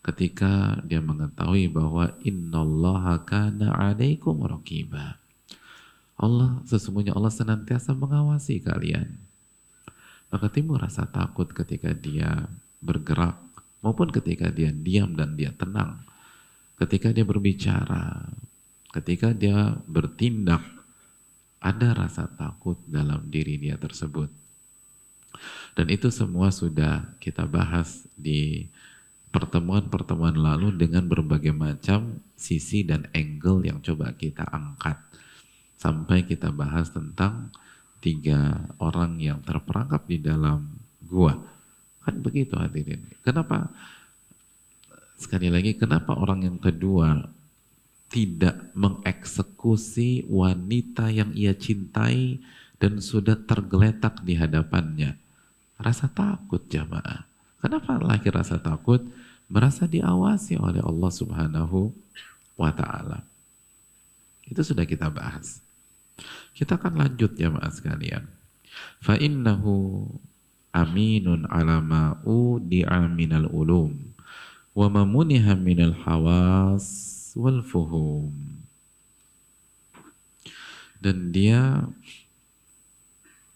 ketika 0.06 0.78
dia 0.86 1.02
mengetahui 1.02 1.66
bahwa 1.66 2.14
innallaha 2.22 3.26
kana 3.26 3.74
alaikum 3.74 4.38
raqiba. 4.46 5.18
Allah 6.18 6.62
sesungguhnya 6.66 7.14
Allah 7.14 7.34
senantiasa 7.34 7.94
mengawasi 7.98 8.62
kalian. 8.62 9.18
Maka 10.28 10.46
timbul 10.52 10.78
rasa 10.78 11.08
takut 11.08 11.48
ketika 11.50 11.90
dia 11.94 12.46
bergerak 12.78 13.38
maupun 13.80 14.10
ketika 14.10 14.50
dia 14.50 14.74
diam 14.74 15.14
dan 15.14 15.34
dia 15.34 15.54
tenang. 15.54 16.04
Ketika 16.78 17.10
dia 17.10 17.26
berbicara, 17.26 18.22
ketika 18.98 19.30
dia 19.30 19.78
bertindak 19.86 20.62
ada 21.58 21.94
rasa 21.94 22.26
takut 22.34 22.78
dalam 22.86 23.30
diri 23.30 23.58
dia 23.58 23.78
tersebut. 23.78 24.30
Dan 25.74 25.86
itu 25.90 26.10
semua 26.10 26.50
sudah 26.50 27.14
kita 27.22 27.46
bahas 27.46 28.06
di 28.18 28.66
pertemuan-pertemuan 29.30 30.34
lalu 30.34 30.74
dengan 30.74 31.06
berbagai 31.06 31.54
macam 31.54 32.18
sisi 32.34 32.82
dan 32.82 33.06
angle 33.14 33.62
yang 33.62 33.78
coba 33.78 34.10
kita 34.18 34.42
angkat. 34.50 34.98
Sampai 35.78 36.26
kita 36.26 36.50
bahas 36.50 36.90
tentang 36.90 37.54
tiga 38.02 38.66
orang 38.82 39.22
yang 39.22 39.38
terperangkap 39.46 40.10
di 40.10 40.18
dalam 40.18 40.74
gua. 41.06 41.38
Kan 42.02 42.18
begitu 42.18 42.58
hadirin. 42.58 43.06
Kenapa 43.22 43.70
sekali 45.18 45.50
lagi 45.50 45.78
kenapa 45.78 46.18
orang 46.18 46.46
yang 46.46 46.58
kedua 46.58 47.37
tidak 48.08 48.72
mengeksekusi 48.72 50.24
wanita 50.28 51.12
yang 51.12 51.32
ia 51.36 51.52
cintai 51.52 52.40
dan 52.80 53.04
sudah 53.04 53.36
tergeletak 53.36 54.24
di 54.24 54.36
hadapannya? 54.36 55.20
Rasa 55.76 56.08
takut 56.10 56.64
jamaah. 56.66 57.28
Kenapa 57.60 58.00
lahir 58.00 58.32
rasa 58.34 58.56
takut? 58.58 59.04
Merasa 59.48 59.88
diawasi 59.88 60.60
oleh 60.60 60.80
Allah 60.84 61.12
Subhanahu 61.12 61.92
wa 62.58 62.70
taala. 62.72 63.24
Itu 64.48 64.64
sudah 64.64 64.84
kita 64.88 65.12
bahas. 65.12 65.60
Kita 66.56 66.80
akan 66.80 66.98
lanjut 66.98 67.36
jamaah 67.38 67.70
sekalian. 67.70 68.26
Fa 68.98 69.14
innahu 69.14 70.04
aminun 70.74 71.48
ala 71.48 71.80
ma'u 71.80 72.60
di'aminal 72.60 73.48
ulum 73.50 73.94
wa 74.76 74.86
mamuniha 74.86 75.58
minal 75.58 75.96
hawas 76.06 77.17
wal 77.38 77.62
fuhum. 77.62 78.34
Dan 80.98 81.30
dia 81.30 81.86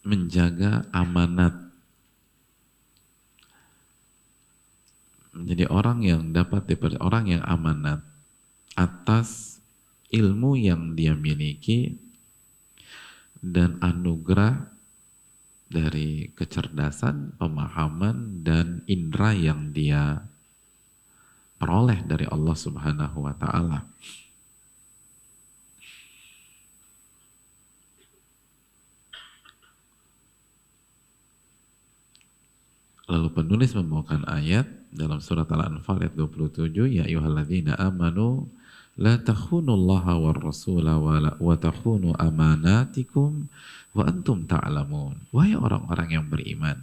menjaga 0.07 0.87
amanat. 0.95 1.59
Menjadi 5.35 5.67
orang 5.67 6.07
yang 6.07 6.31
dapat 6.31 6.71
dipercaya 6.71 7.03
orang 7.03 7.25
yang 7.27 7.43
amanat 7.43 8.05
atas 8.79 9.59
ilmu 10.13 10.55
yang 10.55 10.95
dia 10.95 11.17
miliki 11.17 11.99
dan 13.43 13.81
anugerah 13.83 14.71
dari 15.73 16.31
kecerdasan, 16.37 17.35
pemahaman, 17.41 18.45
dan 18.45 18.85
indera 18.85 19.33
yang 19.33 19.73
dia 19.73 20.29
peroleh 21.63 22.03
dari 22.03 22.27
Allah 22.27 22.59
Subhanahu 22.59 23.23
wa 23.23 23.31
taala. 23.39 23.87
Lalu 33.07 33.29
penulis 33.31 33.71
membawakan 33.79 34.27
ayat 34.27 34.67
dalam 34.91 35.23
surat 35.23 35.47
Al-Anfal 35.47 36.03
ayat 36.03 36.19
27, 36.19 36.99
Ya 36.99 37.07
ayuhalladzina 37.07 37.79
amanu 37.79 38.51
la 38.99 39.23
takhunullaha 39.23 40.19
war 40.19 40.35
rasula 40.43 40.99
wa 40.99 41.55
takhunu 41.61 42.19
amanatikum 42.19 43.47
wa 43.95 44.03
antum 44.11 44.49
ta'lamun. 44.51 45.15
Wahai 45.31 45.55
orang-orang 45.55 46.09
yang 46.11 46.27
beriman, 46.27 46.83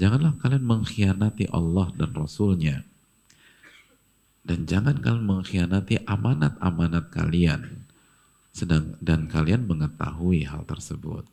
janganlah 0.00 0.32
kalian 0.40 0.64
mengkhianati 0.64 1.50
Allah 1.52 1.92
dan 1.98 2.14
Rasulnya 2.16 2.88
dan 4.48 4.64
jangan 4.64 4.96
kalian 4.96 5.28
mengkhianati 5.28 6.08
amanat-amanat 6.08 7.12
kalian 7.12 7.84
sedang 8.48 8.96
dan 8.98 9.28
kalian 9.28 9.68
mengetahui 9.68 10.48
hal 10.48 10.64
tersebut. 10.64 11.28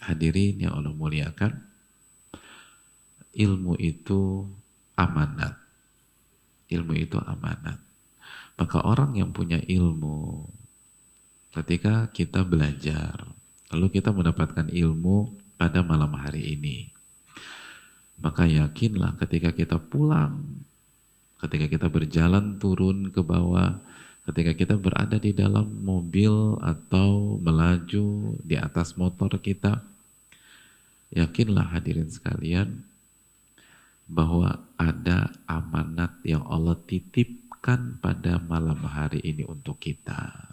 Hadirin 0.00 0.64
yang 0.64 0.80
Allah 0.80 0.96
muliakan, 0.96 1.60
ilmu 3.36 3.76
itu 3.76 4.48
amanat. 4.96 5.60
Ilmu 6.72 6.96
itu 6.96 7.20
amanat. 7.20 7.76
Maka 8.56 8.80
orang 8.80 9.20
yang 9.20 9.36
punya 9.36 9.60
ilmu, 9.60 10.48
ketika 11.52 12.08
kita 12.16 12.48
belajar, 12.48 13.28
lalu 13.68 14.00
kita 14.00 14.08
mendapatkan 14.08 14.72
ilmu 14.72 15.36
pada 15.60 15.84
malam 15.84 16.16
hari 16.16 16.56
ini, 16.56 16.88
maka 18.24 18.48
yakinlah 18.48 19.20
ketika 19.20 19.52
kita 19.52 19.76
pulang 19.76 20.64
ketika 21.40 21.66
kita 21.66 21.86
berjalan 21.88 22.60
turun 22.60 23.08
ke 23.08 23.24
bawah, 23.24 23.80
ketika 24.28 24.52
kita 24.52 24.74
berada 24.76 25.16
di 25.16 25.32
dalam 25.32 25.66
mobil 25.80 26.60
atau 26.60 27.40
melaju 27.40 28.36
di 28.44 28.60
atas 28.60 28.94
motor 29.00 29.40
kita, 29.40 29.80
yakinlah 31.10 31.72
hadirin 31.72 32.12
sekalian 32.12 32.84
bahwa 34.10 34.60
ada 34.76 35.32
amanat 35.48 36.12
yang 36.26 36.44
Allah 36.44 36.76
titipkan 36.76 37.96
pada 38.02 38.42
malam 38.42 38.82
hari 38.84 39.22
ini 39.24 39.46
untuk 39.48 39.80
kita. 39.80 40.50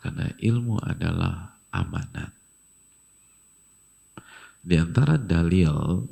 Karena 0.00 0.32
ilmu 0.40 0.80
adalah 0.80 1.60
amanat. 1.68 2.32
Di 4.60 4.76
antara 4.76 5.16
dalil 5.16 6.04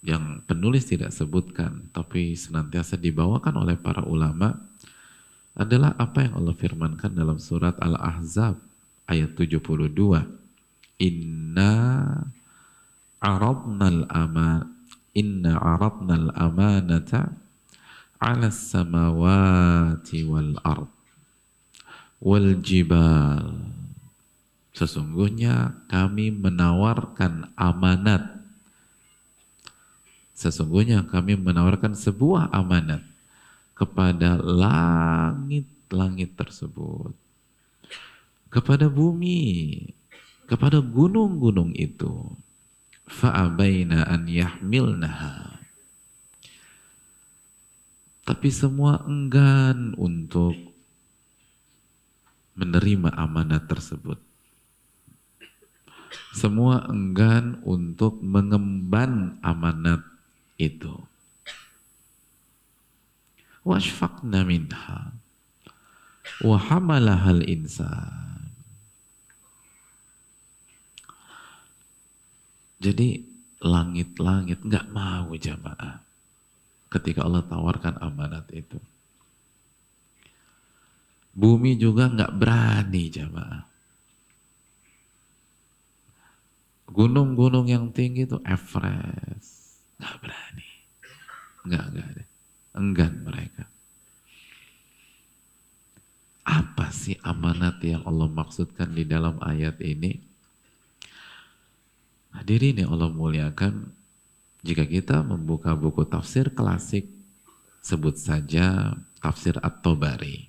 yang 0.00 0.40
penulis 0.48 0.88
tidak 0.88 1.12
sebutkan 1.12 1.92
tapi 1.92 2.32
senantiasa 2.32 2.96
dibawakan 2.96 3.60
oleh 3.60 3.76
para 3.76 4.00
ulama 4.08 4.56
adalah 5.52 5.92
apa 6.00 6.24
yang 6.24 6.40
Allah 6.40 6.56
firmankan 6.56 7.12
dalam 7.12 7.36
surat 7.36 7.76
Al-Ahzab 7.76 8.56
ayat 9.04 9.36
72 9.36 9.92
Inna 11.00 11.74
arabnal 13.20 14.08
aman 14.08 14.80
Inna 15.12 15.60
arabnal 15.60 16.32
amanata 16.32 17.36
ala 18.16 18.48
samawati 18.48 20.22
wal 20.24 20.54
ard 20.64 20.92
wal 22.20 22.56
jibal. 22.62 23.58
Sesungguhnya 24.70 25.82
kami 25.92 26.30
menawarkan 26.30 27.52
amanat 27.58 28.39
Sesungguhnya 30.40 31.04
kami 31.04 31.36
menawarkan 31.36 31.92
sebuah 31.92 32.48
amanat 32.48 33.04
kepada 33.76 34.40
langit-langit 34.40 36.32
tersebut, 36.32 37.12
kepada 38.48 38.88
bumi, 38.88 39.84
kepada 40.48 40.80
gunung-gunung 40.80 41.76
itu. 41.76 42.32
Fa'abaina 43.04 44.08
an 44.08 44.24
yahmilnaha. 44.24 45.60
Tapi 48.24 48.48
semua 48.48 49.04
enggan 49.04 49.92
untuk 50.00 50.56
menerima 52.56 53.12
amanat 53.12 53.68
tersebut. 53.68 54.16
Semua 56.32 56.88
enggan 56.88 57.60
untuk 57.60 58.22
mengemban 58.24 59.36
amanat 59.44 60.09
itu. 60.60 60.92
Washfaqna 63.64 64.44
minha 64.44 65.16
wa 66.44 66.56
hamalahal 66.56 67.44
insan. 67.44 68.52
Jadi 72.80 73.20
langit-langit 73.60 74.64
nggak 74.64 74.88
mau 74.88 75.36
jamaah 75.36 76.00
ketika 76.88 77.28
Allah 77.28 77.44
tawarkan 77.44 78.00
amanat 78.00 78.48
itu. 78.56 78.80
Bumi 81.36 81.76
juga 81.76 82.08
nggak 82.08 82.32
berani 82.40 83.04
jamaah. 83.12 83.64
Gunung-gunung 86.90 87.70
yang 87.70 87.94
tinggi 87.94 88.26
itu 88.26 88.42
Everest, 88.42 89.59
Nggak 90.00 90.16
berani. 90.24 90.70
Nggak, 91.68 91.84
nggak 91.92 92.06
ada. 92.08 92.24
Enggan 92.72 93.12
mereka. 93.20 93.64
Apa 96.48 96.88
sih 96.88 97.20
amanat 97.20 97.84
yang 97.84 98.00
Allah 98.08 98.32
maksudkan 98.32 98.96
di 98.96 99.04
dalam 99.04 99.36
ayat 99.44 99.76
ini? 99.84 100.16
Hadirin 102.32 102.80
yang 102.80 102.96
Allah 102.96 103.12
muliakan, 103.12 103.92
jika 104.64 104.88
kita 104.88 105.20
membuka 105.20 105.76
buku 105.76 106.08
tafsir 106.08 106.48
klasik, 106.56 107.04
sebut 107.84 108.16
saja 108.16 108.96
tafsir 109.20 109.60
At-Tabari. 109.60 110.48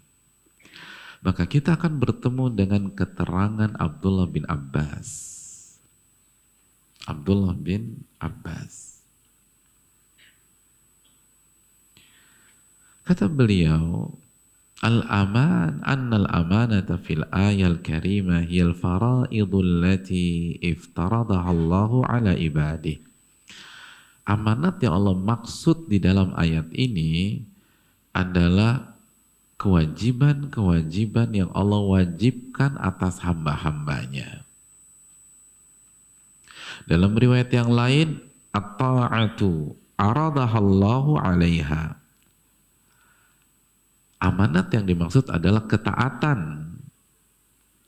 Maka 1.21 1.45
kita 1.45 1.77
akan 1.77 2.01
bertemu 2.01 2.45
dengan 2.55 2.83
keterangan 2.89 3.77
Abdullah 3.77 4.25
bin 4.25 4.47
Abbas. 4.49 5.09
Abdullah 7.05 7.53
bin 7.53 8.07
Abbas. 8.17 8.90
Kata 13.11 13.27
beliau, 13.27 14.07
Al-aman 14.79 15.83
annal 15.83 16.31
amanata 16.31 16.95
fil 16.95 17.27
ayal 17.27 17.83
karimah 17.83 18.47
hiyal 18.47 18.71
faraidul 18.71 19.83
lati 19.83 20.55
iftaradaha 20.63 21.51
Allahu 21.51 22.07
ala 22.07 22.31
ibadih. 22.39 23.03
Amanat 24.23 24.79
yang 24.79 24.95
Allah 24.95 25.19
maksud 25.19 25.91
di 25.91 25.99
dalam 25.99 26.31
ayat 26.39 26.71
ini 26.71 27.43
adalah 28.15 28.95
kewajiban-kewajiban 29.59 31.35
yang 31.35 31.51
Allah 31.51 31.83
wajibkan 31.83 32.79
atas 32.79 33.19
hamba-hambanya. 33.27 34.47
Dalam 36.87 37.11
riwayat 37.19 37.51
yang 37.51 37.75
lain, 37.75 38.23
at-ta'atu 38.55 39.75
aradahallahu 39.99 41.19
'alaiha. 41.19 42.00
Amanat 44.21 44.69
yang 44.69 44.85
dimaksud 44.85 45.33
adalah 45.33 45.65
ketaatan 45.65 46.69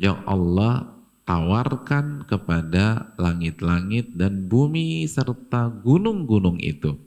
yang 0.01 0.17
Allah 0.25 0.89
tawarkan 1.29 2.25
kepada 2.25 3.13
langit-langit 3.21 4.17
dan 4.17 4.49
bumi 4.49 5.05
serta 5.05 5.69
gunung-gunung 5.69 6.57
itu. 6.57 6.97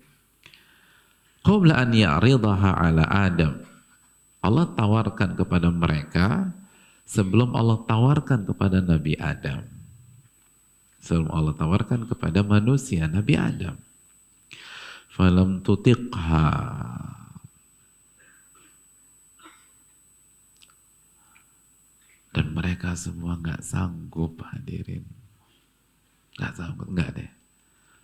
Qabla 1.43 1.75
an 1.83 1.91
ya'ridaha 1.91 2.71
ala 2.79 3.03
Adam. 3.07 3.67
Allah 4.47 4.67
tawarkan 4.79 5.35
kepada 5.35 5.75
mereka 5.75 6.55
sebelum 7.03 7.55
Allah 7.59 7.83
tawarkan 7.83 8.47
kepada 8.47 8.79
Nabi 8.79 9.19
Adam. 9.19 9.67
Sebelum 11.03 11.35
Allah 11.35 11.55
tawarkan 11.55 12.07
kepada 12.07 12.47
manusia 12.47 13.11
Nabi 13.11 13.35
Adam. 13.35 13.75
Falam 15.11 15.67
tutiqha 15.67 16.47
Dan 22.37 22.53
mereka 22.53 22.93
semua 22.93 23.41
nggak 23.41 23.65
sanggup 23.65 24.37
hadirin. 24.45 25.09
Nggak 26.37 26.53
sanggup, 26.53 26.89
nggak 26.93 27.11
deh. 27.17 27.31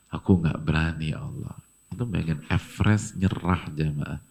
Aku 0.08 0.40
nggak 0.40 0.56
berani 0.64 1.12
ya 1.12 1.20
Allah. 1.20 1.52
Itu 1.92 2.08
pengen 2.08 2.40
Everest 2.48 3.20
nyerah 3.20 3.68
jamaah. 3.76 4.24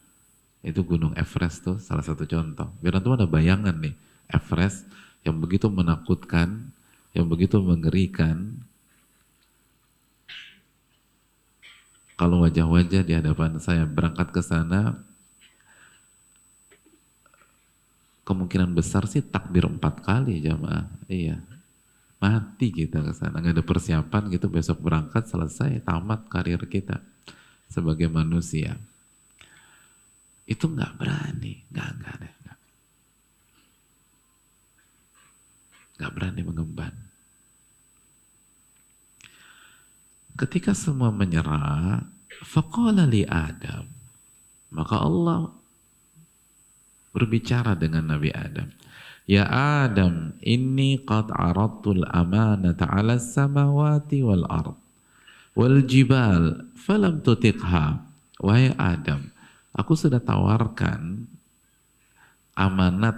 Itu 0.65 0.81
gunung 0.81 1.13
Everest 1.13 1.61
tuh 1.61 1.77
salah 1.77 2.01
satu 2.01 2.25
contoh. 2.25 2.73
Biar 2.81 2.97
nanti 2.97 3.13
ada 3.13 3.29
bayangan 3.29 3.77
nih. 3.77 3.93
Everest 4.25 4.89
yang 5.21 5.37
begitu 5.37 5.69
menakutkan, 5.69 6.73
yang 7.13 7.29
begitu 7.29 7.61
mengerikan. 7.61 8.57
Kalau 12.17 12.41
wajah-wajah 12.41 13.05
di 13.05 13.13
hadapan 13.13 13.61
saya 13.61 13.85
berangkat 13.85 14.33
ke 14.33 14.41
sana, 14.41 14.97
kemungkinan 18.25 18.71
besar 18.77 19.09
sih 19.09 19.21
takbir 19.25 19.65
empat 19.65 20.01
kali 20.05 20.41
jamaah. 20.41 20.87
Iya. 21.09 21.41
Mati 22.21 22.69
kita 22.69 23.01
ke 23.01 23.17
sana, 23.17 23.41
nggak 23.41 23.57
ada 23.57 23.65
persiapan 23.65 24.29
gitu 24.29 24.45
besok 24.45 24.77
berangkat 24.85 25.25
selesai 25.25 25.81
tamat 25.81 26.29
karir 26.29 26.61
kita 26.69 27.01
sebagai 27.65 28.05
manusia. 28.13 28.77
Itu 30.45 30.69
nggak 30.69 31.01
berani, 31.01 31.65
nggak 31.73 31.89
nggak 31.97 32.15
deh, 32.21 32.33
nggak. 35.97 36.11
Berani 36.13 36.41
mengemban. 36.45 36.93
Ketika 40.37 40.73
semua 40.77 41.09
menyerah, 41.09 42.05
faqala 42.45 43.05
li 43.05 43.25
Adam. 43.25 43.85
Maka 44.73 44.97
Allah 44.97 45.53
berbicara 47.11 47.75
dengan 47.75 48.11
Nabi 48.15 48.31
Adam. 48.31 48.71
Ya 49.29 49.47
Adam, 49.85 50.35
ini 50.41 50.99
qad 51.03 51.29
aradtul 51.31 52.03
amanata 52.09 52.89
ala 52.89 53.21
samawati 53.21 54.25
wal 54.25 54.43
ard 54.49 54.75
wal 55.55 55.83
jibal 55.85 56.67
falam 56.75 57.19
tutiqha. 57.21 58.01
Wahai 58.41 58.73
Adam, 58.75 59.29
aku 59.69 59.93
sudah 59.93 60.17
tawarkan 60.17 61.29
amanat 62.57 63.15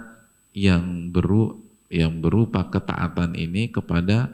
yang 0.52 1.10
beru 1.10 1.64
yang 1.88 2.20
berupa 2.20 2.68
ketaatan 2.68 3.32
ini 3.38 3.72
kepada 3.72 4.28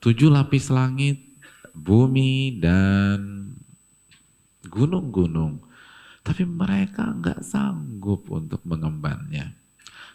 tujuh 0.00 0.32
lapis 0.32 0.72
langit, 0.72 1.20
bumi 1.76 2.56
dan 2.56 3.50
gunung-gunung. 4.64 5.60
Tapi 6.24 6.48
mereka 6.48 7.12
nggak 7.12 7.44
sanggup 7.44 8.32
untuk 8.32 8.64
mengembannya. 8.64 9.52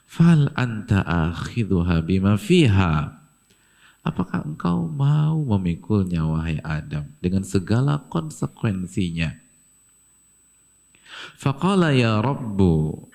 Fal 0.10 0.50
anta 0.58 1.06
akhidhuha 1.06 2.02
bima 2.02 2.34
fiha. 2.34 3.14
Apakah 4.02 4.42
engkau 4.42 4.90
mau 4.90 5.38
memikulnya 5.54 6.26
wahai 6.26 6.58
Adam 6.66 7.14
dengan 7.22 7.46
segala 7.46 8.10
konsekuensinya? 8.10 9.38
Faqala 11.38 11.94
ya 11.94 12.18
Rabbu 12.18 13.06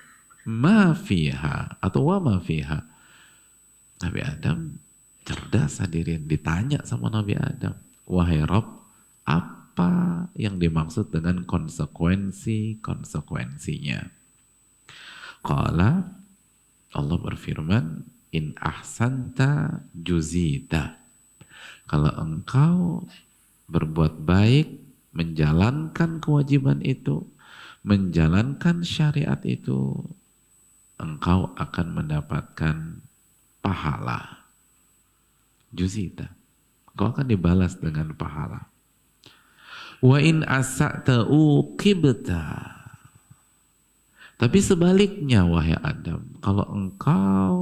ma 0.47 0.95
fiha 0.95 1.83
atau 1.83 2.15
wa 2.15 2.17
ma 2.23 2.35
fiha. 2.39 2.79
Nabi 3.99 4.19
Adam 4.23 4.79
cerdas 5.25 5.81
hadirin 5.81 6.29
ditanya 6.29 6.85
sama 6.85 7.09
Nabi 7.09 7.33
Adam, 7.35 7.75
wahai 8.05 8.45
Rabb, 8.45 8.85
apa 9.25 9.54
apa 9.75 10.31
yang 10.39 10.55
dimaksud 10.55 11.11
dengan 11.11 11.43
konsekuensi-konsekuensinya. 11.43 14.07
Qala 15.43 16.15
Allah 16.95 17.17
berfirman, 17.19 18.07
in 18.31 18.55
ahsanta 18.55 19.83
juzita. 19.91 20.95
Kalau 21.91 22.07
engkau 22.15 23.03
berbuat 23.67 24.23
baik, 24.23 24.79
menjalankan 25.11 26.23
kewajiban 26.23 26.79
itu, 26.79 27.27
menjalankan 27.83 28.79
syariat 28.79 29.43
itu, 29.43 30.07
engkau 30.95 31.51
akan 31.59 31.99
mendapatkan 31.99 33.03
pahala. 33.59 34.47
Juzita. 35.75 36.31
Engkau 36.95 37.11
akan 37.11 37.27
dibalas 37.27 37.75
dengan 37.75 38.15
pahala. 38.15 38.71
Wa 40.05 40.21
in 40.21 40.45
asa'ta 40.45 41.25
uqibta. 41.25 42.45
Tapi 44.37 44.59
sebaliknya 44.61 45.49
wahai 45.49 45.73
Adam, 45.81 46.21
kalau 46.43 46.67
engkau 46.69 47.55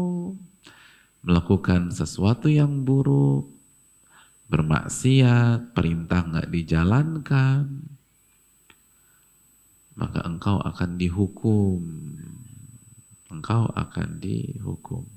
melakukan 1.24 1.94
sesuatu 1.94 2.52
yang 2.52 2.84
buruk, 2.84 3.48
bermaksiat, 4.52 5.72
perintah 5.72 6.26
nggak 6.28 6.50
dijalankan, 6.52 7.64
maka 9.96 10.20
engkau 10.28 10.60
akan 10.60 10.98
dihukum. 11.00 11.80
Engkau 13.32 13.72
akan 13.72 14.20
dihukum. 14.20 15.13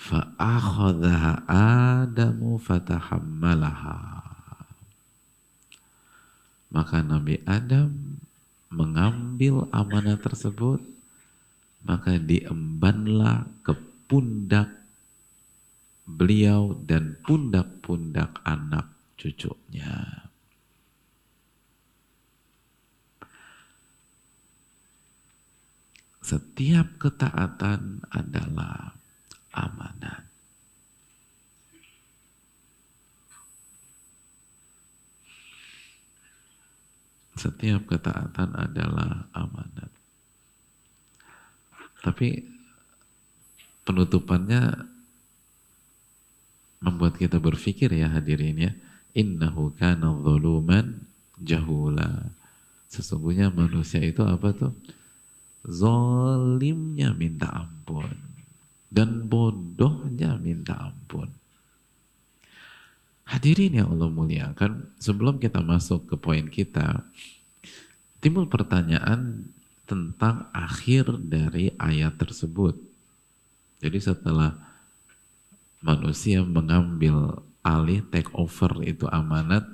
Fa'akhadha 0.00 1.44
Adamu 1.44 2.56
fatahammalaha. 2.56 4.24
Maka 6.72 7.04
Nabi 7.04 7.36
Adam 7.44 8.16
mengambil 8.72 9.68
amanah 9.68 10.16
tersebut, 10.16 10.80
maka 11.84 12.16
diembanlah 12.16 13.44
ke 13.60 13.76
pundak 14.08 14.72
beliau 16.08 16.72
dan 16.88 17.20
pundak-pundak 17.20 18.40
anak 18.48 18.88
cucunya. 19.20 20.24
Setiap 26.24 27.02
ketaatan 27.02 28.06
adalah 28.14 28.99
amanat. 29.54 30.26
Setiap 37.40 37.88
ketaatan 37.88 38.52
adalah 38.52 39.26
amanat. 39.32 39.88
Tapi 42.04 42.44
penutupannya 43.88 44.88
membuat 46.84 47.16
kita 47.16 47.40
berpikir 47.40 47.92
ya 47.96 48.12
hadirin 48.12 48.56
ya. 48.60 48.72
Innahu 49.16 49.72
kana 49.74 50.12
zuluman 50.20 51.00
jahula. 51.40 52.30
Sesungguhnya 52.92 53.48
manusia 53.48 54.04
itu 54.04 54.20
apa 54.22 54.52
tuh? 54.52 54.76
Zolimnya 55.64 57.12
minta 57.16 57.48
ampun 57.52 58.29
dan 58.90 59.30
bodohnya 59.30 60.36
minta 60.36 60.90
ampun. 60.90 61.30
Hadirin 63.30 63.78
yang 63.78 63.94
Allah 63.94 64.10
muliakan, 64.10 64.90
sebelum 64.98 65.38
kita 65.38 65.62
masuk 65.62 66.10
ke 66.10 66.18
poin 66.18 66.50
kita, 66.50 67.06
timbul 68.18 68.50
pertanyaan 68.50 69.46
tentang 69.86 70.50
akhir 70.50 71.14
dari 71.22 71.70
ayat 71.78 72.18
tersebut. 72.18 72.74
Jadi 73.78 73.98
setelah 74.02 74.58
manusia 75.78 76.42
mengambil 76.42 77.46
alih 77.62 78.02
take 78.10 78.28
over 78.34 78.82
itu 78.82 79.06
amanat 79.08 79.64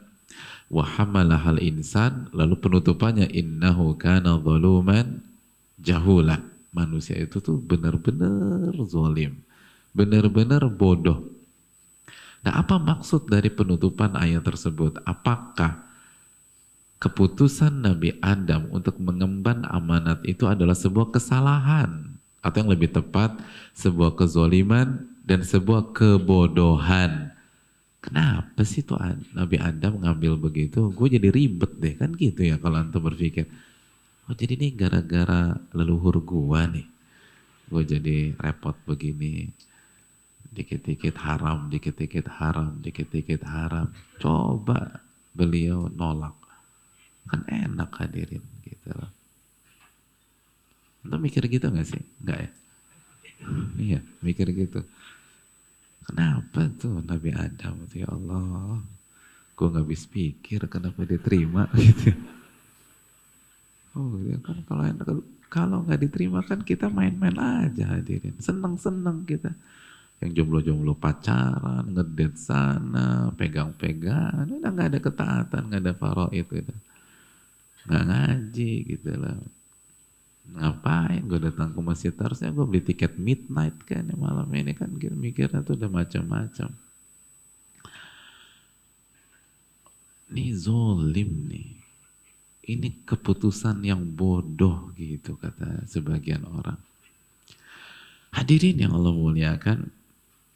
wahamalahal 0.66 1.58
insan 1.62 2.26
lalu 2.34 2.58
penutupannya 2.58 3.30
innahu 3.30 3.94
kana 3.94 4.38
zaluman 4.42 5.22
jahula 5.78 6.42
manusia 6.76 7.16
itu 7.16 7.40
tuh 7.40 7.56
benar-benar 7.56 8.76
zolim, 8.84 9.40
benar-benar 9.96 10.68
bodoh. 10.68 11.32
Nah 12.44 12.60
apa 12.60 12.76
maksud 12.76 13.32
dari 13.32 13.48
penutupan 13.48 14.12
ayat 14.12 14.44
tersebut? 14.44 15.00
Apakah 15.08 15.88
keputusan 17.00 17.80
Nabi 17.80 18.20
Adam 18.20 18.68
untuk 18.76 19.00
mengemban 19.00 19.64
amanat 19.64 20.20
itu 20.28 20.44
adalah 20.44 20.76
sebuah 20.76 21.16
kesalahan? 21.16 22.12
Atau 22.44 22.62
yang 22.62 22.70
lebih 22.70 22.94
tepat, 22.94 23.34
sebuah 23.74 24.14
kezoliman 24.14 25.08
dan 25.26 25.42
sebuah 25.42 25.90
kebodohan. 25.90 27.34
Kenapa 27.98 28.62
sih 28.62 28.86
tuh 28.86 29.02
Nabi 29.34 29.58
Adam 29.58 29.98
mengambil 29.98 30.38
begitu? 30.38 30.94
Gue 30.94 31.10
jadi 31.10 31.26
ribet 31.34 31.74
deh 31.82 31.98
kan 31.98 32.14
gitu 32.14 32.46
ya 32.46 32.54
kalau 32.62 32.78
antum 32.78 33.02
berpikir. 33.02 33.50
Oh 34.26 34.34
jadi 34.34 34.58
ini 34.58 34.74
gara-gara 34.74 35.54
leluhur 35.70 36.18
gue 36.26 36.60
nih. 36.74 36.86
Gue 37.70 37.82
jadi 37.86 38.34
repot 38.34 38.74
begini. 38.82 39.46
Dikit-dikit 40.50 41.14
haram, 41.22 41.70
dikit-dikit 41.70 42.26
haram, 42.42 42.74
dikit-dikit 42.82 43.46
haram. 43.46 43.94
Coba 44.18 44.98
beliau 45.30 45.86
nolak. 45.86 46.34
Kan 47.30 47.46
enak 47.46 47.90
hadirin 48.02 48.42
gitu 48.66 48.90
loh. 48.94 49.10
Antum 51.06 51.22
mikir 51.22 51.46
gitu 51.46 51.70
gak 51.70 51.86
sih? 51.86 52.02
Enggak 52.18 52.38
ya? 52.42 52.50
Iya, 53.78 54.00
mikir 54.26 54.50
gitu. 54.50 54.82
Kenapa 56.06 56.66
tuh 56.78 57.02
Nabi 57.02 57.30
Adam 57.34 57.86
ya 57.90 58.06
Allah, 58.10 58.78
gue 59.58 59.66
nggak 59.66 59.88
bisa 59.90 60.06
pikir 60.06 60.66
kenapa 60.70 61.02
diterima 61.02 61.66
gitu. 61.78 62.14
Oh 63.96 64.20
ya 64.20 64.36
kan? 64.44 64.60
Kalau 64.68 65.24
kalau 65.48 65.78
nggak 65.86 66.00
diterima 66.04 66.44
kan 66.44 66.60
kita 66.60 66.92
main-main 66.92 67.36
aja 67.38 67.96
hadirin, 67.96 68.36
seneng-seneng 68.36 69.24
kita. 69.24 69.54
Yang 70.20 70.30
jomblo-jomblo 70.42 70.96
pacaran, 70.96 71.92
ngedet 71.92 72.40
sana, 72.40 73.28
pegang-pegang, 73.36 74.48
udah 74.48 74.70
nggak 74.72 74.88
ada 74.96 75.00
ketaatan, 75.00 75.62
nggak 75.68 75.82
ada 75.84 75.92
faraid 75.92 76.48
itu, 76.48 76.74
nggak 77.84 78.04
ngaji 78.08 78.72
gitu 78.96 79.12
lah. 79.12 79.36
Ngapain 80.46 81.20
gue 81.26 81.40
datang 81.42 81.68
ke 81.74 81.80
masjid? 81.84 82.14
Harusnya 82.16 82.48
gue 82.48 82.64
beli 82.64 82.80
tiket 82.80 83.20
midnight 83.20 83.76
kan 83.84 84.08
ya 84.08 84.16
malam 84.16 84.48
ini 84.56 84.72
kan 84.72 84.88
mikirnya 84.94 85.60
tuh 85.60 85.76
udah 85.76 85.90
macam-macam. 85.90 86.68
Ini 90.32 90.44
zolim 90.56 91.30
nih 91.52 91.75
ini 92.66 93.06
keputusan 93.06 93.86
yang 93.86 94.02
bodoh 94.02 94.90
gitu 94.98 95.38
kata 95.38 95.86
sebagian 95.86 96.42
orang. 96.46 96.78
Hadirin 98.34 98.82
yang 98.82 98.92
Allah 98.92 99.14
muliakan 99.14 99.88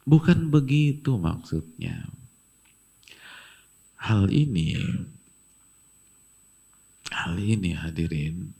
bukan 0.03 0.51
begitu 0.51 1.15
maksudnya. 1.15 2.11
Hal 3.95 4.27
ini 4.27 4.75
hal 7.11 7.37
ini 7.37 7.75
hadirin 7.75 8.55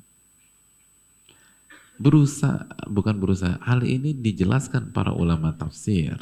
berusaha 1.98 2.68
bukan 2.90 3.16
berusaha 3.18 3.58
hal 3.64 3.82
ini 3.86 4.14
dijelaskan 4.14 4.92
para 4.94 5.14
ulama 5.16 5.54
tafsir 5.56 6.14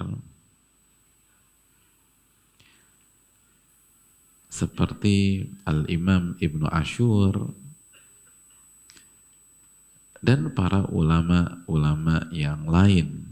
seperti 4.60 5.48
Al-Imam 5.64 6.36
Ibnu 6.36 6.68
Ashur 6.68 7.56
dan 10.20 10.52
para 10.52 10.84
ulama-ulama 10.92 12.28
yang 12.36 12.68
lain 12.68 13.30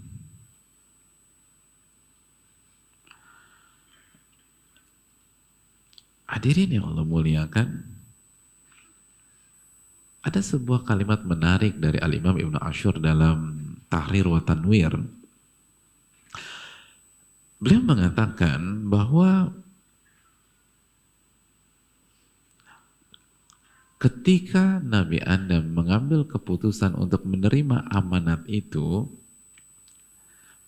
Hadirin 6.27 6.75
yang 6.75 6.91
Allah 6.91 7.07
muliakan, 7.07 7.87
ada 10.27 10.43
sebuah 10.43 10.83
kalimat 10.83 11.23
menarik 11.23 11.79
dari 11.79 12.03
Al-Imam 12.03 12.35
Ibn 12.35 12.59
Ashur 12.59 12.99
dalam 12.99 13.55
Tahrir 13.87 14.27
wa 14.27 14.43
Tanwir. 14.43 14.91
Beliau 17.63 17.79
mengatakan 17.79 18.91
bahwa 18.91 19.55
ketika 23.97 24.77
Nabi 24.81 25.17
Adam 25.25 25.73
mengambil 25.73 26.21
keputusan 26.29 26.93
untuk 26.93 27.25
menerima 27.25 27.89
amanat 27.89 28.45
itu, 28.45 29.09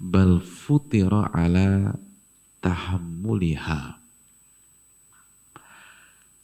bal 0.01 0.41
futira 0.41 1.29
ala 1.29 1.93
tahammuliha. 2.61 4.01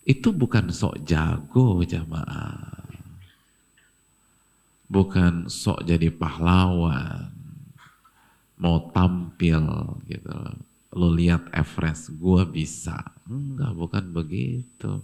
Itu 0.06 0.30
bukan 0.30 0.70
sok 0.70 1.02
jago 1.02 1.82
jamaah. 1.82 2.86
Bukan 4.86 5.50
sok 5.50 5.82
jadi 5.82 6.14
pahlawan. 6.14 7.34
Mau 8.62 8.94
tampil 8.94 9.66
gitu. 10.06 10.38
Lo 10.94 11.10
lihat 11.10 11.50
Everest 11.50 12.14
gue 12.22 12.46
bisa. 12.46 13.02
Enggak 13.26 13.74
bukan 13.74 14.14
begitu 14.14 15.02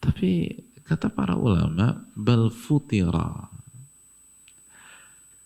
tapi 0.00 0.58
kata 0.82 1.12
para 1.12 1.36
ulama 1.38 2.02
bal 2.16 2.50
futira 2.50 3.46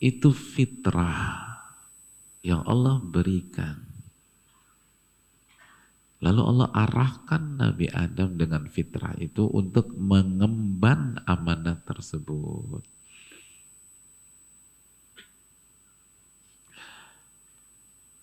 itu 0.01 0.33
fitrah 0.33 1.61
yang 2.41 2.65
Allah 2.65 3.03
berikan 3.03 3.85
Lalu 6.25 6.41
Allah 6.41 6.69
arahkan 6.73 7.61
Nabi 7.61 7.85
Adam 7.93 8.41
dengan 8.41 8.65
fitrah 8.65 9.13
itu 9.21 9.45
untuk 9.45 9.93
mengemban 9.93 11.21
amanat 11.29 11.85
tersebut. 11.85 12.81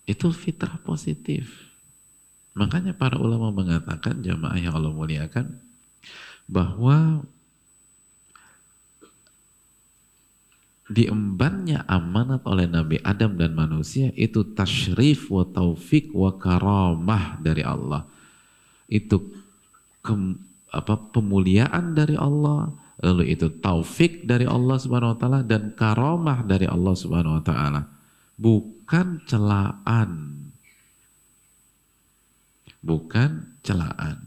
Itu 0.09 0.33
fitrah 0.33 0.81
positif. 0.81 1.69
Makanya 2.57 2.97
para 2.97 3.21
ulama 3.21 3.53
mengatakan 3.53 4.25
jamaah 4.25 4.57
yang 4.57 4.73
Allah 4.73 4.89
muliakan 4.89 5.61
bahwa 6.51 7.23
diembannya 10.91 11.87
amanat 11.87 12.43
oleh 12.43 12.67
Nabi 12.67 12.99
Adam 12.99 13.39
dan 13.39 13.55
manusia 13.55 14.11
itu 14.19 14.43
tashrif 14.51 15.31
wa 15.31 15.47
taufik 15.47 16.11
wa 16.11 16.35
karamah 16.35 17.39
dari 17.39 17.63
Allah. 17.63 18.03
Itu 18.91 19.31
ke, 20.03 20.11
apa 20.67 20.99
pemuliaan 21.15 21.95
dari 21.95 22.19
Allah, 22.19 22.75
lalu 22.99 23.31
itu 23.31 23.47
taufik 23.47 24.27
dari 24.27 24.43
Allah 24.43 24.75
Subhanahu 24.75 25.15
wa 25.15 25.19
taala 25.19 25.39
dan 25.47 25.71
karamah 25.71 26.43
dari 26.43 26.67
Allah 26.67 26.91
Subhanahu 26.91 27.39
wa 27.39 27.43
taala 27.47 27.81
bukan 28.41 29.21
celaan. 29.29 30.41
Bukan 32.81 33.61
celaan. 33.61 34.17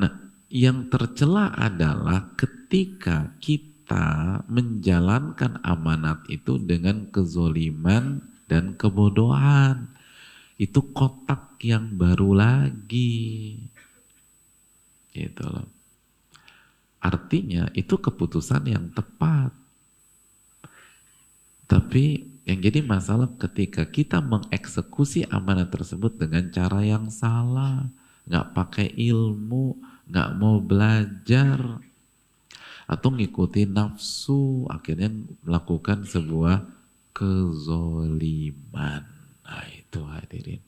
Nah, 0.00 0.12
yang 0.50 0.90
tercela 0.90 1.54
adalah 1.54 2.34
ketika 2.34 3.38
kita 3.38 4.42
menjalankan 4.50 5.62
amanat 5.62 6.26
itu 6.26 6.58
dengan 6.58 7.06
kezoliman 7.14 8.18
dan 8.50 8.74
kebodohan. 8.74 9.94
Itu 10.58 10.90
kotak 10.90 11.62
yang 11.62 11.94
baru 11.94 12.34
lagi. 12.34 13.56
Gitu 15.14 15.44
loh. 15.46 15.70
Artinya 17.00 17.70
itu 17.72 17.96
keputusan 17.96 18.66
yang 18.68 18.90
tepat. 18.92 19.54
Tapi 21.64 22.26
yang 22.44 22.58
jadi 22.58 22.82
masalah 22.82 23.30
ketika 23.38 23.86
kita 23.86 24.18
mengeksekusi 24.18 25.30
amanah 25.30 25.70
tersebut 25.70 26.18
dengan 26.18 26.50
cara 26.50 26.82
yang 26.82 27.06
salah, 27.08 27.86
nggak 28.26 28.46
pakai 28.52 28.90
ilmu, 28.98 29.78
nggak 30.10 30.30
mau 30.36 30.58
belajar, 30.58 31.80
atau 32.90 33.08
ngikuti 33.14 33.70
nafsu, 33.70 34.66
akhirnya 34.66 35.14
melakukan 35.46 36.02
sebuah 36.02 36.66
kezoliman. 37.14 39.06
Nah 39.46 39.66
itu 39.70 40.00
hadirin. 40.02 40.58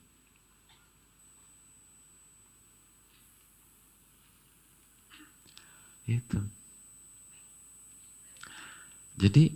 Itu. 6.07 6.39
Jadi 9.19 9.55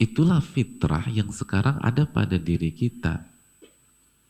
itulah 0.00 0.40
fitrah 0.40 1.04
yang 1.12 1.28
sekarang 1.28 1.76
ada 1.84 2.08
pada 2.08 2.40
diri 2.40 2.72
kita. 2.72 3.24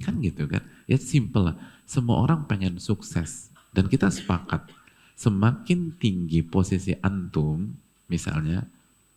Kan 0.02 0.18
gitu 0.22 0.50
kan? 0.50 0.66
Ya 0.90 0.98
simple 0.98 1.54
lah. 1.54 1.56
Semua 1.86 2.26
orang 2.26 2.46
pengen 2.46 2.78
sukses. 2.82 3.54
Dan 3.70 3.86
kita 3.86 4.10
sepakat. 4.10 4.66
Semakin 5.18 5.98
tinggi 5.98 6.46
posisi 6.46 6.94
antum, 7.02 7.74
misalnya, 8.06 8.62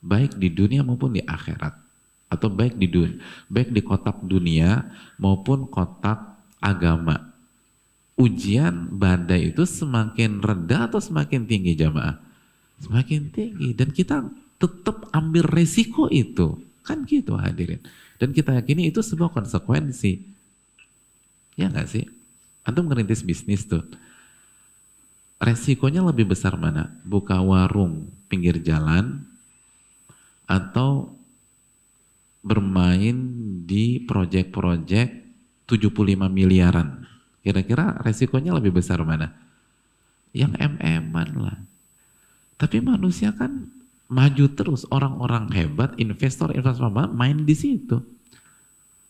baik 0.02 0.42
di 0.42 0.50
dunia 0.50 0.82
maupun 0.82 1.14
di 1.14 1.22
akhirat. 1.22 1.78
atau 2.32 2.48
baik 2.48 2.80
di 2.80 2.88
dunia, 2.88 3.20
baik 3.52 3.76
di 3.76 3.84
kotak 3.84 4.24
dunia 4.24 4.88
maupun 5.20 5.68
kotak 5.68 6.40
agama. 6.64 7.28
Ujian 8.16 8.88
badai 8.96 9.52
itu 9.52 9.68
semakin 9.68 10.40
rendah 10.40 10.88
atau 10.88 11.04
semakin 11.04 11.44
tinggi 11.44 11.76
jamaah? 11.76 12.24
Semakin 12.80 13.36
tinggi 13.36 13.76
dan 13.76 13.92
kita 13.92 14.32
tetap 14.56 15.12
ambil 15.12 15.44
resiko 15.44 16.08
itu. 16.08 16.56
Kan 16.88 17.04
gitu 17.04 17.36
hadirin. 17.36 17.84
Dan 18.16 18.32
kita 18.32 18.56
yakini 18.56 18.88
itu 18.94 19.04
sebuah 19.04 19.36
konsekuensi. 19.36 20.24
Ya 21.60 21.68
nggak 21.68 21.90
sih? 21.92 22.08
Antum 22.64 22.88
ngerintis 22.88 23.28
bisnis 23.28 23.68
tuh. 23.68 23.84
Resikonya 25.42 26.06
lebih 26.06 26.30
besar 26.30 26.54
mana? 26.54 26.94
Buka 27.02 27.42
warung 27.42 28.14
pinggir 28.30 28.62
jalan 28.62 29.26
atau 30.46 31.18
bermain 32.46 33.18
di 33.66 34.06
proyek-proyek 34.06 35.10
75 35.66 36.30
miliaran. 36.30 37.10
Kira-kira 37.42 37.98
resikonya 38.06 38.54
lebih 38.54 38.70
besar 38.70 39.02
mana? 39.02 39.34
Yang 40.30 40.62
MM-an 40.62 41.30
lah. 41.42 41.58
Tapi 42.62 42.78
manusia 42.78 43.34
kan 43.34 43.66
maju 44.12 44.46
terus. 44.54 44.86
Orang-orang 44.94 45.50
hebat, 45.58 45.98
investor-investor 45.98 46.94
main 47.18 47.42
di 47.42 47.58
situ. 47.58 47.98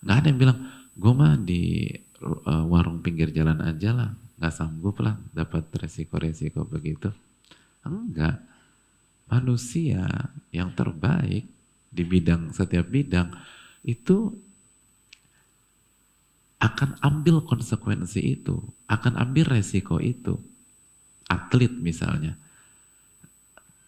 Gak 0.08 0.24
ada 0.24 0.28
yang 0.32 0.40
bilang, 0.40 0.60
gue 0.96 1.12
mah 1.12 1.36
di 1.36 1.92
uh, 2.24 2.64
warung 2.72 3.04
pinggir 3.04 3.36
jalan 3.36 3.60
aja 3.60 3.92
lah. 3.92 4.12
Gak 4.42 4.58
sanggup 4.58 4.98
lah 5.06 5.22
dapat 5.38 5.70
resiko-resiko 5.78 6.66
begitu. 6.66 7.14
Enggak. 7.86 8.42
Manusia 9.30 10.04
yang 10.50 10.74
terbaik 10.74 11.46
di 11.94 12.04
bidang 12.04 12.50
setiap 12.50 12.90
bidang 12.90 13.32
itu 13.86 14.34
akan 16.62 16.98
ambil 17.02 17.42
konsekuensi 17.42 18.22
itu, 18.38 18.62
akan 18.86 19.18
ambil 19.18 19.58
resiko 19.58 19.98
itu. 19.98 20.38
Atlet 21.26 21.74
misalnya. 21.74 22.38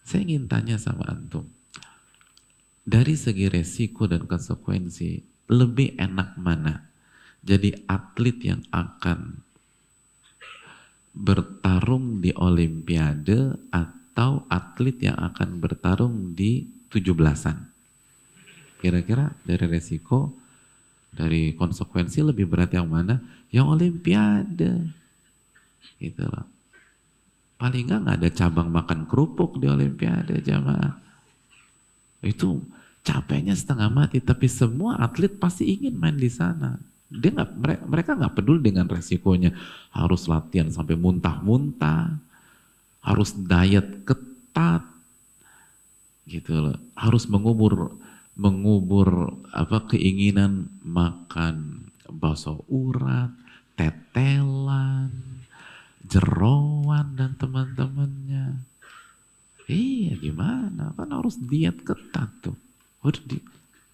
Saya 0.02 0.26
ingin 0.26 0.50
tanya 0.50 0.76
sama 0.78 1.06
antum. 1.06 1.46
Dari 2.84 3.14
segi 3.16 3.48
resiko 3.48 4.04
dan 4.10 4.26
konsekuensi, 4.26 5.22
lebih 5.48 5.96
enak 5.96 6.36
mana? 6.36 6.88
Jadi 7.44 7.84
atlet 7.88 8.36
yang 8.42 8.60
akan 8.72 9.43
bertarung 11.14 12.18
di 12.18 12.34
olimpiade 12.34 13.70
atau 13.70 14.42
atlet 14.50 14.98
yang 14.98 15.14
akan 15.14 15.62
bertarung 15.62 16.34
di 16.34 16.66
17-an? 16.90 17.70
Kira-kira 18.82 19.32
dari 19.46 19.64
resiko, 19.70 20.34
dari 21.14 21.54
konsekuensi 21.54 22.20
lebih 22.20 22.50
berat 22.50 22.74
yang 22.74 22.90
mana? 22.90 23.22
Yang 23.48 23.66
olimpiade. 23.78 24.72
Gitu 26.02 26.26
loh. 26.26 26.44
Paling 27.54 27.86
nggak 27.86 28.00
nggak 28.02 28.18
ada 28.18 28.30
cabang 28.34 28.68
makan 28.68 29.06
kerupuk 29.06 29.62
di 29.62 29.70
olimpiade 29.70 30.42
jamaah. 30.42 30.98
Itu 32.20 32.60
capeknya 33.06 33.54
setengah 33.54 33.88
mati, 33.88 34.18
tapi 34.18 34.50
semua 34.50 34.98
atlet 34.98 35.30
pasti 35.30 35.70
ingin 35.70 35.94
main 35.94 36.18
di 36.18 36.28
sana. 36.28 36.76
Dia 37.14 37.30
nggak 37.30 37.50
mereka 37.86 38.18
nggak 38.18 38.34
peduli 38.34 38.60
dengan 38.60 38.90
resikonya 38.90 39.54
harus 39.94 40.26
latihan 40.26 40.66
sampai 40.66 40.98
muntah-muntah, 40.98 42.18
harus 43.06 43.30
diet 43.38 44.02
ketat, 44.02 44.82
gitu 46.26 46.58
loh, 46.58 46.76
harus 46.98 47.30
mengubur 47.30 47.94
mengubur 48.34 49.38
apa 49.54 49.94
keinginan 49.94 50.66
makan 50.82 51.86
bakso 52.10 52.66
urat, 52.66 53.30
tetelan, 53.78 55.14
jeroan 56.02 57.14
dan 57.14 57.38
teman-temannya. 57.38 58.58
Iya 59.70 60.18
gimana? 60.20 60.92
Kan 60.98 61.14
harus 61.14 61.38
diet 61.40 61.80
ketat 61.86 62.28
tuh. 62.42 62.58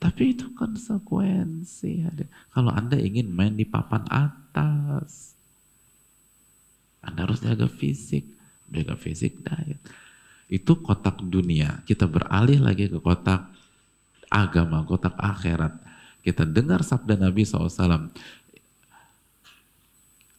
Tapi 0.01 0.32
itu 0.32 0.48
konsekuensi. 0.56 2.09
Kalau 2.56 2.72
Anda 2.72 2.97
ingin 2.97 3.28
main 3.36 3.52
di 3.52 3.68
papan 3.68 4.09
atas, 4.09 5.36
Anda 7.05 7.28
harus 7.28 7.44
jaga 7.44 7.68
fisik, 7.68 8.24
jaga 8.72 8.97
fisik 8.97 9.44
diet. 9.44 9.77
Itu 10.48 10.81
kotak 10.81 11.20
dunia. 11.20 11.85
Kita 11.85 12.09
beralih 12.09 12.64
lagi 12.64 12.89
ke 12.89 12.97
kotak 12.97 13.52
agama, 14.32 14.89
kotak 14.89 15.14
akhirat. 15.20 15.77
Kita 16.24 16.48
dengar 16.48 16.81
sabda 16.81 17.20
Nabi 17.20 17.44
SAW. 17.44 18.09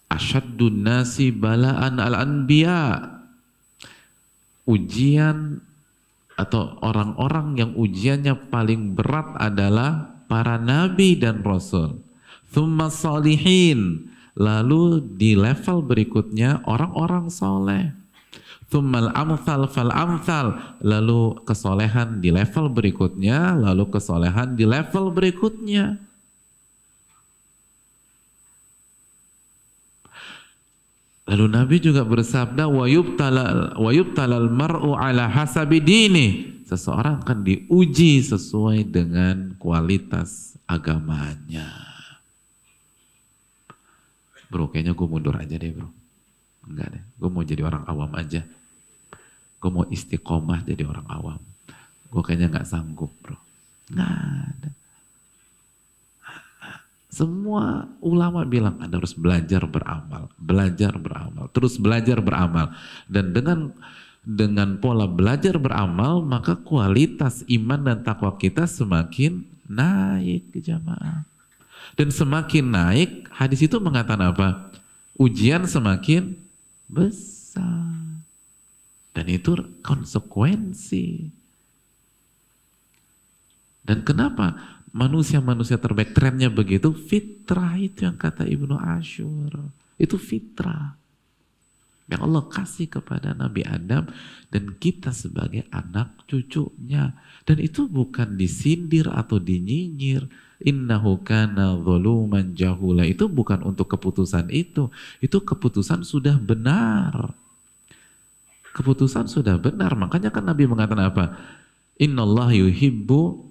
Asyaddun 0.09 0.81
nasi 0.81 1.29
balaan 1.29 2.01
al-anbiya. 2.01 3.13
Ujian 4.65 5.61
atau 6.41 6.81
orang-orang 6.81 7.61
yang 7.61 7.71
ujiannya 7.77 8.49
paling 8.49 8.97
berat 8.97 9.37
adalah 9.37 10.21
para 10.25 10.57
nabi 10.57 11.19
dan 11.19 11.45
rasul. 11.45 12.01
Thumma 12.49 12.89
salihin. 12.89 14.09
Lalu 14.31 15.11
di 15.19 15.35
level 15.35 15.83
berikutnya 15.83 16.63
orang-orang 16.63 17.27
soleh. 17.27 17.91
Thummal 18.71 19.11
amthal 19.11 19.67
fal 19.67 19.91
amthal. 19.91 20.79
Lalu 20.79 21.43
kesolehan 21.43 22.23
di 22.23 22.31
level 22.31 22.71
berikutnya, 22.71 23.59
lalu 23.59 23.91
kesolehan 23.91 24.55
di 24.55 24.63
level 24.63 25.11
berikutnya. 25.11 25.99
Lalu 31.31 31.45
Nabi 31.47 31.75
juga 31.79 32.03
bersabda 32.03 32.67
wa 32.67 32.85
yubtalal 33.91 34.51
mar'u 34.51 34.99
ala 34.99 35.31
hasabi 35.31 35.79
dini. 35.79 36.59
Seseorang 36.67 37.23
akan 37.23 37.39
diuji 37.47 38.19
sesuai 38.19 38.91
dengan 38.91 39.55
kualitas 39.55 40.59
agamanya. 40.67 41.67
Bro, 44.51 44.67
kayaknya 44.67 44.91
gue 44.91 45.07
mundur 45.07 45.39
aja 45.39 45.55
deh 45.55 45.71
bro. 45.71 45.87
Enggak 46.67 46.87
deh, 46.91 47.03
gue 47.03 47.29
mau 47.31 47.43
jadi 47.47 47.63
orang 47.63 47.83
awam 47.87 48.11
aja 48.19 48.43
gue 49.61 49.69
mau 49.69 49.85
istiqomah 49.85 50.65
jadi 50.65 50.83
orang 50.89 51.05
awam. 51.05 51.39
Gue 52.09 52.21
kayaknya 52.25 52.49
nggak 52.49 52.67
sanggup 52.67 53.13
bro. 53.21 53.37
Nggak 53.93 54.09
ada. 54.09 54.69
Semua 57.11 57.91
ulama 57.99 58.47
bilang 58.47 58.79
Anda 58.79 59.03
harus 59.03 59.11
belajar 59.11 59.67
beramal, 59.67 60.31
belajar 60.39 60.95
beramal, 60.95 61.51
terus 61.51 61.75
belajar 61.75 62.23
beramal. 62.23 62.71
Dan 63.11 63.35
dengan 63.35 63.75
dengan 64.23 64.79
pola 64.79 65.11
belajar 65.11 65.59
beramal, 65.59 66.23
maka 66.23 66.55
kualitas 66.55 67.43
iman 67.51 67.83
dan 67.83 67.99
takwa 68.07 68.31
kita 68.39 68.63
semakin 68.63 69.43
naik 69.67 70.55
ke 70.55 70.63
jamaah. 70.63 71.27
Dan 71.99 72.15
semakin 72.15 72.65
naik, 72.71 73.27
hadis 73.27 73.59
itu 73.67 73.75
mengatakan 73.83 74.31
apa? 74.31 74.71
Ujian 75.19 75.67
semakin 75.67 76.39
besar. 76.87 78.23
Dan 79.11 79.25
itu 79.27 79.59
konsekuensi. 79.83 81.27
Dan 83.83 84.07
kenapa 84.07 84.55
manusia-manusia 84.91 85.79
terbaik 85.79 86.15
trennya 86.15 86.47
begitu? 86.51 86.91
Fitrah 86.95 87.75
itu 87.79 88.07
yang 88.07 88.15
kata 88.15 88.47
Ibnu 88.47 88.75
Ashur. 88.77 89.71
Itu 89.99 90.15
fitrah. 90.15 90.99
Yang 92.11 92.21
Allah 92.27 92.43
kasih 92.51 92.87
kepada 92.91 93.31
Nabi 93.31 93.63
Adam 93.63 94.11
dan 94.51 94.63
kita 94.75 95.15
sebagai 95.15 95.63
anak 95.71 96.27
cucunya. 96.27 97.15
Dan 97.47 97.63
itu 97.63 97.87
bukan 97.87 98.35
disindir 98.35 99.07
atau 99.07 99.39
dinyinyir. 99.39 100.27
Innahu 100.61 101.23
kana 101.23 101.73
zuluman 101.79 102.51
jahula. 102.53 103.07
Itu 103.07 103.31
bukan 103.31 103.63
untuk 103.63 103.89
keputusan 103.95 104.51
itu. 104.51 104.91
Itu 105.23 105.41
keputusan 105.41 106.03
sudah 106.03 106.35
benar 106.35 107.33
keputusan 108.71 109.27
sudah 109.27 109.59
benar. 109.59 109.93
Makanya 109.99 110.31
kan 110.31 110.47
Nabi 110.47 110.63
mengatakan 110.65 111.11
apa? 111.11 111.25
Innallah 111.99 112.55
yuhibbu 112.55 113.50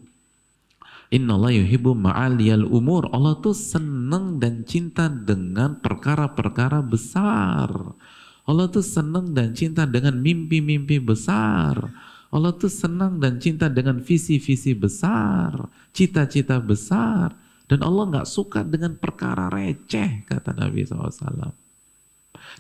Innallah 1.10 1.50
yuhibbu 1.50 1.90
ma'aliyal 1.98 2.70
umur. 2.70 3.10
Allah 3.10 3.34
tuh 3.42 3.54
senang 3.54 4.38
dan 4.38 4.62
cinta 4.62 5.10
dengan 5.10 5.82
perkara-perkara 5.82 6.86
besar. 6.86 7.98
Allah 8.46 8.66
tuh 8.70 8.82
senang 8.82 9.34
dan 9.34 9.50
cinta 9.50 9.90
dengan 9.90 10.22
mimpi-mimpi 10.22 11.02
besar. 11.02 11.90
Allah 12.30 12.54
tuh 12.54 12.70
senang 12.70 13.18
dan 13.18 13.42
cinta 13.42 13.66
dengan 13.66 13.98
visi-visi 13.98 14.70
besar, 14.70 15.66
cita-cita 15.90 16.62
besar. 16.62 17.34
Dan 17.66 17.82
Allah 17.82 18.06
nggak 18.06 18.30
suka 18.30 18.62
dengan 18.62 18.94
perkara 18.94 19.50
receh, 19.50 20.26
kata 20.26 20.54
Nabi 20.54 20.86
SAW. 20.86 21.50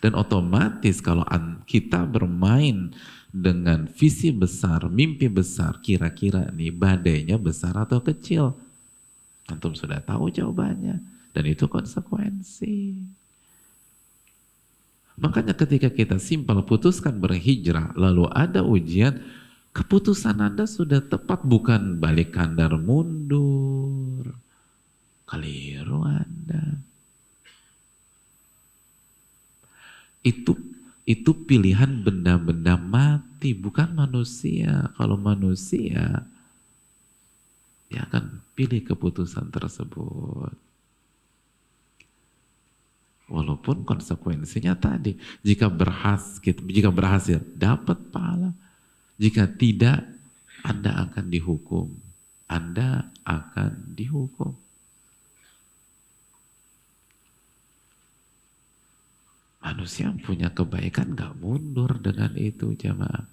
Dan 0.02 0.12
otomatis 0.18 0.98
kalau 0.98 1.26
kita 1.66 2.02
bermain 2.06 2.90
dengan 3.30 3.86
visi 3.86 4.34
besar, 4.34 4.90
mimpi 4.90 5.30
besar, 5.30 5.78
kira-kira 5.78 6.50
nih 6.50 6.74
badainya 6.74 7.38
besar 7.38 7.78
atau 7.78 8.02
kecil? 8.02 8.58
Antum 9.46 9.74
sudah 9.74 10.02
tahu 10.02 10.30
jawabannya. 10.30 10.98
Dan 11.30 11.44
itu 11.46 11.70
konsekuensi. 11.70 12.98
Makanya 15.20 15.54
ketika 15.54 15.92
kita 15.92 16.18
simpel 16.18 16.64
putuskan 16.66 17.22
berhijrah, 17.22 17.94
lalu 17.94 18.26
ada 18.34 18.66
ujian, 18.66 19.22
keputusan 19.70 20.42
Anda 20.42 20.66
sudah 20.66 21.06
tepat 21.06 21.46
bukan 21.46 22.02
balik 22.02 22.34
kandar 22.34 22.74
mundur. 22.74 24.34
Keliru 25.28 26.02
Anda. 26.02 26.82
Itu 30.26 30.69
itu 31.10 31.34
pilihan 31.34 32.06
benda-benda 32.06 32.78
mati, 32.78 33.50
bukan 33.50 33.98
manusia. 33.98 34.94
Kalau 34.94 35.18
manusia, 35.18 36.22
ya 37.90 38.00
akan 38.06 38.38
pilih 38.54 38.86
keputusan 38.86 39.50
tersebut. 39.50 40.54
Walaupun 43.26 43.82
konsekuensinya 43.82 44.78
tadi, 44.78 45.18
jika 45.42 45.66
berhasil, 45.66 46.54
jika 46.54 46.94
berhasil 46.94 47.42
dapat 47.58 47.98
pahala, 48.14 48.54
jika 49.18 49.50
tidak, 49.50 50.06
Anda 50.62 51.10
akan 51.10 51.26
dihukum. 51.26 51.90
Anda 52.46 53.10
akan 53.26 53.98
dihukum. 53.98 54.54
Manusia 59.60 60.08
punya 60.24 60.48
kebaikan 60.48 61.12
gak 61.12 61.36
mundur 61.36 62.00
dengan 62.00 62.32
itu 62.32 62.72
jemaah. 62.72 63.28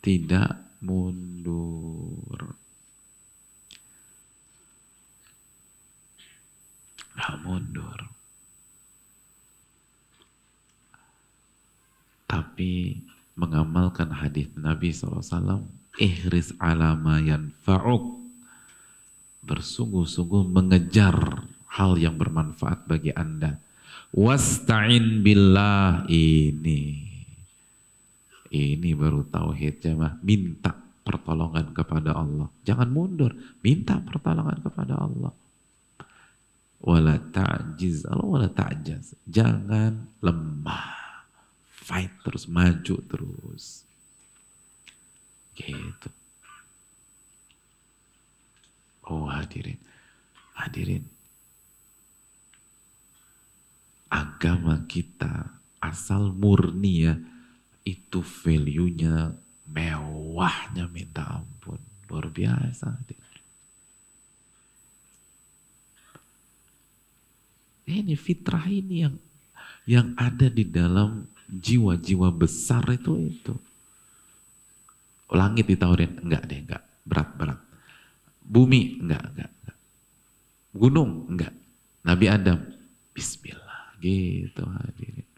Tidak 0.00 0.80
mundur. 0.80 2.56
Gak 7.12 7.36
mundur. 7.44 7.98
Tapi 12.24 13.04
mengamalkan 13.36 14.16
hadis 14.16 14.48
Nabi 14.56 14.96
SAW, 14.96 15.68
ihris 16.00 16.56
alama 16.56 17.20
yanfa'uk. 17.20 18.16
Bersungguh-sungguh 19.44 20.48
mengejar 20.48 21.44
hal 21.68 22.00
yang 22.00 22.16
bermanfaat 22.16 22.88
bagi 22.88 23.12
Anda 23.12 23.60
Wasta'in 24.10 25.22
billah 25.22 26.02
ini. 26.10 27.06
Ini 28.50 28.90
baru 28.98 29.22
tauhid 29.30 29.78
jemaah. 29.78 30.18
Minta 30.26 30.74
pertolongan 31.06 31.70
kepada 31.70 32.18
Allah. 32.18 32.50
Jangan 32.66 32.90
mundur. 32.90 33.30
Minta 33.62 34.02
pertolongan 34.02 34.58
kepada 34.58 34.98
Allah. 34.98 35.30
Wala 36.82 37.22
ta'jiz. 37.22 38.10
Allah 38.10 38.26
wala 38.26 38.50
ta'jaz. 38.50 39.14
Jangan 39.30 40.18
lemah. 40.18 40.90
Fight 41.70 42.10
terus. 42.26 42.50
Maju 42.50 42.96
terus. 43.06 43.86
Gitu. 45.54 46.10
Oh 49.06 49.30
hadirin. 49.30 49.78
Hadirin 50.58 51.19
agama 54.10 54.84
kita 54.90 55.54
asal 55.78 56.34
murni 56.34 57.06
ya 57.06 57.14
itu 57.86 58.20
value-nya 58.20 59.32
mewahnya 59.70 60.90
minta 60.90 61.40
ampun. 61.40 61.78
Luar 62.10 62.26
biasa 62.26 62.90
ini 67.90 68.14
fitrah 68.14 68.66
ini 68.70 69.02
yang 69.02 69.16
yang 69.88 70.08
ada 70.14 70.46
di 70.46 70.62
dalam 70.62 71.26
jiwa-jiwa 71.50 72.30
besar 72.30 72.86
itu 72.94 73.18
itu. 73.18 73.54
Langit 75.30 75.66
ditawarin 75.66 76.18
enggak 76.22 76.42
deh 76.46 76.58
enggak. 76.62 76.82
Berat 77.06 77.30
berat. 77.38 77.60
Bumi 78.42 78.98
enggak 78.98 79.24
enggak, 79.34 79.50
enggak. 79.50 79.78
gunung 80.70 81.10
enggak. 81.30 81.54
Nabi 82.06 82.26
Adam 82.30 82.58
Bismillah 83.14 83.69
Gitu 84.00 84.64
hadirin. 84.64 85.28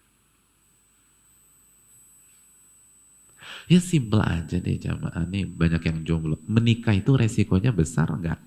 Ya 3.70 3.78
simpel 3.78 4.20
aja 4.22 4.58
deh 4.58 4.78
jamaah 4.78 5.22
nih 5.26 5.46
banyak 5.46 5.82
yang 5.86 5.98
jomblo. 6.06 6.38
Menikah 6.46 6.94
itu 6.94 7.14
resikonya 7.14 7.70
besar 7.70 8.10
enggak? 8.10 8.40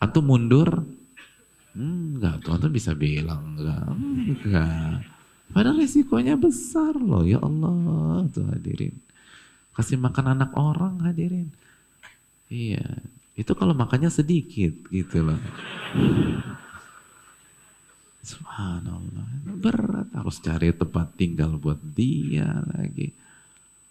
Atau 0.00 0.24
mundur? 0.24 0.84
Enggak, 1.74 2.46
tuh 2.46 2.70
bisa 2.70 2.94
bilang 2.94 3.58
enggak. 3.58 3.84
Enggak. 3.90 5.02
Padahal 5.52 5.82
resikonya 5.82 6.34
besar 6.40 6.96
loh 6.96 7.26
ya 7.26 7.42
Allah 7.42 8.24
tuh 8.32 8.48
hadirin. 8.48 8.96
Kasih 9.74 9.98
makan 9.98 10.38
anak 10.38 10.54
orang 10.54 11.02
hadirin. 11.02 11.50
Iya, 12.46 13.02
itu 13.34 13.52
kalau 13.58 13.74
makannya 13.74 14.08
sedikit 14.08 14.72
gitu 14.88 15.26
loh. 15.26 15.40
Subhanallah. 18.24 19.28
Berat 19.60 20.08
harus 20.16 20.40
cari 20.40 20.72
tempat 20.72 21.12
tinggal 21.20 21.60
buat 21.60 21.76
dia 21.92 22.48
lagi. 22.72 23.12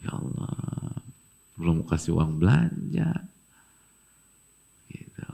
Ya 0.02 0.18
Allah. 0.18 0.98
Belum 1.54 1.86
kasih 1.86 2.18
uang 2.18 2.42
belanja. 2.42 3.14
Gitu. 4.90 5.26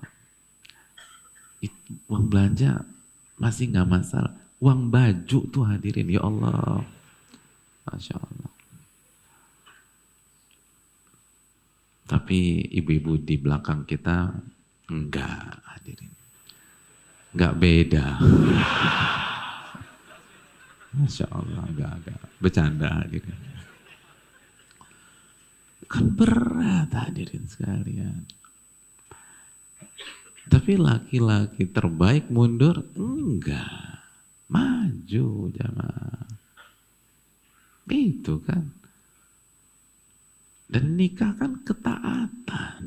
uang 2.12 2.28
belanja 2.28 2.84
masih 3.40 3.72
nggak 3.72 3.88
masalah. 3.88 4.36
Uang 4.60 4.92
baju 4.92 5.40
tuh 5.48 5.64
hadirin. 5.64 6.12
Ya 6.12 6.20
Allah. 6.20 6.84
Masya 7.88 8.20
Allah. 8.20 8.52
Tapi 12.04 12.68
ibu-ibu 12.68 13.16
di 13.16 13.40
belakang 13.40 13.88
kita 13.88 14.34
enggak 14.92 15.62
hadirin 15.72 16.09
nggak 17.40 17.56
beda. 17.56 18.20
Masya 21.00 21.26
Allah, 21.32 21.64
agak-agak 21.72 22.20
bercanda 22.44 22.92
gitu. 23.08 23.32
Kan 25.88 26.12
berat 26.12 26.92
hadirin 26.92 27.48
sekalian. 27.48 28.28
Tapi 30.50 30.76
laki-laki 30.76 31.64
terbaik 31.72 32.28
mundur? 32.28 32.84
Enggak. 33.00 34.04
Maju 34.52 35.54
jamaah. 35.56 36.28
Itu 37.88 38.44
kan. 38.44 38.68
Dan 40.68 41.00
nikah 41.00 41.38
kan 41.40 41.64
ketaatan. 41.64 42.84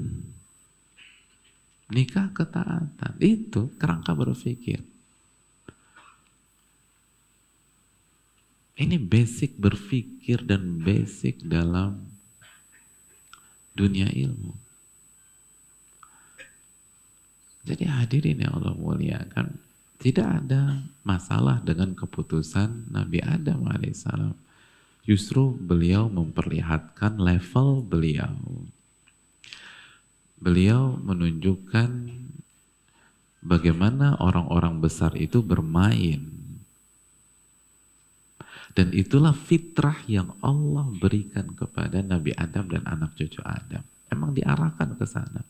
Nikah 1.93 2.32
ketaatan. 2.32 3.12
Itu 3.20 3.69
kerangka 3.77 4.16
berpikir. 4.16 4.81
Ini 8.73 8.97
basic 8.97 9.60
berpikir 9.60 10.43
dan 10.48 10.81
basic 10.81 11.44
dalam 11.44 12.09
dunia 13.77 14.09
ilmu. 14.09 14.56
Jadi 17.62 17.85
hadirin 17.86 18.43
yang 18.43 18.59
Allah 18.59 18.74
muliakan, 18.74 19.55
tidak 20.02 20.27
ada 20.43 20.82
masalah 21.06 21.62
dengan 21.62 21.94
keputusan 21.94 22.90
Nabi 22.90 23.23
Adam 23.23 23.69
alaihissalam. 23.70 24.35
Justru 25.06 25.55
beliau 25.55 26.10
memperlihatkan 26.10 27.23
level 27.23 27.86
beliau 27.86 28.35
beliau 30.43 30.98
menunjukkan 30.98 32.10
bagaimana 33.47 34.19
orang-orang 34.19 34.82
besar 34.82 35.14
itu 35.14 35.39
bermain. 35.39 36.43
Dan 38.73 38.89
itulah 38.97 39.36
fitrah 39.36 40.01
yang 40.09 40.32
Allah 40.40 40.89
berikan 40.97 41.52
kepada 41.52 42.01
Nabi 42.01 42.32
Adam 42.35 42.73
dan 42.73 42.82
anak 42.89 43.14
cucu 43.14 43.39
Adam. 43.44 43.85
Emang 44.09 44.32
diarahkan 44.32 44.97
ke 44.97 45.05
sana. 45.05 45.44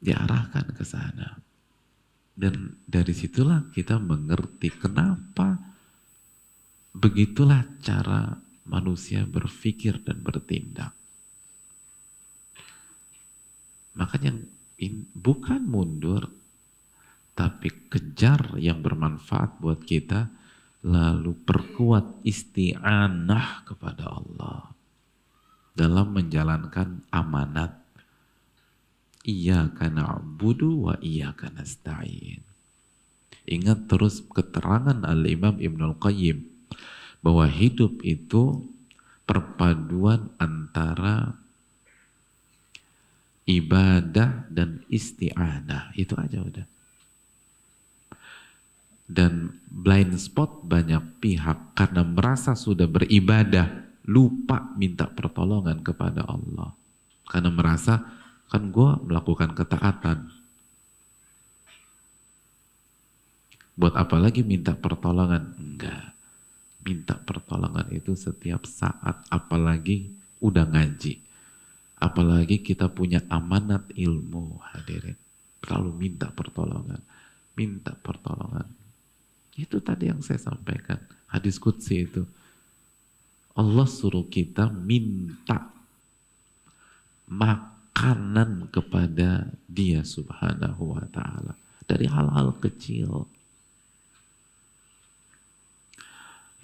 Diarahkan 0.00 0.66
ke 0.72 0.84
sana. 0.88 1.36
Dan 2.32 2.80
dari 2.88 3.12
situlah 3.12 3.68
kita 3.76 4.00
mengerti 4.00 4.72
kenapa 4.72 5.60
begitulah 6.96 7.60
cara 7.84 8.45
manusia 8.66 9.22
berpikir 9.24 10.02
dan 10.02 10.20
bertindak. 10.20 10.92
Makanya 13.96 14.36
in, 14.76 15.08
bukan 15.16 15.64
mundur, 15.64 16.28
tapi 17.32 17.72
kejar 17.88 18.60
yang 18.60 18.84
bermanfaat 18.84 19.56
buat 19.62 19.80
kita, 19.80 20.28
lalu 20.84 21.32
perkuat 21.46 22.22
isti'anah 22.22 23.64
kepada 23.64 24.04
Allah. 24.12 24.76
dalam 25.76 26.16
menjalankan 26.16 27.04
amanat. 27.12 27.76
Iya 29.28 29.76
karena 29.76 30.16
budu 30.16 30.88
wa 30.88 30.96
iya 31.04 31.36
karena 31.36 31.68
stain. 31.68 32.40
Ingat 33.44 33.84
terus 33.84 34.24
keterangan 34.24 35.04
Al-Imam 35.04 35.60
Ibnul 35.60 36.00
Qayyim 36.00 36.55
bahwa 37.26 37.50
hidup 37.50 38.06
itu 38.06 38.62
perpaduan 39.26 40.30
antara 40.38 41.34
ibadah 43.50 44.46
dan 44.46 44.86
isti'adah. 44.86 45.90
Itu 45.98 46.14
aja 46.14 46.38
udah. 46.38 46.66
Dan 49.10 49.58
blind 49.66 50.14
spot 50.22 50.62
banyak 50.62 51.18
pihak 51.18 51.74
karena 51.74 52.06
merasa 52.06 52.54
sudah 52.54 52.86
beribadah, 52.86 53.74
lupa 54.06 54.70
minta 54.78 55.10
pertolongan 55.10 55.82
kepada 55.82 56.22
Allah. 56.30 56.78
Karena 57.26 57.50
merasa, 57.50 58.06
kan 58.46 58.70
gue 58.70 58.90
melakukan 59.02 59.50
ketaatan. 59.50 60.30
Buat 63.74 63.98
apa 63.98 64.14
lagi 64.22 64.46
minta 64.46 64.78
pertolongan? 64.78 65.58
Enggak. 65.58 66.15
Minta 66.86 67.18
pertolongan 67.18 67.90
itu 67.90 68.14
setiap 68.14 68.62
saat, 68.62 69.26
apalagi 69.26 70.14
udah 70.38 70.70
ngaji. 70.70 71.18
Apalagi 71.98 72.62
kita 72.62 72.86
punya 72.86 73.26
amanat 73.26 73.90
ilmu 73.90 74.62
hadirin. 74.70 75.18
Selalu 75.66 75.90
minta 75.98 76.30
pertolongan. 76.30 77.02
Minta 77.58 77.90
pertolongan. 77.98 78.70
Itu 79.58 79.82
tadi 79.82 80.12
yang 80.12 80.22
saya 80.22 80.38
sampaikan. 80.38 81.02
Hadis 81.26 81.58
Qudsi 81.58 82.06
itu. 82.06 82.22
Allah 83.56 83.88
suruh 83.88 84.28
kita 84.28 84.70
minta 84.70 85.72
makanan 87.26 88.70
kepada 88.70 89.48
dia 89.66 90.04
subhanahu 90.04 90.94
wa 90.94 91.04
ta'ala. 91.10 91.58
Dari 91.88 92.06
hal-hal 92.06 92.54
kecil. 92.62 93.26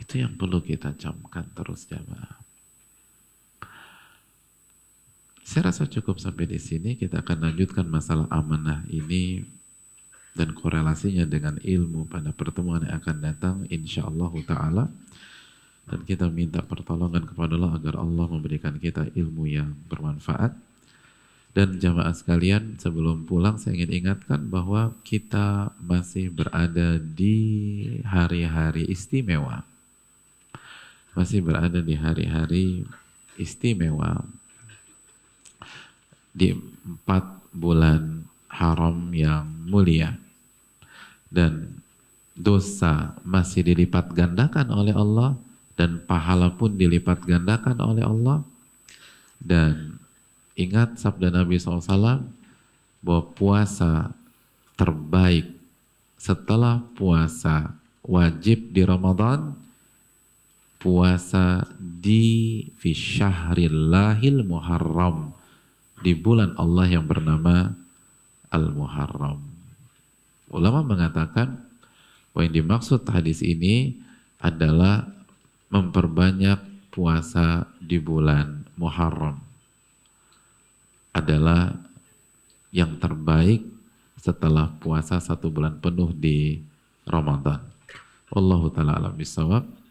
Itu 0.02 0.18
yang 0.18 0.34
perlu 0.34 0.58
kita 0.58 0.98
camkan 0.98 1.46
terus 1.54 1.86
jamaah. 1.86 2.42
Saya 5.46 5.70
rasa 5.70 5.86
cukup 5.86 6.18
sampai 6.18 6.50
di 6.50 6.58
sini. 6.58 6.98
Kita 6.98 7.22
akan 7.22 7.46
lanjutkan 7.46 7.86
masalah 7.86 8.26
amanah 8.34 8.82
ini 8.90 9.46
dan 10.34 10.50
korelasinya 10.58 11.22
dengan 11.22 11.62
ilmu 11.62 12.10
pada 12.10 12.34
pertemuan 12.34 12.82
yang 12.82 12.98
akan 12.98 13.16
datang 13.22 13.56
insya 13.70 14.08
Allah 14.08 14.32
ta'ala 14.42 14.84
dan 15.86 16.00
kita 16.08 16.30
minta 16.32 16.64
pertolongan 16.64 17.28
kepada 17.28 17.52
Allah 17.52 17.76
agar 17.76 18.00
Allah 18.00 18.26
memberikan 18.32 18.80
kita 18.80 19.12
ilmu 19.12 19.44
yang 19.44 19.76
bermanfaat 19.92 20.56
dan 21.52 21.76
jamaah 21.76 22.16
sekalian 22.16 22.80
sebelum 22.80 23.28
pulang 23.28 23.60
saya 23.60 23.76
ingin 23.76 24.08
ingatkan 24.08 24.48
bahwa 24.48 24.96
kita 25.04 25.76
masih 25.84 26.32
berada 26.32 26.96
di 26.96 27.36
hari-hari 28.08 28.88
istimewa 28.88 29.68
masih 31.12 31.44
berada 31.44 31.80
di 31.80 31.94
hari-hari 31.96 32.86
istimewa. 33.36 34.24
Di 36.32 36.56
empat 36.56 37.24
bulan 37.52 38.24
haram 38.48 39.12
yang 39.12 39.44
mulia. 39.68 40.16
Dan 41.32 41.80
dosa 42.32 43.16
masih 43.24 43.64
dilipat 43.64 44.12
gandakan 44.12 44.72
oleh 44.72 44.92
Allah 44.96 45.36
dan 45.76 46.00
pahala 46.04 46.52
pun 46.52 46.76
dilipat 46.76 47.24
gandakan 47.24 47.76
oleh 47.80 48.04
Allah. 48.04 48.44
Dan 49.40 50.00
ingat 50.56 51.00
sabda 51.00 51.32
Nabi 51.32 51.56
SAW 51.56 52.24
bahwa 53.02 53.22
puasa 53.34 54.12
terbaik 54.78 55.48
setelah 56.16 56.80
puasa 56.94 57.74
wajib 58.06 58.70
di 58.70 58.86
Ramadan 58.86 59.58
puasa 60.82 61.62
di 61.78 62.66
fi 62.74 62.90
syahrillahil 62.90 64.42
muharram 64.42 65.30
di 66.02 66.18
bulan 66.18 66.58
Allah 66.58 66.90
yang 66.90 67.06
bernama 67.06 67.70
Al-Muharram. 68.50 69.38
Ulama 70.50 70.84
mengatakan 70.84 71.62
bahwa 72.34 72.42
yang 72.44 72.66
dimaksud 72.66 73.06
hadis 73.08 73.40
ini 73.40 73.96
adalah 74.42 75.06
memperbanyak 75.70 76.58
puasa 76.92 77.64
di 77.80 77.96
bulan 77.96 78.66
Muharram. 78.76 79.40
Adalah 81.16 81.72
yang 82.74 82.98
terbaik 83.00 83.64
setelah 84.20 84.68
puasa 84.82 85.16
satu 85.22 85.48
bulan 85.48 85.80
penuh 85.80 86.12
di 86.12 86.60
Ramadan. 87.08 87.62
Allahu 88.32 88.68
ta'ala 88.68 89.00
alam 89.00 89.14
bisawab. 89.16 89.81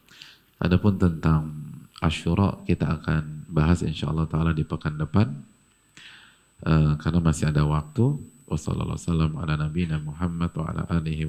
Adapun 0.62 0.94
tentang 1.02 1.58
Ashura 2.02 2.62
kita 2.70 2.86
akan 3.02 3.50
bahas 3.50 3.82
insya 3.82 4.10
Allah 4.10 4.30
ta'ala 4.30 4.54
di 4.54 4.62
pekan 4.62 4.98
depan. 4.98 5.34
Uh, 6.62 6.94
karena 7.02 7.18
masih 7.18 7.50
ada 7.50 7.66
waktu. 7.66 8.22
Wassalamualaikum 8.46 9.42
ala 9.42 9.54
nabiyina 9.58 9.98
Muhammad 9.98 10.52
wa 10.54 10.66
ala 10.70 10.84
alihi 10.92 11.26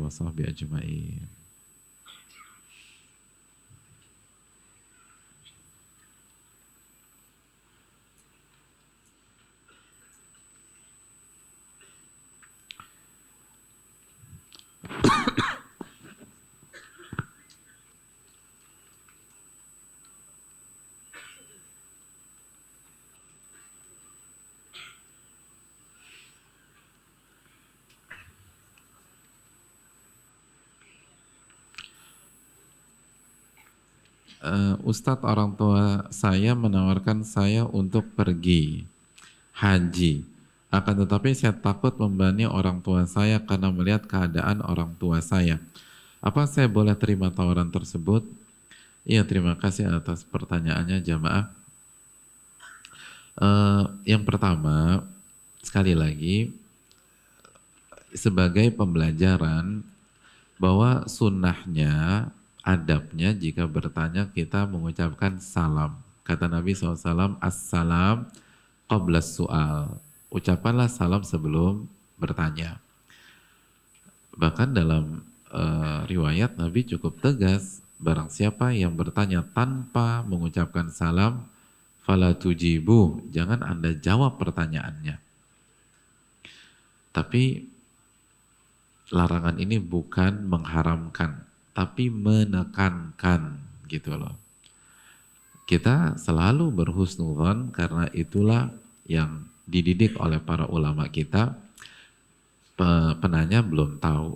uh, 34.52 34.76
Ustadz 34.84 35.24
orang 35.24 35.56
tua 35.56 36.06
saya 36.12 36.52
menawarkan 36.52 37.24
saya 37.24 37.64
untuk 37.64 38.04
pergi 38.12 38.84
haji. 39.56 40.28
Akan 40.72 41.04
tetapi 41.04 41.36
saya 41.36 41.52
takut 41.52 41.92
membani 41.96 42.48
orang 42.48 42.80
tua 42.80 43.04
saya 43.04 43.40
karena 43.40 43.68
melihat 43.72 44.04
keadaan 44.08 44.64
orang 44.64 44.92
tua 44.96 45.20
saya. 45.20 45.60
Apa 46.20 46.48
saya 46.48 46.68
boleh 46.68 46.96
terima 46.96 47.28
tawaran 47.32 47.68
tersebut? 47.68 48.24
Iya, 49.02 49.26
terima 49.26 49.58
kasih 49.58 49.90
atas 49.90 50.22
pertanyaannya 50.22 51.02
jamaah. 51.02 51.50
Uh, 53.36 53.90
yang 54.06 54.22
pertama, 54.22 55.02
sekali 55.60 55.92
lagi, 55.96 56.54
sebagai 58.14 58.70
pembelajaran 58.72 59.82
bahwa 60.60 61.04
sunnahnya 61.10 62.28
adabnya 62.62 63.34
jika 63.34 63.66
bertanya 63.66 64.30
kita 64.30 64.64
mengucapkan 64.70 65.42
salam. 65.42 65.98
Kata 66.22 66.46
Nabi 66.46 66.72
SAW, 66.78 67.36
Assalam 67.42 68.30
qabla 68.86 69.18
su'al. 69.18 69.98
Ucapkanlah 70.32 70.88
salam 70.88 71.26
sebelum 71.26 71.90
bertanya. 72.16 72.78
Bahkan 74.38 74.72
dalam 74.72 75.26
uh, 75.52 76.08
riwayat 76.08 76.56
Nabi 76.56 76.86
cukup 76.88 77.20
tegas, 77.20 77.84
barang 78.00 78.32
siapa 78.32 78.72
yang 78.72 78.96
bertanya 78.96 79.44
tanpa 79.52 80.24
mengucapkan 80.24 80.88
salam, 80.88 81.44
fala 82.06 82.32
tujibu, 82.32 83.20
jangan 83.28 83.60
Anda 83.60 83.92
jawab 83.92 84.40
pertanyaannya. 84.40 85.20
Tapi 87.12 87.68
larangan 89.12 89.60
ini 89.60 89.76
bukan 89.76 90.48
mengharamkan 90.48 91.44
tapi 91.72 92.12
menekankan 92.12 93.60
gitu 93.88 94.16
loh. 94.16 94.36
Kita 95.68 96.20
selalu 96.20 96.68
berhusnuzon 96.72 97.72
karena 97.72 98.08
itulah 98.12 98.72
yang 99.08 99.48
dididik 99.64 100.16
oleh 100.20 100.36
para 100.40 100.68
ulama 100.68 101.08
kita. 101.08 101.56
Penanya 103.22 103.62
belum 103.62 104.02
tahu, 104.02 104.34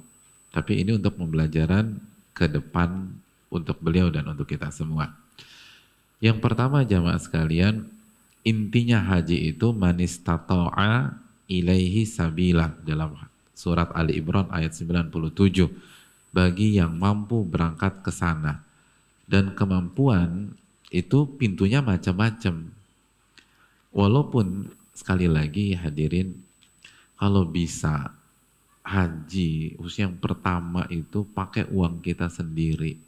tapi 0.55 0.81
ini 0.81 0.95
untuk 0.95 1.19
pembelajaran 1.19 1.99
ke 2.31 2.47
depan 2.47 3.11
untuk 3.51 3.81
beliau 3.83 4.07
dan 4.07 4.29
untuk 4.31 4.47
kita 4.47 4.71
semua. 4.71 5.11
Yang 6.23 6.39
pertama 6.41 6.87
jamaah 6.87 7.19
sekalian, 7.19 7.91
intinya 8.47 9.03
haji 9.03 9.51
itu 9.51 9.75
manis 9.75 10.23
tatoa 10.23 11.19
ilaihi 11.51 12.07
sabila 12.07 12.71
dalam 12.87 13.19
surat 13.51 13.91
Ali 13.99 14.23
Imran 14.23 14.47
ayat 14.55 14.79
97 14.79 15.75
bagi 16.37 16.77
yang 16.77 17.01
mampu 17.01 17.41
berangkat 17.49 18.05
ke 18.05 18.13
sana. 18.13 18.61
Dan 19.25 19.57
kemampuan 19.57 20.53
itu 20.93 21.25
pintunya 21.41 21.81
macam-macam. 21.81 22.77
walaupun 23.97 24.69
sekali 24.93 25.25
lagi 25.25 25.73
hadirin 25.73 26.37
kalau 27.17 27.49
bisa 27.49 28.13
haji 28.85 29.73
khususnya 29.81 30.13
yang 30.13 30.21
pertama 30.21 30.85
itu 30.93 31.25
pakai 31.33 31.65
uang 31.73 32.05
kita 32.05 32.29
sendiri 32.29 33.01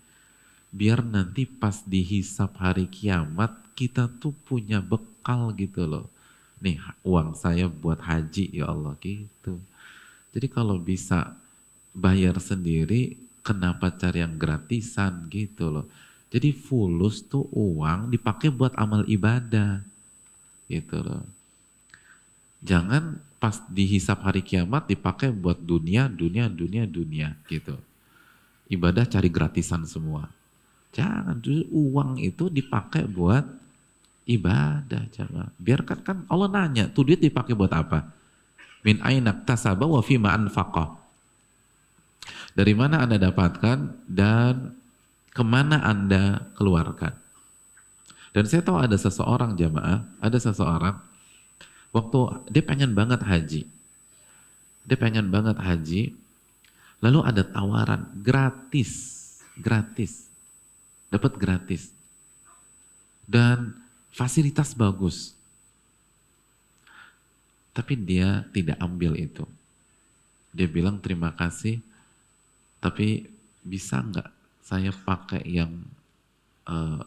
biar 0.72 1.04
nanti 1.04 1.44
pas 1.44 1.84
dihisap 1.84 2.56
hari 2.56 2.88
kiamat 2.88 3.52
kita 3.76 4.08
tuh 4.16 4.32
punya 4.48 4.80
bekal 4.80 5.52
gitu 5.52 5.84
loh 5.84 6.08
nih 6.64 6.80
uang 7.04 7.36
saya 7.36 7.68
buat 7.68 8.00
haji 8.00 8.48
ya 8.48 8.72
Allah 8.72 8.96
gitu 9.04 9.60
jadi 10.32 10.48
kalau 10.48 10.80
bisa 10.80 11.36
bayar 11.96 12.36
sendiri 12.40 13.16
kenapa 13.44 13.92
cari 13.94 14.20
yang 14.24 14.36
gratisan 14.36 15.28
gitu 15.32 15.72
loh 15.72 15.86
jadi 16.28 16.52
fulus 16.52 17.24
tuh 17.24 17.48
uang 17.52 18.12
dipakai 18.12 18.52
buat 18.52 18.76
amal 18.76 19.04
ibadah 19.08 19.80
gitu 20.68 21.00
loh 21.00 21.24
jangan 22.60 23.28
pas 23.38 23.62
dihisap 23.70 24.18
hari 24.26 24.42
kiamat 24.42 24.90
dipakai 24.90 25.30
buat 25.30 25.58
dunia, 25.62 26.10
dunia, 26.10 26.50
dunia, 26.50 26.84
dunia 26.84 27.38
gitu. 27.46 27.78
Ibadah 28.68 29.06
cari 29.06 29.30
gratisan 29.30 29.86
semua. 29.86 30.28
Jangan, 30.92 31.38
uang 31.70 32.18
itu 32.18 32.50
dipakai 32.50 33.06
buat 33.06 33.46
ibadah. 34.26 35.06
Jangan. 35.14 35.54
Biarkan 35.56 35.98
kan 36.02 36.18
Allah 36.26 36.50
nanya, 36.50 36.90
tuh 36.90 37.08
duit 37.08 37.22
dipakai 37.22 37.54
buat 37.54 37.70
apa? 37.70 38.10
Min 38.82 38.98
ainak 39.00 39.46
tasaba 39.46 39.86
wa 39.86 40.02
fima 40.02 40.34
anfaqah. 40.34 40.98
Dari 42.58 42.74
mana 42.74 43.06
Anda 43.06 43.22
dapatkan 43.22 44.10
dan 44.10 44.74
ke 45.30 45.46
mana 45.46 45.78
Anda 45.86 46.50
keluarkan. 46.58 47.14
Dan 48.34 48.50
saya 48.50 48.66
tahu 48.66 48.82
ada 48.82 48.98
seseorang 48.98 49.54
jamaah, 49.54 50.02
ada 50.18 50.38
seseorang 50.42 50.98
waktu 51.94 52.18
dia 52.50 52.66
pengen 52.66 52.98
banget 52.98 53.22
haji. 53.22 53.62
Dia 54.82 54.98
pengen 54.98 55.30
banget 55.30 55.54
haji, 55.54 56.18
lalu 56.98 57.18
ada 57.22 57.46
tawaran 57.46 58.10
gratis, 58.26 58.90
gratis, 59.54 60.26
dapat 61.14 61.38
gratis, 61.38 61.94
dan 63.22 63.78
fasilitas 64.10 64.74
bagus. 64.74 65.38
Tapi 67.70 67.94
dia 67.94 68.42
tidak 68.50 68.82
ambil 68.82 69.14
itu. 69.14 69.46
Dia 70.50 70.66
bilang 70.66 70.98
terima 70.98 71.30
kasih, 71.30 71.78
tapi 72.78 73.26
bisa 73.62 74.00
nggak 74.00 74.28
saya 74.62 74.92
pakai 74.92 75.42
yang 75.48 75.72
uh, 76.68 77.02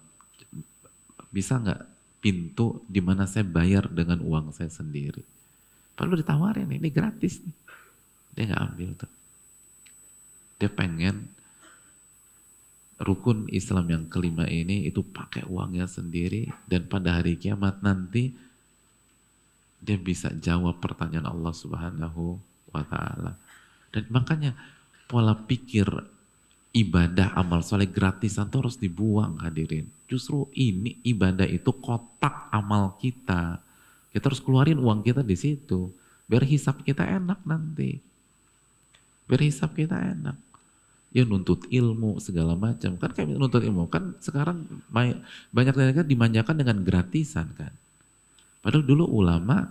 bisa 1.32 1.58
nggak 1.62 1.82
pintu 2.22 2.84
di 2.86 3.02
mana 3.02 3.26
saya 3.26 3.48
bayar 3.48 3.90
dengan 3.90 4.22
uang 4.22 4.54
saya 4.54 4.70
sendiri. 4.70 5.26
Padahal 5.98 6.22
ditawarin, 6.22 6.70
ini 6.70 6.90
gratis 6.94 7.42
nih. 7.42 7.58
Dia 8.34 8.44
nggak 8.52 8.64
ambil 8.72 8.90
tuh. 8.96 9.12
Dia 10.62 10.70
pengen 10.70 11.16
rukun 13.02 13.50
Islam 13.50 13.90
yang 13.90 14.04
kelima 14.06 14.46
ini 14.46 14.86
itu 14.86 15.02
pakai 15.02 15.50
uangnya 15.50 15.90
sendiri 15.90 16.54
dan 16.70 16.86
pada 16.86 17.18
hari 17.18 17.34
kiamat 17.34 17.82
nanti 17.82 18.30
dia 19.82 19.98
bisa 19.98 20.30
jawab 20.38 20.78
pertanyaan 20.78 21.34
Allah 21.34 21.54
Subhanahu 21.58 22.38
wa 22.70 22.84
taala. 22.86 23.34
Dan 23.90 24.06
makanya 24.14 24.54
pola 25.12 25.36
pikir 25.36 25.92
ibadah 26.72 27.36
amal 27.36 27.60
soleh 27.60 27.92
gratisan 27.92 28.48
itu 28.48 28.58
harus 28.64 28.80
dibuang 28.80 29.36
hadirin. 29.44 29.92
Justru 30.08 30.48
ini 30.56 30.96
ibadah 31.04 31.44
itu 31.44 31.76
kotak 31.76 32.48
amal 32.48 32.96
kita. 32.96 33.60
Kita 34.16 34.24
harus 34.32 34.40
keluarin 34.40 34.80
uang 34.80 35.04
kita 35.04 35.20
di 35.20 35.36
situ. 35.36 35.92
Biar 36.32 36.48
hisap 36.48 36.88
kita 36.88 37.04
enak 37.04 37.44
nanti. 37.44 38.00
Biar 39.28 39.44
hisap 39.44 39.76
kita 39.76 40.00
enak. 40.00 40.40
Ya 41.12 41.28
nuntut 41.28 41.68
ilmu 41.68 42.24
segala 42.24 42.56
macam. 42.56 42.96
Kan 42.96 43.12
kayak 43.12 43.36
nuntut 43.36 43.64
ilmu. 43.68 43.92
Kan 43.92 44.16
sekarang 44.24 44.64
banyak 45.52 45.76
negara 45.76 46.08
dimanjakan 46.08 46.56
dengan 46.56 46.88
gratisan 46.88 47.52
kan. 47.56 47.76
Padahal 48.64 48.88
dulu 48.88 49.12
ulama 49.12 49.68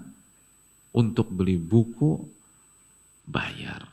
untuk 0.93 1.33
beli 1.33 1.57
buku 1.57 2.21
bayar. 3.25 3.89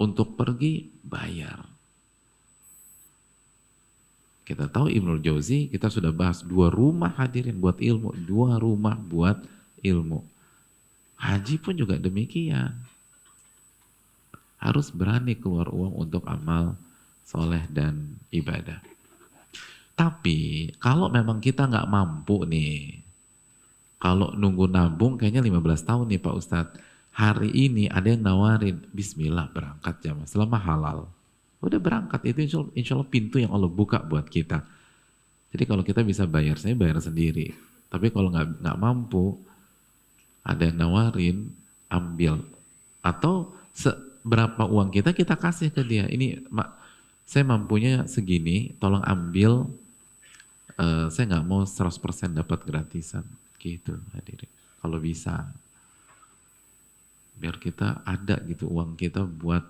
Untuk 0.00 0.32
pergi 0.40 0.88
bayar 1.04 1.70
kita 4.50 4.66
tahu 4.66 4.90
Ibnu 4.90 5.22
Jauzi, 5.22 5.70
kita 5.70 5.86
sudah 5.86 6.10
bahas 6.10 6.42
dua 6.42 6.74
rumah 6.74 7.14
hadirin 7.14 7.62
buat 7.62 7.78
ilmu, 7.78 8.18
dua 8.26 8.58
rumah 8.58 8.98
buat 8.98 9.38
ilmu. 9.78 10.26
Haji 11.14 11.62
pun 11.62 11.78
juga 11.78 11.94
demikian. 11.94 12.74
Harus 14.58 14.90
berani 14.90 15.38
keluar 15.38 15.70
uang 15.70 16.02
untuk 16.02 16.26
amal 16.26 16.74
soleh 17.22 17.62
dan 17.70 18.18
ibadah. 18.34 18.82
Tapi 19.94 20.74
kalau 20.82 21.06
memang 21.06 21.38
kita 21.38 21.70
nggak 21.70 21.86
mampu 21.86 22.42
nih, 22.42 23.06
kalau 24.02 24.34
nunggu 24.34 24.66
nabung 24.66 25.14
kayaknya 25.14 25.46
15 25.46 25.86
tahun 25.86 26.10
nih 26.10 26.18
Pak 26.26 26.34
Ustadz. 26.34 26.74
Hari 27.10 27.50
ini 27.50 27.90
ada 27.90 28.06
yang 28.06 28.22
nawarin, 28.22 28.86
Bismillah 28.94 29.50
berangkat 29.50 29.98
jamaah 30.00 30.28
selama 30.30 30.56
halal 30.56 31.10
Udah 31.60 31.76
berangkat 31.76 32.24
itu 32.24 32.38
insya 32.40 32.58
Allah, 32.64 32.72
insya 32.72 32.92
Allah 32.96 33.08
pintu 33.12 33.36
yang 33.36 33.52
Allah 33.52 33.68
buka 33.68 34.00
buat 34.00 34.24
kita. 34.24 34.64
Jadi 35.52 35.64
kalau 35.68 35.84
kita 35.84 36.00
bisa 36.00 36.24
bayar, 36.24 36.56
saya 36.56 36.72
bayar 36.72 36.96
sendiri. 37.04 37.52
Tapi 37.92 38.08
kalau 38.08 38.32
nggak 38.32 38.64
nggak 38.64 38.78
mampu, 38.80 39.36
ada 40.40 40.64
yang 40.64 40.80
nawarin, 40.80 41.52
ambil. 41.92 42.40
Atau 43.04 43.52
seberapa 43.76 44.64
uang 44.64 44.88
kita 44.88 45.12
kita 45.12 45.36
kasih 45.36 45.68
ke 45.68 45.84
dia. 45.84 46.08
Ini 46.08 46.48
mak, 46.48 46.80
saya 47.28 47.44
mampunya 47.44 48.08
segini, 48.08 48.72
tolong 48.80 49.04
ambil. 49.04 49.68
Uh, 50.80 51.12
saya 51.12 51.28
nggak 51.28 51.44
mau 51.44 51.68
100% 51.68 51.92
dapat 52.32 52.64
gratisan, 52.64 53.28
gitu 53.60 54.00
hadirin. 54.16 54.48
Kalau 54.80 54.96
bisa, 54.96 55.52
biar 57.40 57.56
kita 57.56 58.04
ada 58.04 58.36
gitu 58.44 58.68
uang 58.68 59.00
kita 59.00 59.24
buat 59.24 59.64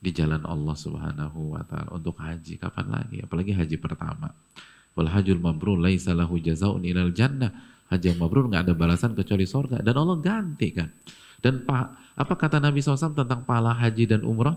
di 0.00 0.12
jalan 0.12 0.44
Allah 0.44 0.76
Subhanahu 0.76 1.56
wa 1.56 1.64
taala. 1.64 1.96
Untuk 1.96 2.20
haji 2.20 2.60
kapan 2.60 2.86
lagi? 2.92 3.24
Apalagi 3.24 3.56
haji 3.56 3.76
pertama. 3.80 4.32
Wal 4.92 5.08
hajul 5.08 5.40
mabrur 5.40 5.80
laisa 5.80 6.12
lahu 6.12 6.36
jazaa'un 6.36 6.84
ilal 6.84 7.12
jannah. 7.16 7.52
Haji 7.88 8.14
yang 8.14 8.20
mabrur 8.20 8.48
nggak 8.48 8.68
ada 8.68 8.74
balasan 8.76 9.16
kecuali 9.16 9.48
surga 9.48 9.80
dan 9.80 9.94
Allah 9.96 10.16
ganti 10.20 10.68
kan? 10.70 10.88
Dan 11.40 11.64
pak 11.64 12.14
apa 12.20 12.34
kata 12.36 12.60
Nabi 12.60 12.84
SAW 12.84 13.16
tentang 13.16 13.42
pahala 13.48 13.72
haji 13.72 14.04
dan 14.04 14.22
umrah? 14.22 14.56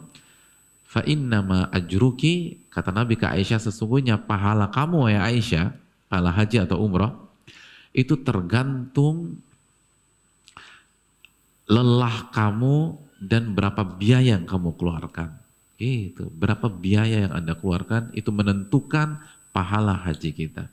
Fa 0.84 1.02
innama 1.07 1.72
ajruki 1.74 2.60
kata 2.70 2.94
Nabi 2.94 3.18
ke 3.18 3.26
Aisyah 3.26 3.57
sesungguhnya 3.57 4.22
pahala 4.22 4.70
kamu 4.70 5.10
ya 5.10 5.26
Aisyah 5.26 5.74
pahala 6.11 6.30
haji 6.30 6.61
atau 6.61 6.86
umrah 6.86 7.18
itu 7.94 8.14
tergantung 8.22 9.41
lelah 11.74 12.30
kamu 12.30 13.02
dan 13.18 13.58
berapa 13.58 13.82
biaya 13.82 14.38
yang 14.38 14.45
kamu 14.45 14.78
keluarkan. 14.78 15.34
Itu, 15.82 16.30
berapa 16.30 16.70
biaya 16.70 17.26
yang 17.28 17.34
Anda 17.34 17.58
keluarkan 17.58 18.14
itu 18.14 18.30
menentukan 18.30 19.18
pahala 19.50 19.98
haji 20.06 20.32
kita. 20.32 20.70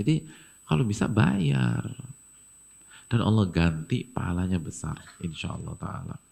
Jadi 0.00 0.24
kalau 0.64 0.86
bisa 0.88 1.04
bayar. 1.10 1.84
Dan 3.10 3.26
Allah 3.26 3.42
ganti 3.50 4.06
pahalanya 4.06 4.62
besar 4.62 4.94
insya 5.18 5.50
Allah 5.50 5.74
ta'ala. 5.74 6.29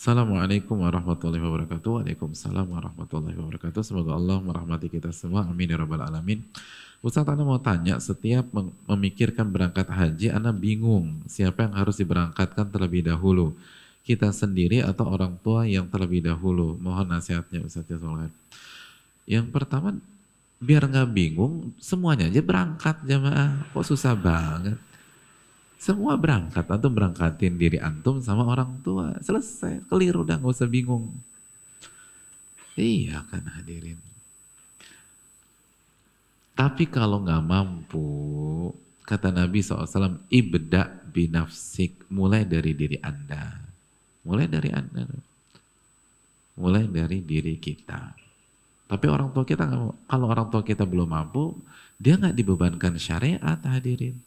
Assalamualaikum 0.00 0.80
warahmatullahi 0.80 1.44
wabarakatuh. 1.44 2.00
Waalaikumsalam 2.00 2.72
warahmatullahi 2.72 3.36
wabarakatuh. 3.36 3.84
Semoga 3.84 4.16
Allah 4.16 4.40
merahmati 4.40 4.88
kita 4.88 5.12
semua. 5.12 5.44
Amin 5.44 5.68
ya 5.68 5.76
rabbal 5.76 6.00
alamin. 6.00 6.40
Ustaz 7.04 7.28
Anda 7.28 7.44
mau 7.44 7.60
tanya, 7.60 8.00
setiap 8.00 8.48
memikirkan 8.88 9.52
berangkat 9.52 9.92
haji, 9.92 10.32
Anda 10.32 10.56
bingung 10.56 11.20
siapa 11.28 11.68
yang 11.68 11.76
harus 11.76 12.00
diberangkatkan 12.00 12.72
terlebih 12.72 13.12
dahulu. 13.12 13.52
Kita 14.00 14.32
sendiri 14.32 14.80
atau 14.80 15.04
orang 15.04 15.36
tua 15.44 15.68
yang 15.68 15.84
terlebih 15.92 16.24
dahulu. 16.24 16.80
Mohon 16.80 17.20
nasihatnya 17.20 17.60
Ustaz 17.60 17.84
Yasoleh. 17.84 18.32
Yang 19.28 19.52
pertama, 19.52 20.00
biar 20.64 20.88
nggak 20.88 21.12
bingung, 21.12 21.76
semuanya 21.76 22.24
aja 22.32 22.40
berangkat 22.40 23.04
jamaah. 23.04 23.68
Kok 23.76 23.84
susah 23.84 24.16
banget? 24.16 24.80
Semua 25.80 26.12
berangkat, 26.20 26.68
antum 26.68 26.92
berangkatin 26.92 27.56
diri 27.56 27.80
antum 27.80 28.20
sama 28.20 28.44
orang 28.44 28.84
tua. 28.84 29.16
Selesai, 29.24 29.80
keliru 29.88 30.28
udah 30.28 30.36
nggak 30.36 30.52
usah 30.52 30.68
bingung. 30.68 31.08
Iya 32.76 33.24
kan 33.32 33.48
hadirin. 33.48 33.96
Tapi 36.52 36.84
kalau 36.84 37.24
nggak 37.24 37.40
mampu, 37.40 38.04
kata 39.08 39.32
Nabi 39.32 39.64
SAW, 39.64 40.20
ibda 40.28 41.08
binafsik, 41.08 42.04
mulai 42.12 42.44
dari 42.44 42.76
diri 42.76 43.00
Anda. 43.00 43.56
Mulai 44.28 44.52
dari 44.52 44.68
Anda. 44.68 45.08
Mulai 46.60 46.84
dari 46.92 47.24
diri 47.24 47.56
kita. 47.56 48.12
Tapi 48.84 49.06
orang 49.08 49.32
tua 49.32 49.48
kita 49.48 49.64
kalau 50.04 50.26
orang 50.28 50.52
tua 50.52 50.60
kita 50.60 50.84
belum 50.84 51.08
mampu, 51.08 51.56
dia 51.96 52.20
nggak 52.20 52.36
dibebankan 52.36 53.00
syariat 53.00 53.56
hadirin. 53.64 54.20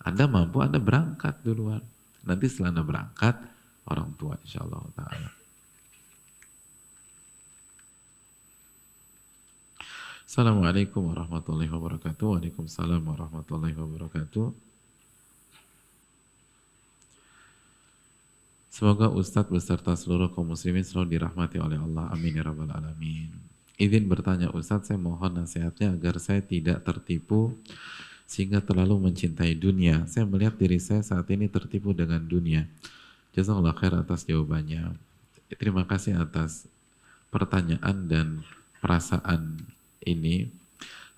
Anda 0.00 0.24
mampu, 0.24 0.64
Anda 0.64 0.80
berangkat 0.80 1.44
duluan. 1.44 1.84
Nanti 2.24 2.48
setelah 2.48 2.72
Anda 2.72 2.84
berangkat, 2.84 3.36
orang 3.88 4.16
tua 4.16 4.36
insya 4.40 4.64
Allah 4.64 4.84
ta'ala. 4.96 5.30
Assalamualaikum 10.30 11.10
warahmatullahi 11.10 11.66
wabarakatuh. 11.66 12.38
Waalaikumsalam 12.38 13.02
warahmatullahi 13.02 13.74
wabarakatuh. 13.74 14.54
Semoga 18.70 19.10
Ustadz 19.10 19.50
beserta 19.50 19.92
seluruh 19.98 20.30
kaum 20.30 20.54
muslimin 20.54 20.86
selalu 20.86 21.18
dirahmati 21.18 21.58
oleh 21.58 21.76
Allah. 21.76 22.08
Amin 22.14 22.38
ya 22.38 22.46
rabbal 22.46 22.70
alamin. 22.70 23.28
Izin 23.74 24.06
bertanya 24.06 24.54
Ustadz, 24.54 24.88
saya 24.88 25.02
mohon 25.02 25.34
nasihatnya 25.34 25.92
agar 25.92 26.16
saya 26.22 26.40
tidak 26.40 26.86
tertipu 26.86 27.58
sehingga 28.30 28.62
terlalu 28.62 29.10
mencintai 29.10 29.58
dunia. 29.58 30.06
Saya 30.06 30.22
melihat 30.22 30.54
diri 30.54 30.78
saya 30.78 31.02
saat 31.02 31.26
ini 31.34 31.50
tertipu 31.50 31.90
dengan 31.90 32.22
dunia. 32.22 32.70
Jazakallah 33.34 33.74
khair 33.74 33.98
atas 33.98 34.22
jawabannya. 34.22 34.94
Terima 35.58 35.82
kasih 35.82 36.14
atas 36.14 36.70
pertanyaan 37.34 38.06
dan 38.06 38.26
perasaan 38.78 39.58
ini. 40.06 40.46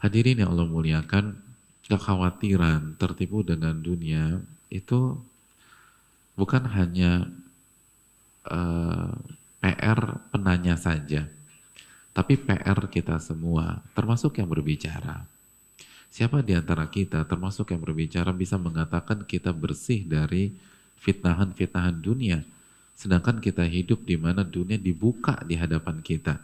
Hadirin 0.00 0.40
yang 0.40 0.56
Allah 0.56 0.64
muliakan, 0.64 1.36
kekhawatiran 1.84 2.96
tertipu 2.96 3.44
dengan 3.44 3.76
dunia 3.76 4.40
itu 4.72 5.20
bukan 6.32 6.64
hanya 6.64 7.28
uh, 8.48 9.12
eh, 9.60 9.76
PR 9.76 10.00
penanya 10.32 10.80
saja 10.80 11.28
tapi 12.12 12.36
PR 12.36 12.76
kita 12.92 13.16
semua, 13.16 13.80
termasuk 13.96 14.36
yang 14.36 14.48
berbicara. 14.48 15.24
Siapa 16.12 16.44
di 16.44 16.52
antara 16.52 16.84
kita, 16.92 17.24
termasuk 17.24 17.72
yang 17.72 17.80
berbicara, 17.80 18.36
bisa 18.36 18.60
mengatakan 18.60 19.24
kita 19.24 19.48
bersih 19.48 20.04
dari 20.04 20.52
fitnahan-fitnahan 21.00 22.04
dunia, 22.04 22.44
sedangkan 22.92 23.40
kita 23.40 23.64
hidup 23.64 24.04
di 24.04 24.20
mana 24.20 24.44
dunia 24.44 24.76
dibuka 24.76 25.40
di 25.48 25.56
hadapan 25.56 26.04
kita, 26.04 26.36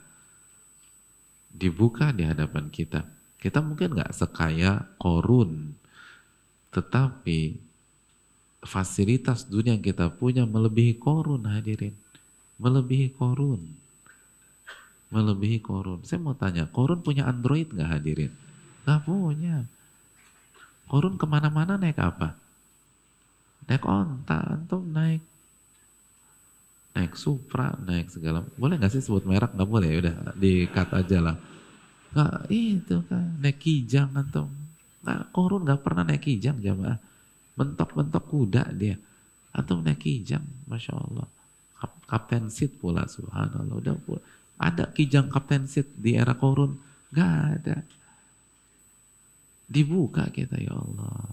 dibuka 1.52 2.16
di 2.16 2.24
hadapan 2.24 2.72
kita. 2.72 3.04
Kita 3.36 3.60
mungkin 3.60 4.00
nggak 4.00 4.16
sekaya 4.16 4.88
korun, 4.96 5.76
tetapi 6.72 7.60
fasilitas 8.64 9.44
dunia 9.44 9.76
yang 9.76 9.84
kita 9.84 10.08
punya 10.08 10.48
melebihi 10.48 10.96
korun 10.96 11.44
hadirin, 11.44 11.92
melebihi 12.56 13.12
korun 13.12 13.62
melebihi 15.08 15.64
korun. 15.64 16.04
Saya 16.04 16.20
mau 16.20 16.36
tanya, 16.36 16.68
korun 16.68 17.00
punya 17.00 17.24
Android 17.24 17.72
nggak 17.72 17.90
hadirin? 17.96 18.32
Nggak 18.88 19.04
punya. 19.04 19.68
Korun 20.88 21.20
ke 21.20 21.28
mana-mana 21.28 21.76
naik 21.76 22.00
apa? 22.00 22.32
Naik 23.68 23.84
onta, 23.84 24.40
antum 24.56 24.80
naik 24.88 25.20
naik 26.96 27.12
Supra, 27.12 27.76
naik 27.84 28.08
segala. 28.08 28.40
Boleh 28.56 28.80
nggak 28.80 28.96
sih 28.96 29.04
sebut 29.04 29.28
merek? 29.28 29.52
Nggak 29.52 29.68
boleh, 29.68 29.90
udah 30.00 30.14
dikat 30.40 30.88
aja 30.96 31.20
lah. 31.20 31.36
Nggak, 32.16 32.48
itu 32.48 32.96
kan 33.04 33.36
naik 33.36 33.60
kijang 33.60 34.08
antum. 34.16 34.48
Nggak, 35.04 35.20
korun 35.36 35.68
nggak 35.68 35.84
pernah 35.84 36.08
naik 36.08 36.24
kijang 36.24 36.56
jamaah. 36.56 36.96
Mentok-mentok 37.60 38.24
kuda 38.24 38.72
dia. 38.72 38.96
Antum 39.52 39.84
naik 39.84 40.00
kijang, 40.00 40.48
masya 40.64 40.96
Allah. 40.96 41.28
Kapten 42.08 42.48
seat 42.48 42.80
pula, 42.80 43.04
subhanallah. 43.04 43.76
Udah 43.76 43.94
pula 44.00 44.24
ada 44.58 44.90
kijang 44.90 45.30
Kapten 45.30 45.70
Sid 45.70 45.86
di 45.94 46.18
era 46.18 46.34
korun? 46.34 46.74
Gak 47.14 47.62
ada. 47.62 47.76
Dibuka 49.68 50.32
kita 50.32 50.56
ya 50.56 50.72
Allah. 50.72 51.28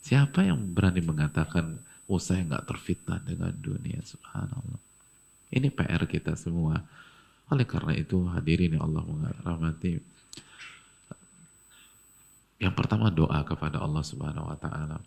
Siapa 0.00 0.44
yang 0.44 0.72
berani 0.72 1.04
mengatakan, 1.04 1.76
oh 2.08 2.20
saya 2.20 2.44
nggak 2.44 2.64
terfitnah 2.64 3.20
dengan 3.20 3.52
dunia, 3.52 4.00
subhanallah. 4.00 4.80
Ini 5.52 5.68
PR 5.68 6.08
kita 6.08 6.34
semua. 6.40 6.80
Oleh 7.52 7.68
karena 7.68 7.92
itu 7.92 8.24
hadirin 8.32 8.80
yang 8.80 8.88
Allah 8.88 9.04
menghormati. 9.04 10.00
Yang 12.56 12.74
pertama 12.74 13.12
doa 13.12 13.44
kepada 13.44 13.84
Allah 13.84 14.00
subhanahu 14.00 14.48
wa 14.48 14.56
ta'ala. 14.56 14.98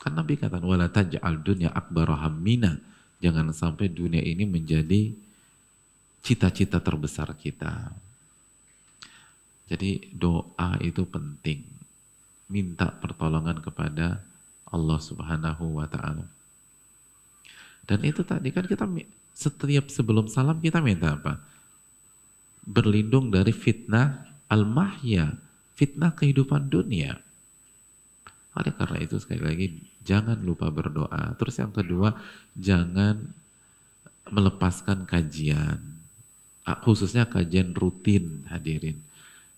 Kan 0.00 0.12
Nabi 0.16 0.40
kata, 0.40 0.58
wala 0.64 0.88
taj'al 0.88 1.44
dunya 1.44 1.68
akbar 1.68 2.08
hammina. 2.16 2.80
Jangan 3.22 3.52
sampai 3.54 3.92
dunia 3.92 4.24
ini 4.24 4.48
menjadi 4.48 5.12
cita-cita 6.24 6.80
terbesar 6.82 7.30
kita. 7.36 7.92
Jadi 9.72 10.12
doa 10.12 10.76
itu 10.84 11.08
penting. 11.08 11.64
Minta 12.52 12.92
pertolongan 12.92 13.64
kepada 13.64 14.20
Allah 14.68 15.00
Subhanahu 15.00 15.80
wa 15.80 15.88
taala. 15.88 16.28
Dan 17.88 18.04
itu 18.04 18.20
tadi 18.20 18.52
kan 18.52 18.68
kita 18.68 18.84
setiap 19.32 19.88
sebelum 19.88 20.28
salam 20.28 20.60
kita 20.60 20.84
minta 20.84 21.16
apa? 21.16 21.40
Berlindung 22.68 23.32
dari 23.32 23.50
fitnah 23.50 24.28
al-mahya, 24.52 25.32
fitnah 25.72 26.12
kehidupan 26.12 26.68
dunia. 26.68 27.16
Oleh 28.52 28.72
karena 28.76 29.00
itu 29.00 29.16
sekali 29.16 29.40
lagi 29.40 29.66
jangan 30.04 30.36
lupa 30.44 30.68
berdoa. 30.68 31.32
Terus 31.40 31.56
yang 31.56 31.72
kedua, 31.72 32.12
jangan 32.52 33.32
melepaskan 34.28 35.08
kajian 35.08 35.92
Ah, 36.62 36.78
khususnya 36.78 37.26
kajian 37.26 37.74
rutin 37.74 38.46
hadirin. 38.46 39.02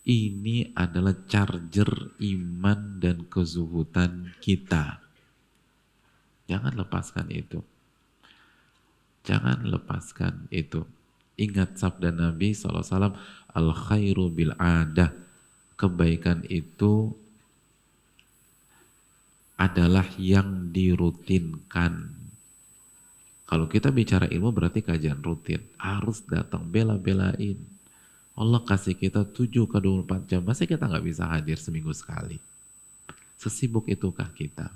Ini 0.04 0.76
adalah 0.76 1.16
charger 1.24 1.88
iman 2.20 3.00
dan 3.00 3.24
kezuhutan 3.24 4.36
kita. 4.38 5.00
Jangan 6.44 6.76
lepaskan 6.76 7.32
itu. 7.32 7.64
Jangan 9.24 9.64
lepaskan 9.64 10.52
itu. 10.52 10.84
Ingat 11.40 11.80
sabda 11.80 12.12
Nabi 12.12 12.52
SAW, 12.52 13.16
al 13.48 13.68
khairu 13.72 14.28
bil 14.28 14.52
adah. 14.60 15.08
Kebaikan 15.74 16.44
itu 16.52 17.10
adalah 19.58 20.06
yang 20.20 20.70
dirutinkan 20.70 22.24
kalau 23.44 23.68
kita 23.68 23.92
bicara 23.92 24.24
ilmu 24.26 24.50
berarti 24.50 24.80
kajian 24.80 25.20
rutin. 25.20 25.62
Harus 25.76 26.24
datang 26.24 26.64
bela-belain. 26.64 27.60
Allah 28.34 28.60
kasih 28.66 28.98
kita 28.98 29.22
7 29.22 29.70
ke 29.70 29.78
24 29.78 30.26
jam. 30.26 30.42
Masa 30.42 30.66
kita 30.66 30.90
nggak 30.90 31.06
bisa 31.06 31.24
hadir 31.30 31.54
seminggu 31.54 31.94
sekali? 31.94 32.42
Sesibuk 33.38 33.86
itukah 33.86 34.26
kita? 34.34 34.74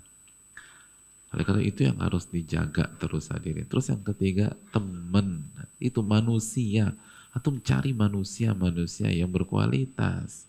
Oleh 1.35 1.45
karena 1.45 1.63
itu 1.67 1.83
yang 1.83 1.99
harus 1.99 2.31
dijaga 2.31 2.87
terus 3.03 3.29
hadirin. 3.29 3.67
Terus 3.67 3.91
yang 3.91 4.01
ketiga, 4.07 4.55
teman. 4.71 5.43
Itu 5.83 6.07
manusia. 6.07 6.95
Atau 7.35 7.59
mencari 7.59 7.91
manusia-manusia 7.91 9.11
yang 9.11 9.29
berkualitas. 9.29 10.47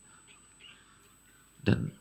Dan 1.65 1.91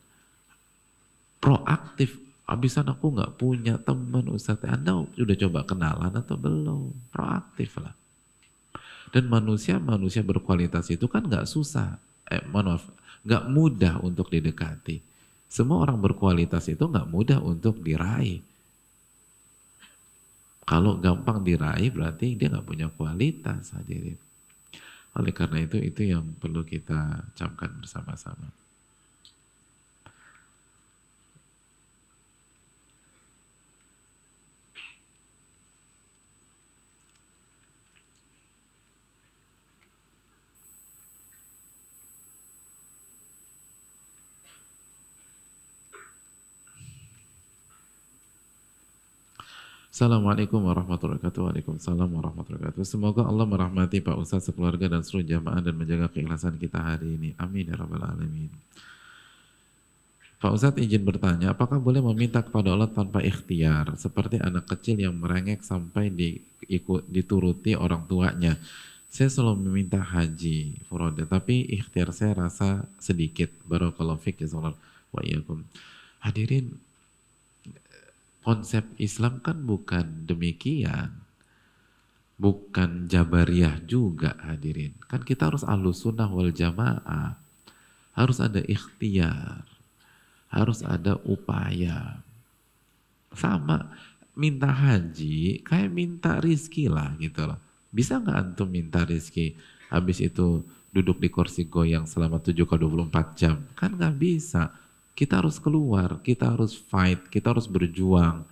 proaktif 1.41 2.29
Abisan 2.49 2.89
aku 2.89 3.13
nggak 3.13 3.37
punya 3.37 3.77
teman 3.77 4.25
Ustadz. 4.25 4.65
Anda 4.65 5.05
sudah 5.13 5.37
coba 5.37 5.69
kenalan 5.69 6.09
atau 6.17 6.33
belum? 6.33 7.13
Proaktif 7.13 7.77
lah. 7.77 7.93
Dan 9.09 9.25
manusia-manusia 9.25 10.21
berkualitas 10.21 10.89
itu 10.93 11.09
kan 11.09 11.25
nggak 11.25 11.49
susah. 11.49 11.97
Eh, 12.29 12.45
maaf, 12.45 12.85
nggak 13.25 13.43
mudah 13.49 13.97
untuk 14.05 14.29
didekati. 14.29 15.01
Semua 15.49 15.81
orang 15.81 15.97
berkualitas 15.97 16.69
itu 16.69 16.85
nggak 16.85 17.09
mudah 17.09 17.41
untuk 17.41 17.81
diraih. 17.81 18.45
Kalau 20.61 21.01
gampang 21.01 21.41
diraih 21.41 21.89
berarti 21.89 22.37
dia 22.37 22.53
nggak 22.53 22.67
punya 22.69 22.87
kualitas 22.93 23.73
hadirin. 23.73 24.21
Oleh 25.17 25.33
karena 25.33 25.65
itu 25.65 25.81
itu 25.81 26.13
yang 26.13 26.21
perlu 26.37 26.61
kita 26.61 27.25
camkan 27.33 27.81
bersama-sama. 27.81 28.53
Assalamualaikum 49.89 50.69
warahmatullahi 50.69 51.17
wabarakatuh. 51.17 51.49
Waalaikumsalam 51.49 52.09
warahmatullahi 52.13 52.61
wabarakatuh. 52.61 52.85
Semoga 52.85 53.25
Allah 53.25 53.41
merahmati 53.49 54.05
Pak 54.05 54.21
Ustaz 54.21 54.45
sekeluarga 54.45 54.85
dan 54.85 55.01
seluruh 55.01 55.25
jamaah 55.25 55.65
dan 55.65 55.73
menjaga 55.73 56.13
keikhlasan 56.13 56.61
kita 56.61 56.77
hari 56.77 57.17
ini. 57.17 57.33
Amin 57.41 57.65
ya 57.65 57.73
rabbal 57.73 58.05
alamin. 58.05 58.53
Pak 60.37 60.51
Ustaz 60.53 60.77
izin 60.77 61.01
bertanya, 61.01 61.57
apakah 61.57 61.81
boleh 61.81 62.05
meminta 62.05 62.45
kepada 62.45 62.69
Allah 62.69 62.85
tanpa 62.85 63.25
ikhtiar, 63.25 63.97
seperti 63.97 64.37
anak 64.37 64.69
kecil 64.69 65.01
yang 65.01 65.17
merengek 65.17 65.65
sampai 65.65 66.13
diikut, 66.13 67.09
dituruti 67.09 67.73
orang 67.73 68.05
tuanya, 68.05 68.61
Saya 69.09 69.33
selalu 69.33 69.73
meminta 69.73 69.97
haji 69.97 70.85
furoda, 70.85 71.25
tapi 71.25 71.65
ikhtiar 71.65 72.13
saya 72.13 72.45
rasa 72.45 72.85
sedikit. 73.01 73.49
Barakallahu 73.65 74.21
fiqh 74.21 74.45
ya 74.45 74.53
wa. 74.53 74.69
Hadirin, 76.21 76.77
konsep 78.45 78.85
Islam 78.99 79.43
kan 79.43 79.63
bukan 79.63 80.25
demikian. 80.27 81.23
Bukan 82.39 83.11
jabariyah 83.11 83.83
juga 83.83 84.39
hadirin. 84.39 84.95
Kan 85.11 85.27
kita 85.27 85.51
harus 85.51 85.67
ahlus 85.67 86.07
sunnah 86.07 86.31
wal 86.31 86.55
jamaah. 86.55 87.35
Harus 88.15 88.39
ada 88.39 88.63
ikhtiar. 88.63 89.67
Harus 90.47 90.79
ada 90.81 91.19
upaya. 91.27 92.23
Sama, 93.35 93.91
minta 94.33 94.71
haji 94.71 95.61
kayak 95.61 95.91
minta 95.91 96.39
rizki 96.39 96.89
lah 96.89 97.13
gitu 97.19 97.45
loh 97.45 97.59
bisa 97.89 98.21
nggak 98.21 98.37
antum 98.37 98.69
minta 98.69 99.01
rezeki 99.01 99.57
habis 99.89 100.21
itu 100.21 100.61
duduk 100.93 101.17
di 101.17 101.29
kursi 101.29 101.65
goyang 101.65 102.05
selama 102.05 102.41
7 102.41 102.65
ke 102.65 102.75
24 102.77 103.37
jam? 103.37 103.65
Kan 103.73 103.97
nggak 103.97 104.15
bisa. 104.17 104.73
Kita 105.19 105.43
harus 105.43 105.59
keluar, 105.59 106.23
kita 106.23 106.55
harus 106.55 106.79
fight, 106.79 107.27
kita 107.27 107.51
harus 107.51 107.67
berjuang. 107.67 108.47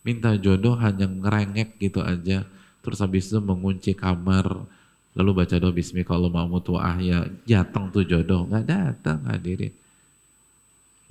Minta 0.00 0.32
jodoh 0.40 0.72
hanya 0.80 1.04
ngerengek 1.04 1.76
gitu 1.76 2.00
aja. 2.00 2.48
Terus 2.80 2.98
habis 3.04 3.28
itu 3.28 3.36
mengunci 3.36 3.92
kamar, 3.92 4.64
lalu 5.12 5.44
baca 5.44 5.60
doa 5.60 5.68
bismillah 5.68 6.08
kalau 6.08 6.32
mau 6.32 6.48
mutu 6.48 6.80
ahya, 6.80 7.28
jateng 7.44 7.92
tuh 7.92 8.08
jodoh. 8.08 8.48
Nggak 8.48 8.64
datang 8.64 9.28
hadirin. 9.28 9.76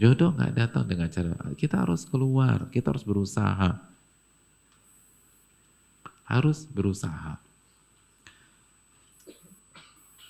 Jodoh 0.01 0.34
nggak 0.34 0.53
datang 0.57 0.89
dengan 0.89 1.05
cara, 1.13 1.38
kita 1.53 1.85
harus 1.85 2.01
keluar, 2.09 2.65
kita 2.73 2.89
harus 2.89 3.05
berusaha 3.05 3.77
harus 6.27 6.67
berusaha. 6.67 7.39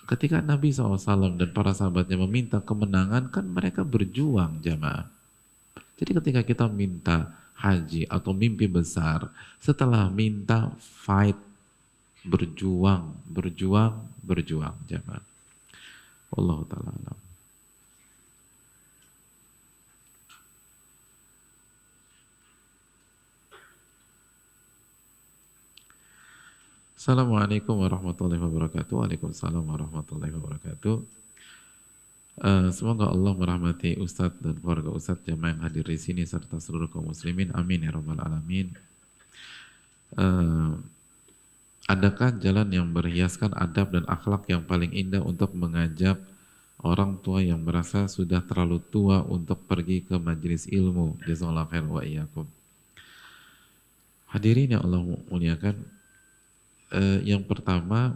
Ketika 0.07 0.39
Nabi 0.39 0.71
SAW 0.71 1.35
dan 1.35 1.51
para 1.51 1.75
sahabatnya 1.75 2.15
meminta 2.23 2.63
kemenangan, 2.63 3.27
kan 3.27 3.43
mereka 3.43 3.83
berjuang 3.83 4.63
jamaah. 4.63 5.11
Jadi 5.99 6.11
ketika 6.15 6.41
kita 6.47 6.65
minta 6.71 7.35
haji 7.59 8.07
atau 8.07 8.31
mimpi 8.31 8.71
besar, 8.71 9.27
setelah 9.59 10.07
minta 10.07 10.71
fight, 10.79 11.35
berjuang, 12.23 13.19
berjuang, 13.27 14.07
berjuang 14.23 14.79
jamaah. 14.87 15.25
Allah 16.31 16.59
Ta'ala 16.71 17.26
Assalamualaikum 26.97 27.77
warahmatullahi 27.77 28.41
wabarakatuh. 28.41 28.89
Waalaikumsalam 28.89 29.61
warahmatullahi 29.69 30.33
wabarakatuh. 30.33 31.05
Uh, 32.41 32.73
semoga 32.73 33.13
Allah 33.13 33.37
merahmati 33.37 34.01
Ustadz 34.01 34.41
dan 34.41 34.57
keluarga 34.57 34.89
Ustadz 34.89 35.21
jamaah 35.29 35.53
yang 35.53 35.61
hadir 35.61 35.85
di 35.85 36.01
sini 36.01 36.25
serta 36.25 36.57
seluruh 36.57 36.89
kaum 36.89 37.13
muslimin. 37.13 37.53
Amin 37.53 37.85
ya 37.85 37.93
rabbal 37.93 38.17
alamin. 38.17 38.73
Uh, 40.17 40.81
adakah 41.85 42.33
jalan 42.41 42.65
yang 42.73 42.89
berhiaskan 42.89 43.53
adab 43.53 43.93
dan 43.93 44.01
akhlak 44.09 44.49
yang 44.49 44.65
paling 44.65 44.89
indah 44.89 45.21
untuk 45.21 45.53
mengajak 45.53 46.17
orang 46.81 47.21
tua 47.21 47.45
yang 47.45 47.61
merasa 47.61 48.09
sudah 48.09 48.41
terlalu 48.41 48.81
tua 48.89 49.21
untuk 49.21 49.61
pergi 49.69 50.01
ke 50.01 50.17
majelis 50.17 50.65
ilmu? 50.65 51.21
Jazakallahu 51.29 51.69
khair 51.69 51.85
wa 51.85 52.01
iyyakum. 52.01 52.49
Hadirin 54.33 54.73
yang 54.73 54.81
Allah 54.81 55.05
muliakan, 55.29 55.77
eh, 56.93 57.19
yang 57.27 57.43
pertama 57.43 58.15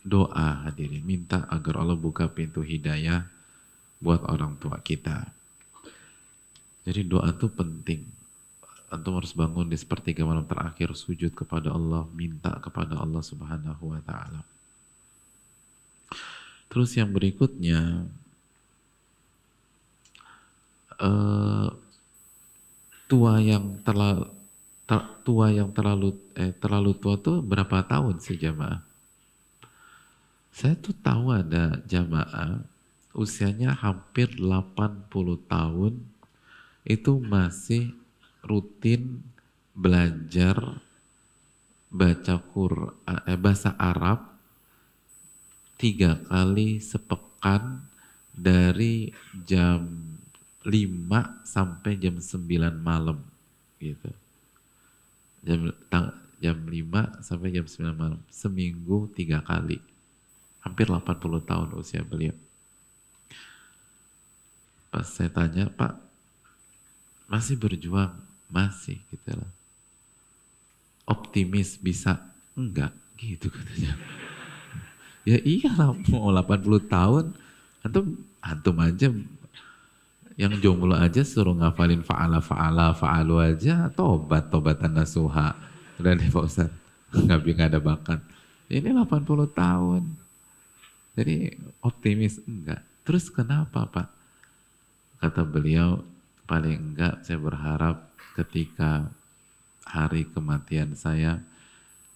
doa 0.00 0.64
hadirin. 0.68 1.04
Minta 1.04 1.44
agar 1.48 1.80
Allah 1.84 1.96
buka 1.96 2.28
pintu 2.28 2.64
hidayah 2.64 3.28
buat 4.00 4.24
orang 4.24 4.56
tua 4.56 4.80
kita. 4.80 5.28
Jadi 6.88 7.04
doa 7.04 7.28
itu 7.28 7.46
penting. 7.52 8.08
Antum 8.90 9.22
harus 9.22 9.36
bangun 9.36 9.70
di 9.70 9.78
sepertiga 9.78 10.26
malam 10.26 10.42
terakhir 10.48 10.90
sujud 10.98 11.30
kepada 11.30 11.70
Allah 11.70 12.08
minta 12.10 12.58
kepada 12.58 12.98
Allah 12.98 13.22
subhanahu 13.22 13.94
wa 13.94 14.00
ta'ala. 14.02 14.42
Terus 16.66 16.90
yang 16.98 17.14
berikutnya 17.14 18.08
uh, 20.98 21.70
tua 23.06 23.38
yang 23.42 23.78
tua 25.22 25.54
yang 25.54 25.70
terlalu 25.70 26.18
eh, 26.34 26.50
terlalu 26.56 26.96
tua 26.98 27.14
tuh 27.20 27.38
berapa 27.44 27.86
tahun 27.86 28.18
sih 28.18 28.40
jamaah? 28.40 28.82
Saya 30.50 30.74
tuh 30.74 30.96
tahu 30.98 31.30
ada 31.30 31.78
jamaah 31.86 32.64
usianya 33.14 33.74
hampir 33.74 34.30
80 34.38 35.10
tahun 35.50 35.94
itu 36.86 37.12
masih 37.22 37.94
rutin 38.42 39.22
belajar 39.74 40.80
baca 41.90 42.34
Quran 42.54 42.94
eh, 43.26 43.38
bahasa 43.38 43.74
Arab 43.78 44.30
tiga 45.74 46.18
kali 46.28 46.78
sepekan 46.78 47.82
dari 48.30 49.10
jam 49.42 49.86
5 50.62 50.68
sampai 51.42 51.92
jam 51.98 52.20
9 52.20 52.46
malam 52.78 53.18
gitu 53.80 54.19
jam 55.40 55.72
jam 56.40 56.56
5 56.56 57.24
sampai 57.24 57.48
jam 57.52 57.66
9 57.68 57.92
malam. 57.96 58.20
Seminggu 58.32 59.08
tiga 59.12 59.44
kali. 59.44 59.80
Hampir 60.60 60.88
80 60.88 61.40
tahun 61.44 61.68
usia 61.76 62.04
beliau. 62.04 62.36
Pas 64.90 65.06
saya 65.06 65.30
tanya 65.30 65.70
pak 65.70 65.96
masih 67.30 67.54
berjuang? 67.54 68.10
Masih 68.50 68.98
gitu 69.14 69.38
lah. 69.38 69.52
Optimis 71.06 71.78
bisa? 71.78 72.18
Enggak 72.58 72.92
gitu 73.20 73.52
katanya. 73.52 73.94
Ya 75.28 75.36
iyalah 75.36 75.92
mau 76.08 76.32
80 76.32 76.88
tahun 76.88 77.36
antum 77.84 78.24
antum 78.40 78.76
aja 78.80 79.12
yang 80.40 80.56
jomblo 80.56 80.96
aja 80.96 81.20
suruh 81.20 81.52
ngafalin 81.52 82.00
fa'ala 82.00 82.40
fa'ala 82.40 82.96
fa'alu 82.96 83.36
aja 83.44 83.92
tobat 83.92 84.48
tobatan 84.48 84.96
nasuha. 84.96 85.52
Udah 86.00 86.16
deh 86.16 86.32
Pak 86.32 86.44
Ustaz. 86.48 86.72
Nggak, 87.12 87.42
nggak 87.44 87.68
ada 87.74 87.80
bakat. 87.82 88.20
Ini 88.70 88.94
80 88.94 89.50
tahun. 89.50 90.02
Jadi 91.18 91.58
optimis 91.82 92.38
enggak. 92.46 92.80
Terus 93.02 93.26
kenapa 93.28 93.84
Pak? 93.84 94.08
Kata 95.18 95.42
beliau, 95.42 96.00
paling 96.46 96.94
enggak 96.94 97.20
saya 97.26 97.42
berharap 97.42 98.08
ketika 98.38 99.10
hari 99.84 100.24
kematian 100.30 100.94
saya, 100.94 101.42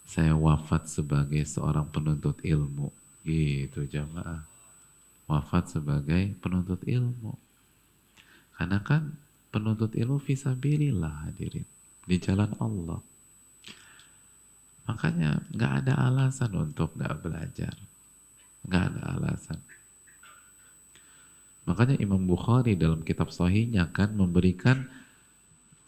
saya 0.06 0.38
wafat 0.38 0.86
sebagai 0.86 1.42
seorang 1.42 1.90
penuntut 1.90 2.38
ilmu. 2.40 2.88
Gitu 3.26 3.84
jamaah. 3.90 4.46
Wafat 5.26 5.74
sebagai 5.74 6.38
penuntut 6.38 6.80
ilmu. 6.86 7.43
Karena 8.54 8.78
kan 8.82 9.14
penuntut 9.50 9.94
ilmu 9.94 10.22
visabilillah 10.22 11.30
hadirin. 11.30 11.66
Di 12.04 12.16
jalan 12.20 12.52
Allah. 12.60 13.00
Makanya 14.84 15.40
nggak 15.54 15.72
ada 15.84 15.94
alasan 16.10 16.52
untuk 16.54 16.92
nggak 16.94 17.24
belajar. 17.24 17.74
Nggak 18.68 18.84
ada 18.92 19.02
alasan. 19.16 19.58
Makanya 21.64 21.96
Imam 21.96 22.20
Bukhari 22.28 22.76
dalam 22.76 23.00
kitab 23.00 23.32
sahihnya 23.32 23.88
kan 23.88 24.12
memberikan 24.12 24.84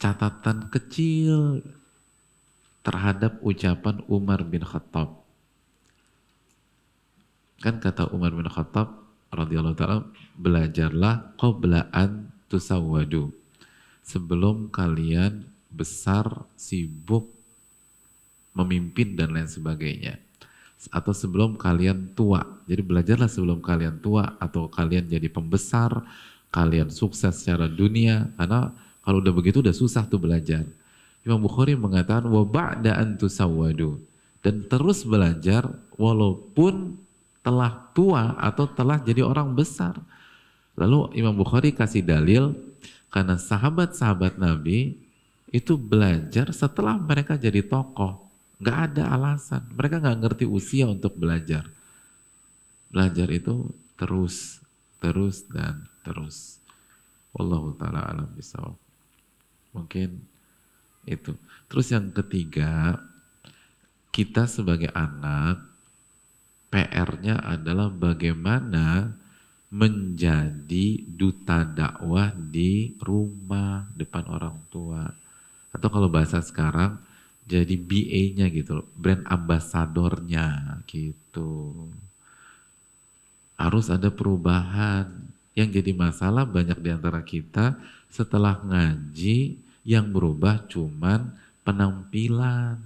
catatan 0.01 0.73
kecil 0.73 1.61
terhadap 2.81 3.37
ucapan 3.45 4.01
Umar 4.09 4.41
bin 4.41 4.65
Khattab. 4.65 5.21
Kan 7.61 7.77
kata 7.77 8.09
Umar 8.09 8.33
bin 8.33 8.49
Khattab 8.49 9.05
radhiyallahu 9.29 9.77
taala 9.77 10.07
belajarlah 10.37 11.37
qabla 11.37 11.93
an 11.93 12.33
tusawwadu. 12.47 13.31
Sebelum 14.03 14.71
kalian 14.71 15.43
besar, 15.71 16.25
sibuk, 16.55 17.27
memimpin 18.55 19.13
dan 19.13 19.35
lain 19.35 19.47
sebagainya. 19.51 20.17
Atau 20.89 21.11
sebelum 21.11 21.59
kalian 21.59 22.15
tua. 22.15 22.41
Jadi 22.65 22.81
belajarlah 22.81 23.27
sebelum 23.27 23.59
kalian 23.59 23.99
tua 23.99 24.39
atau 24.39 24.71
kalian 24.71 25.11
jadi 25.11 25.27
pembesar, 25.27 26.03
kalian 26.49 26.87
sukses 26.87 27.43
secara 27.43 27.67
dunia. 27.67 28.31
Karena 28.39 28.71
kalau 29.03 29.19
udah 29.19 29.33
begitu 29.35 29.59
udah 29.59 29.75
susah 29.75 30.07
tuh 30.07 30.19
belajar. 30.21 30.63
Imam 31.27 31.43
Bukhari 31.43 31.75
mengatakan 31.75 32.23
wa 32.31 32.47
ba'da 32.47 32.95
an 33.03 33.19
dan 34.47 34.63
terus 34.69 35.03
belajar 35.03 35.67
walaupun 35.99 36.95
telah 37.43 37.91
tua 37.91 38.35
atau 38.39 38.63
telah 38.63 39.01
jadi 39.03 39.23
orang 39.23 39.51
besar. 39.51 39.97
Lalu 40.77 41.17
Imam 41.17 41.33
Bukhari 41.33 41.73
kasih 41.73 42.05
dalil 42.05 42.53
karena 43.09 43.35
sahabat-sahabat 43.35 44.37
Nabi 44.37 44.93
itu 45.49 45.73
belajar 45.73 46.53
setelah 46.53 47.01
mereka 47.01 47.33
jadi 47.33 47.65
tokoh. 47.65 48.29
Nggak 48.61 48.77
ada 48.93 49.03
alasan. 49.17 49.65
Mereka 49.73 49.97
nggak 49.97 50.19
ngerti 50.21 50.45
usia 50.45 50.85
untuk 50.85 51.17
belajar. 51.17 51.65
Belajar 52.93 53.27
itu 53.33 53.73
terus, 53.97 54.61
terus 55.01 55.49
dan 55.49 55.89
terus. 56.05 56.61
Wallahu 57.33 57.73
taala 57.77 58.05
alam 58.05 58.29
bisawab. 58.37 58.77
Mungkin 59.73 60.21
itu. 61.09 61.33
Terus 61.69 61.87
yang 61.89 62.09
ketiga, 62.13 63.01
kita 64.13 64.45
sebagai 64.49 64.89
anak 64.93 65.61
PR-nya 66.73 67.39
adalah 67.41 67.87
bagaimana 67.87 69.15
menjadi 69.67 71.03
duta 71.03 71.67
dakwah 71.67 72.31
di 72.31 72.95
rumah 73.03 73.83
depan 73.95 74.23
orang 74.31 74.57
tua. 74.71 75.03
Atau 75.75 75.91
kalau 75.91 76.07
bahasa 76.07 76.39
sekarang 76.39 76.95
jadi 77.47 77.75
BA-nya 77.79 78.47
gitu 78.51 78.83
loh, 78.83 78.87
brand 78.95 79.23
ambasadornya 79.27 80.79
gitu. 80.87 81.87
Harus 83.55 83.87
ada 83.91 84.11
perubahan. 84.11 85.07
Yang 85.57 85.81
jadi 85.81 85.91
masalah 85.97 86.45
banyak 86.45 86.77
di 86.77 86.89
antara 86.93 87.25
kita 87.25 87.81
setelah 88.13 88.61
ngaji 88.61 89.57
yang 89.81 90.13
berubah 90.13 90.69
cuman 90.69 91.33
penampilan. 91.65 92.77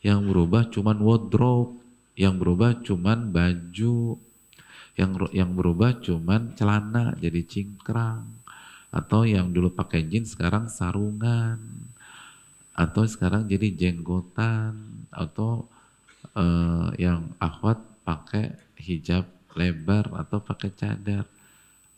Yang 0.00 0.20
berubah 0.24 0.62
cuman 0.72 0.98
wardrobe, 0.98 1.78
yang 2.18 2.40
berubah 2.40 2.80
cuman 2.80 3.30
baju, 3.30 4.18
yang 4.96 5.16
yang 5.32 5.56
berubah 5.56 6.04
cuman 6.04 6.52
celana 6.52 7.16
jadi 7.16 7.40
cingkrang 7.48 8.28
atau 8.92 9.24
yang 9.24 9.48
dulu 9.48 9.72
pakai 9.72 10.04
jeans 10.04 10.36
sekarang 10.36 10.68
sarungan 10.68 11.56
atau 12.76 13.04
sekarang 13.04 13.48
jadi 13.48 13.72
jenggotan 13.72 15.04
atau 15.08 15.68
uh, 16.36 16.92
yang 16.96 17.32
akhwat 17.36 17.80
pakai 18.04 18.56
hijab 18.80 19.28
lebar 19.52 20.08
atau 20.16 20.40
pakai 20.40 20.70
cadar. 20.72 21.24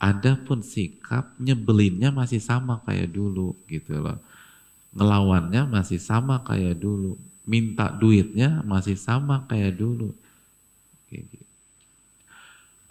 Adapun 0.02 0.60
sikap 0.60 1.32
nyebelinnya 1.38 2.10
masih 2.10 2.42
sama 2.42 2.82
kayak 2.84 3.14
dulu 3.14 3.54
gitu 3.70 4.02
loh. 4.02 4.18
Ngelawannya 4.92 5.70
masih 5.70 6.02
sama 6.02 6.42
kayak 6.42 6.76
dulu. 6.76 7.16
Minta 7.46 7.88
duitnya 7.94 8.60
masih 8.66 8.98
sama 8.98 9.46
kayak 9.48 9.78
dulu. 9.78 10.12
Gitu. 11.08 11.43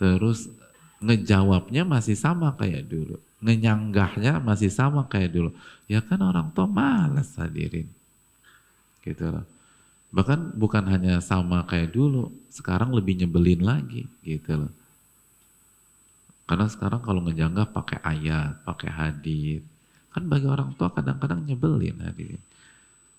Terus 0.03 0.51
ngejawabnya 0.99 1.87
masih 1.87 2.19
sama 2.19 2.51
kayak 2.59 2.91
dulu. 2.91 3.15
Ngenyanggahnya 3.39 4.43
masih 4.43 4.67
sama 4.67 5.07
kayak 5.07 5.31
dulu. 5.31 5.55
Ya 5.87 6.03
kan 6.03 6.19
orang 6.19 6.51
tua 6.51 6.67
malas 6.67 7.31
hadirin. 7.39 7.87
Gitu 8.99 9.23
loh. 9.23 9.47
Bahkan 10.11 10.59
bukan 10.59 10.83
hanya 10.91 11.23
sama 11.23 11.63
kayak 11.63 11.95
dulu, 11.95 12.35
sekarang 12.51 12.91
lebih 12.91 13.23
nyebelin 13.23 13.63
lagi 13.63 14.03
gitu 14.27 14.67
loh. 14.67 14.71
Karena 16.43 16.67
sekarang 16.67 16.99
kalau 16.99 17.23
ngejanggah 17.23 17.71
pakai 17.71 18.03
ayat, 18.03 18.59
pakai 18.67 18.91
hadis, 18.91 19.63
kan 20.11 20.27
bagi 20.27 20.51
orang 20.51 20.75
tua 20.75 20.91
kadang-kadang 20.91 21.47
nyebelin 21.47 22.03
hadirin. 22.03 22.43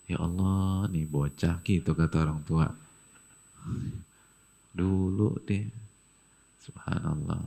Ya 0.05 0.20
Allah, 0.20 0.85
nih 0.93 1.09
bocah 1.09 1.65
gitu 1.65 1.97
kata 1.97 2.28
orang 2.28 2.44
tua. 2.44 2.69
Dulu 4.77 5.40
deh, 5.48 5.65
subhanallah. 6.65 7.41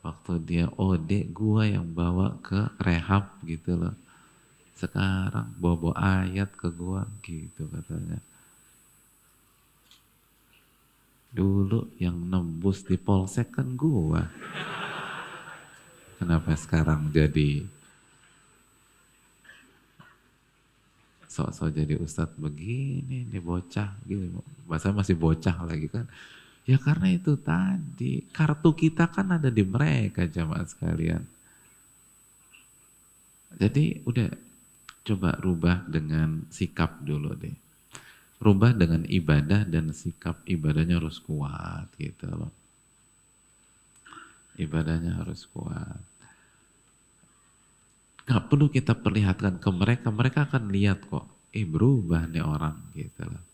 Waktu 0.00 0.32
dia 0.42 0.66
ode, 0.80 1.28
gua 1.28 1.68
yang 1.68 1.92
bawa 1.92 2.40
ke 2.40 2.72
rehab 2.80 3.28
gitu 3.44 3.76
loh 3.76 3.96
sekarang 4.80 5.52
bawa-bawa 5.60 6.24
ayat 6.24 6.48
ke 6.56 6.72
gua 6.72 7.04
gitu 7.20 7.68
katanya. 7.68 8.16
Dulu 11.30 11.92
yang 12.00 12.16
nembus 12.16 12.80
di 12.88 12.96
polsek 12.96 13.60
kan 13.60 13.76
gua. 13.76 14.24
Kenapa 16.16 16.56
sekarang 16.56 17.12
jadi 17.12 17.64
sok-sok 21.30 21.70
jadi 21.70 21.94
ustadz 22.00 22.34
begini, 22.40 23.28
nih 23.30 23.40
bocah 23.40 23.94
gini. 24.02 24.32
Bahasa 24.66 24.90
masih 24.90 25.14
bocah 25.14 25.54
lagi 25.62 25.86
kan. 25.86 26.08
Ya 26.68 26.76
karena 26.76 27.12
itu 27.12 27.34
tadi, 27.40 28.24
kartu 28.30 28.70
kita 28.76 29.08
kan 29.10 29.36
ada 29.36 29.48
di 29.48 29.64
mereka 29.64 30.28
jamaah 30.28 30.66
sekalian. 30.68 31.24
Jadi 33.58 34.04
udah 34.06 34.30
Coba 35.00 35.34
rubah 35.40 35.82
dengan 35.88 36.44
sikap 36.52 37.00
dulu 37.00 37.32
deh. 37.34 37.56
Rubah 38.40 38.72
dengan 38.76 39.04
ibadah 39.04 39.66
dan 39.66 39.92
sikap 39.92 40.38
ibadahnya 40.46 41.00
harus 41.00 41.20
kuat 41.20 41.88
gitu 41.98 42.28
loh. 42.28 42.52
Ibadahnya 44.60 45.24
harus 45.24 45.48
kuat. 45.50 45.98
Gak 48.28 48.46
perlu 48.46 48.68
kita 48.70 48.94
perlihatkan 48.94 49.58
ke 49.58 49.70
mereka, 49.72 50.08
mereka 50.12 50.46
akan 50.46 50.68
lihat 50.70 51.02
kok. 51.08 51.26
Eh 51.50 51.66
berubah 51.66 52.30
nih 52.30 52.44
orang 52.44 52.78
gitu 52.94 53.26
loh. 53.26 53.49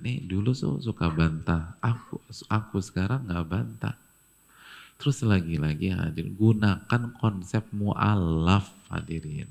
Ini 0.00 0.24
dulu 0.28 0.52
so, 0.52 0.76
suka 0.80 1.08
bantah, 1.08 1.76
aku 1.80 2.20
aku 2.50 2.78
sekarang 2.84 3.26
nggak 3.26 3.46
bantah 3.48 3.96
Terus 4.96 5.20
lagi-lagi 5.22 5.92
hadir, 5.92 6.32
gunakan 6.32 7.02
konsep 7.20 7.68
mu'alaf 7.76 8.72
hadirin. 8.88 9.48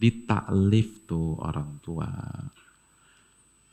Ditaklif 0.00 1.04
tuh 1.04 1.36
orang 1.44 1.76
tua. 1.84 2.08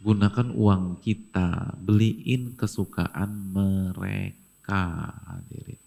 Gunakan 0.04 0.52
uang 0.52 1.00
kita, 1.00 1.80
beliin 1.80 2.60
kesukaan 2.60 3.32
mereka 3.56 5.16
hadirin. 5.24 5.82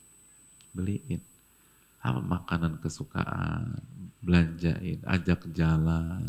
Beliin. 0.73 1.21
Apa 2.01 2.25
makanan 2.25 2.81
kesukaan, 2.81 3.77
belanjain, 4.25 5.05
ajak 5.05 5.45
jalan. 5.53 6.25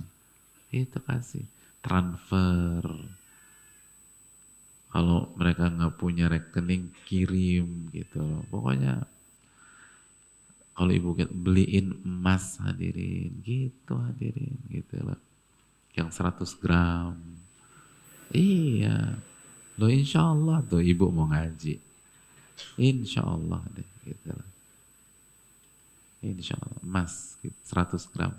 Itu 0.76 1.00
kasih. 1.00 1.48
Transfer 1.80 2.84
kalau 4.90 5.30
mereka 5.38 5.70
nggak 5.70 5.96
punya 5.98 6.26
rekening 6.30 6.90
kirim 7.06 7.94
gitu. 7.94 8.46
Pokoknya 8.50 9.06
kalau 10.74 10.92
ibu 10.94 11.14
beliin 11.30 11.98
emas 12.02 12.58
hadirin. 12.62 13.34
Gitu 13.46 13.94
hadirin. 13.94 14.58
Gitu 14.70 14.98
loh 15.02 15.20
yang 15.98 16.10
100 16.14 16.62
gram. 16.62 17.18
Iya. 18.32 19.20
Lo 19.76 19.90
insya 19.90 20.32
Allah 20.32 20.64
tuh 20.66 20.82
ibu 20.82 21.10
mau 21.12 21.30
ngaji. 21.30 21.78
Insya 22.80 23.24
Allah 23.26 23.64
deh 23.74 23.88
gitu 24.04 24.32
loh 24.32 24.50
insya 26.24 26.60
Allah 26.60 26.80
emas 26.84 27.40
gitu, 27.40 27.56
100 27.64 28.12
gram. 28.12 28.34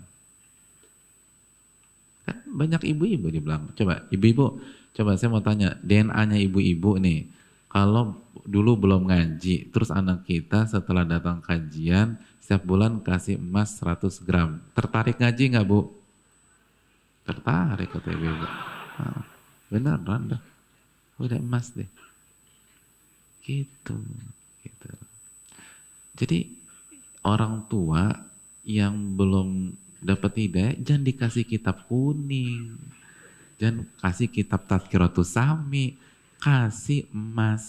Kan 2.21 2.37
banyak 2.45 2.81
ibu-ibu 2.93 3.27
dibilang 3.33 3.73
coba 3.73 4.05
ibu-ibu 4.13 4.61
Coba 4.91 5.15
saya 5.15 5.31
mau 5.31 5.39
tanya, 5.39 5.79
DNA-nya 5.79 6.35
ibu-ibu 6.35 6.99
nih, 6.99 7.31
kalau 7.71 8.19
dulu 8.43 8.75
belum 8.75 9.07
ngaji, 9.07 9.71
terus 9.71 9.87
anak 9.87 10.27
kita 10.27 10.67
setelah 10.67 11.07
datang 11.07 11.39
kajian, 11.39 12.19
setiap 12.43 12.67
bulan 12.67 12.99
kasih 12.99 13.39
emas 13.39 13.79
100 13.79 14.19
gram. 14.27 14.59
Tertarik 14.75 15.15
ngaji 15.15 15.43
nggak 15.55 15.63
bu? 15.63 15.87
Tertarik 17.23 17.87
kata 17.87 18.11
ibu-ibu. 18.11 18.47
Nah, 18.99 19.23
benar, 19.71 19.97
Randa. 20.03 20.37
Udah 21.15 21.39
emas 21.39 21.71
deh. 21.71 21.87
Gitu. 23.47 23.95
gitu. 24.67 24.89
Jadi 26.19 26.39
orang 27.23 27.63
tua 27.71 28.11
yang 28.67 29.15
belum 29.15 29.71
dapat 30.03 30.33
hidayah, 30.43 30.73
jangan 30.81 31.07
dikasih 31.07 31.45
kitab 31.47 31.87
kuning 31.87 32.77
dan 33.61 33.85
kasih 34.01 34.25
kitab 34.25 34.65
Tadkiratus 34.65 35.37
Sami, 35.37 35.93
kasih 36.41 37.05
emas, 37.13 37.61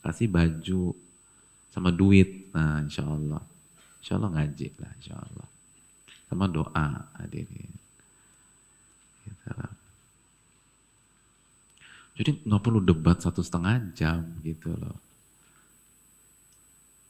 kasih 0.00 0.32
baju, 0.32 0.96
sama 1.68 1.92
duit. 1.92 2.48
Nah 2.56 2.80
insya 2.80 3.04
Allah. 3.04 3.44
Insya 4.00 4.16
Allah 4.16 4.32
ngaji 4.32 4.66
lah 4.80 4.92
insya 4.96 5.20
Allah. 5.20 5.48
Sama 6.24 6.48
doa 6.48 6.88
hadirin. 7.20 7.68
Gitu 9.28 9.48
Jadi 12.16 12.30
nggak 12.48 12.62
perlu 12.64 12.80
debat 12.80 13.20
satu 13.20 13.44
setengah 13.44 13.92
jam 13.92 14.24
gitu 14.40 14.72
loh. 14.72 14.96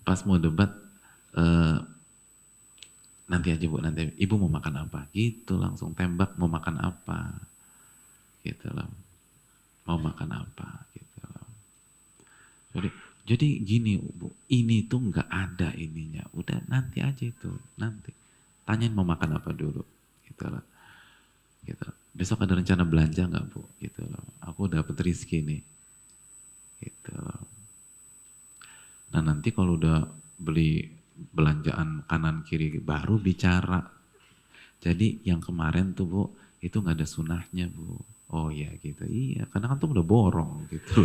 Pas 0.03 0.19
mau 0.27 0.39
debat, 0.43 0.71
uh, 1.39 1.79
nanti 3.31 3.55
aja 3.55 3.67
bu, 3.71 3.79
nanti 3.79 4.11
ibu 4.19 4.35
mau 4.35 4.51
makan 4.51 4.87
apa? 4.91 5.07
Gitu 5.15 5.55
langsung 5.55 5.95
tembak 5.95 6.35
mau 6.35 6.51
makan 6.51 6.79
apa 6.83 7.50
gitu 8.45 8.69
loh. 8.73 8.91
Mau 9.89 9.99
makan 9.99 10.31
apa 10.33 10.87
gitu 10.95 11.19
loh. 11.25 11.49
Jadi 12.77 12.89
jadi 13.31 13.49
gini 13.63 13.95
Bu, 14.01 14.33
ini 14.51 14.91
tuh 14.91 15.13
nggak 15.13 15.29
ada 15.29 15.71
ininya. 15.77 16.25
Udah 16.35 16.67
nanti 16.67 16.99
aja 17.05 17.23
itu, 17.23 17.53
nanti. 17.79 18.11
Tanyain 18.67 18.91
mau 18.91 19.07
makan 19.07 19.39
apa 19.39 19.55
dulu 19.55 19.83
gitu 20.27 20.45
loh. 20.51 20.65
Gitu. 21.63 21.87
Besok 22.11 22.43
ada 22.43 22.59
rencana 22.59 22.83
belanja 22.83 23.29
nggak 23.29 23.47
bu? 23.53 23.63
Gitu 23.79 24.03
loh. 24.03 24.25
Aku 24.43 24.67
dapat 24.67 24.97
rizki 25.05 25.45
nih. 25.45 25.63
Gitu 26.81 27.13
loh. 27.15 27.45
Nah 29.15 29.23
nanti 29.23 29.55
kalau 29.55 29.79
udah 29.79 30.07
beli 30.41 30.91
belanjaan 31.15 32.09
kanan 32.09 32.43
kiri 32.43 32.73
baru 32.81 33.21
bicara. 33.21 33.85
Jadi 34.81 35.21
yang 35.29 35.45
kemarin 35.45 35.93
tuh 35.93 36.07
bu 36.09 36.23
itu 36.65 36.81
nggak 36.81 36.97
ada 36.99 37.07
sunahnya 37.07 37.69
bu. 37.69 38.01
Oh 38.31 38.49
iya 38.49 38.71
gitu. 38.79 39.03
Iya 39.07 39.51
karena 39.51 39.75
kan 39.75 39.77
tuh 39.83 39.91
udah 39.91 40.07
borong 40.07 40.71
gitu. 40.71 41.03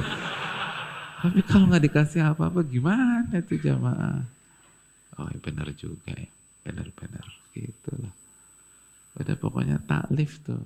Tapi 1.26 1.41
kalau 1.49 1.65
nggak 1.73 1.89
dikasih 1.89 2.22
apa-apa 2.22 2.61
gimana 2.69 3.41
tuh 3.41 3.57
jamaah? 3.57 4.22
Oh 5.18 5.26
ya 5.31 5.39
benar 5.41 5.68
juga 5.73 6.14
ya. 6.14 6.30
Benar-benar 6.65 7.26
gitu 7.53 7.91
loh. 7.97 8.14
Udah 9.18 9.35
pokoknya 9.39 9.81
taklif 9.81 10.38
tuh. 10.45 10.61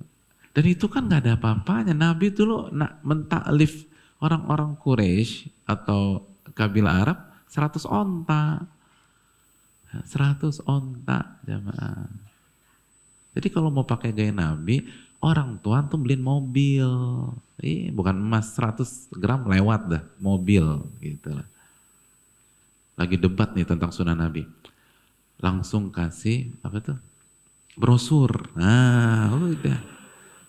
Dan 0.52 0.64
itu 0.66 0.90
kan 0.90 1.08
nggak 1.08 1.22
ada 1.24 1.32
apa-apanya. 1.40 1.94
Nabi 1.96 2.28
dulu 2.34 2.68
nak 2.74 3.00
mentaklif 3.06 3.88
orang-orang 4.20 4.76
Quraisy 4.76 5.64
atau 5.64 6.28
kabilah 6.52 6.94
Arab 7.08 7.18
100 7.48 7.88
onta. 7.88 8.68
100 9.90 10.60
onta 10.68 11.40
jamaah. 11.46 12.06
Jadi 13.30 13.48
kalau 13.48 13.70
mau 13.70 13.86
pakai 13.86 14.10
gaya 14.10 14.34
Nabi, 14.34 14.82
orang 15.20 15.60
tua 15.60 15.84
tuh 15.84 16.00
beliin 16.00 16.24
mobil. 16.24 16.88
Eh, 17.60 17.92
bukan 17.92 18.16
emas 18.16 18.56
100 18.56 19.12
gram 19.20 19.44
lewat 19.44 19.80
dah, 19.88 20.02
mobil 20.16 20.64
gitu 21.04 21.28
lah. 21.36 21.46
Lagi 22.96 23.16
debat 23.20 23.52
nih 23.52 23.68
tentang 23.68 23.92
sunnah 23.92 24.16
Nabi. 24.16 24.48
Langsung 25.40 25.92
kasih 25.92 26.52
apa 26.64 26.80
tuh? 26.80 26.98
Brosur. 27.76 28.52
Nah, 28.56 29.32
udah. 29.32 29.80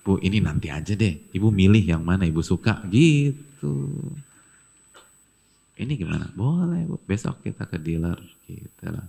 Bu, 0.01 0.17
ini 0.19 0.41
nanti 0.41 0.67
aja 0.67 0.97
deh. 0.97 1.31
Ibu 1.31 1.47
milih 1.53 1.85
yang 1.85 2.03
mana 2.03 2.25
ibu 2.25 2.41
suka 2.41 2.81
gitu. 2.89 3.87
Ini 5.77 5.93
gimana? 5.95 6.27
Boleh 6.33 6.83
bu, 6.89 6.99
besok 7.07 7.39
kita 7.45 7.69
ke 7.69 7.77
dealer 7.79 8.19
gitu 8.49 8.85
lah. 8.89 9.07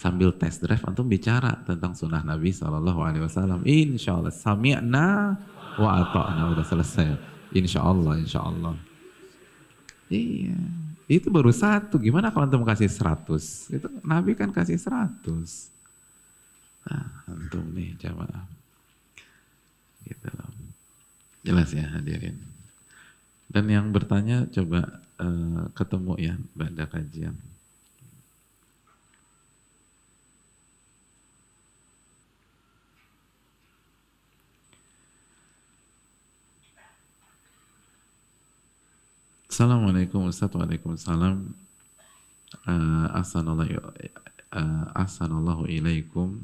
Sambil 0.00 0.32
test 0.32 0.64
drive 0.64 0.80
antum 0.88 1.04
bicara 1.04 1.60
tentang 1.60 1.92
sunnah 1.92 2.24
Nabi 2.24 2.56
Shallallahu 2.56 3.04
Alaihi 3.04 3.20
Wasallam. 3.20 3.60
Insya 3.68 4.16
Allah 4.16 4.32
sami'na 4.32 5.36
wa 5.76 5.90
ata'na 6.00 6.56
udah 6.56 6.64
selesai. 6.64 7.20
Insya 7.52 7.84
Allah, 7.84 8.16
insya 8.16 8.40
Allah. 8.40 8.80
Iya, 10.08 10.56
itu 11.04 11.28
baru 11.28 11.52
satu. 11.52 12.00
Gimana 12.00 12.32
kalau 12.32 12.48
antum 12.48 12.64
kasih 12.64 12.88
seratus? 12.88 13.68
Itu 13.68 13.92
Nabi 14.00 14.32
kan 14.32 14.48
kasih 14.48 14.80
seratus. 14.80 15.68
Nah, 16.88 17.28
antum 17.28 17.68
nih 17.76 17.92
jamaah. 18.00 18.48
Gitu 20.08 20.28
loh. 20.32 20.48
Jelas 21.44 21.76
ya 21.76 21.84
hadirin. 21.92 22.40
Dan 23.52 23.68
yang 23.68 23.92
bertanya 23.92 24.48
coba 24.48 25.04
uh, 25.20 25.68
ketemu 25.76 26.12
ya 26.16 26.34
pada 26.56 26.88
kajian. 26.88 27.36
Assalamualaikum 39.50 40.30
Ustaz, 40.30 40.54
Waalaikumsalam. 40.54 41.42
Uh, 42.70 43.06
Assalamualaikum 43.18 43.90
uh, 44.54 45.66
ilaikum 45.66 46.38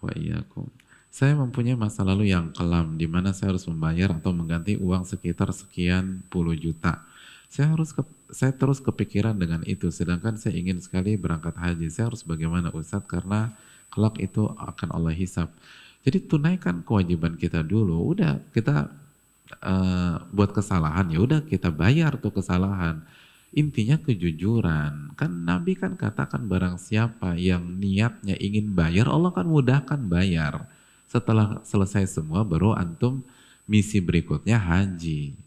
wa 0.00 0.08
iyyakum. 0.16 0.64
Saya 1.12 1.36
mempunyai 1.36 1.76
masa 1.76 2.00
lalu 2.00 2.32
yang 2.32 2.48
kelam 2.56 2.96
di 2.96 3.04
mana 3.04 3.36
saya 3.36 3.52
harus 3.52 3.68
membayar 3.68 4.08
atau 4.16 4.32
mengganti 4.32 4.80
uang 4.80 5.04
sekitar 5.04 5.52
sekian 5.52 6.24
puluh 6.32 6.56
juta. 6.56 7.04
Saya 7.52 7.76
harus 7.76 7.92
ke, 7.92 8.00
saya 8.32 8.56
terus 8.56 8.80
kepikiran 8.80 9.36
dengan 9.36 9.60
itu 9.68 9.92
sedangkan 9.92 10.40
saya 10.40 10.56
ingin 10.56 10.80
sekali 10.80 11.20
berangkat 11.20 11.52
haji. 11.60 11.92
Saya 11.92 12.08
harus 12.08 12.24
bagaimana 12.24 12.72
Ustaz 12.72 13.04
karena 13.04 13.52
kelak 13.92 14.16
itu 14.16 14.48
akan 14.48 14.96
Allah 14.96 15.12
hisap. 15.12 15.52
Jadi 16.00 16.24
tunaikan 16.24 16.80
kewajiban 16.88 17.36
kita 17.36 17.60
dulu. 17.60 18.16
Udah 18.16 18.40
kita 18.56 19.03
uh, 19.60 20.24
buat 20.32 20.50
kesalahan 20.52 21.10
ya 21.12 21.20
udah 21.20 21.40
kita 21.44 21.68
bayar 21.68 22.16
tuh 22.20 22.32
kesalahan. 22.32 23.04
Intinya 23.54 23.94
kejujuran. 24.02 25.14
Kan 25.14 25.46
Nabi 25.46 25.78
kan 25.78 25.94
katakan 25.94 26.50
barang 26.50 26.74
siapa 26.74 27.38
yang 27.38 27.78
niatnya 27.78 28.34
ingin 28.42 28.74
bayar 28.74 29.06
Allah 29.06 29.30
kan 29.30 29.46
mudahkan 29.46 30.00
bayar. 30.10 30.66
Setelah 31.06 31.62
selesai 31.62 32.10
semua 32.10 32.42
baru 32.42 32.74
antum 32.74 33.22
misi 33.70 34.02
berikutnya 34.02 34.58
haji. 34.58 35.38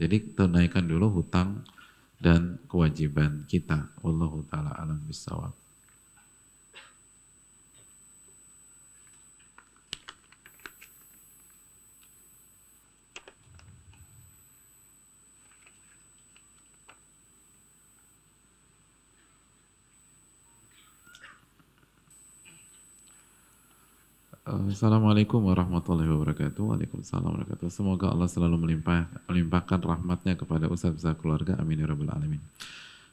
Jadi 0.00 0.16
tunaikan 0.32 0.88
dulu 0.88 1.20
hutang 1.20 1.60
dan 2.16 2.56
kewajiban 2.72 3.44
kita. 3.44 3.92
Allah 4.00 4.32
taala 4.48 4.72
alam 4.80 4.98
bisawab 5.04 5.61
Assalamualaikum 24.42 25.38
warahmatullahi 25.38 26.10
wabarakatuh. 26.10 26.66
Waalaikumsalam 26.66 27.30
warahmatullahi 27.30 27.46
wabarakatuh. 27.46 27.70
Semoga 27.70 28.10
Allah 28.10 28.26
selalu 28.26 28.58
melimpah, 28.58 29.06
melimpahkan 29.30 29.78
rahmatnya 29.78 30.34
kepada 30.34 30.66
Ustaz 30.66 30.98
Ustaz 30.98 31.14
keluarga. 31.22 31.54
Amin 31.62 31.78
ya 31.78 31.86
alamin. 31.86 32.42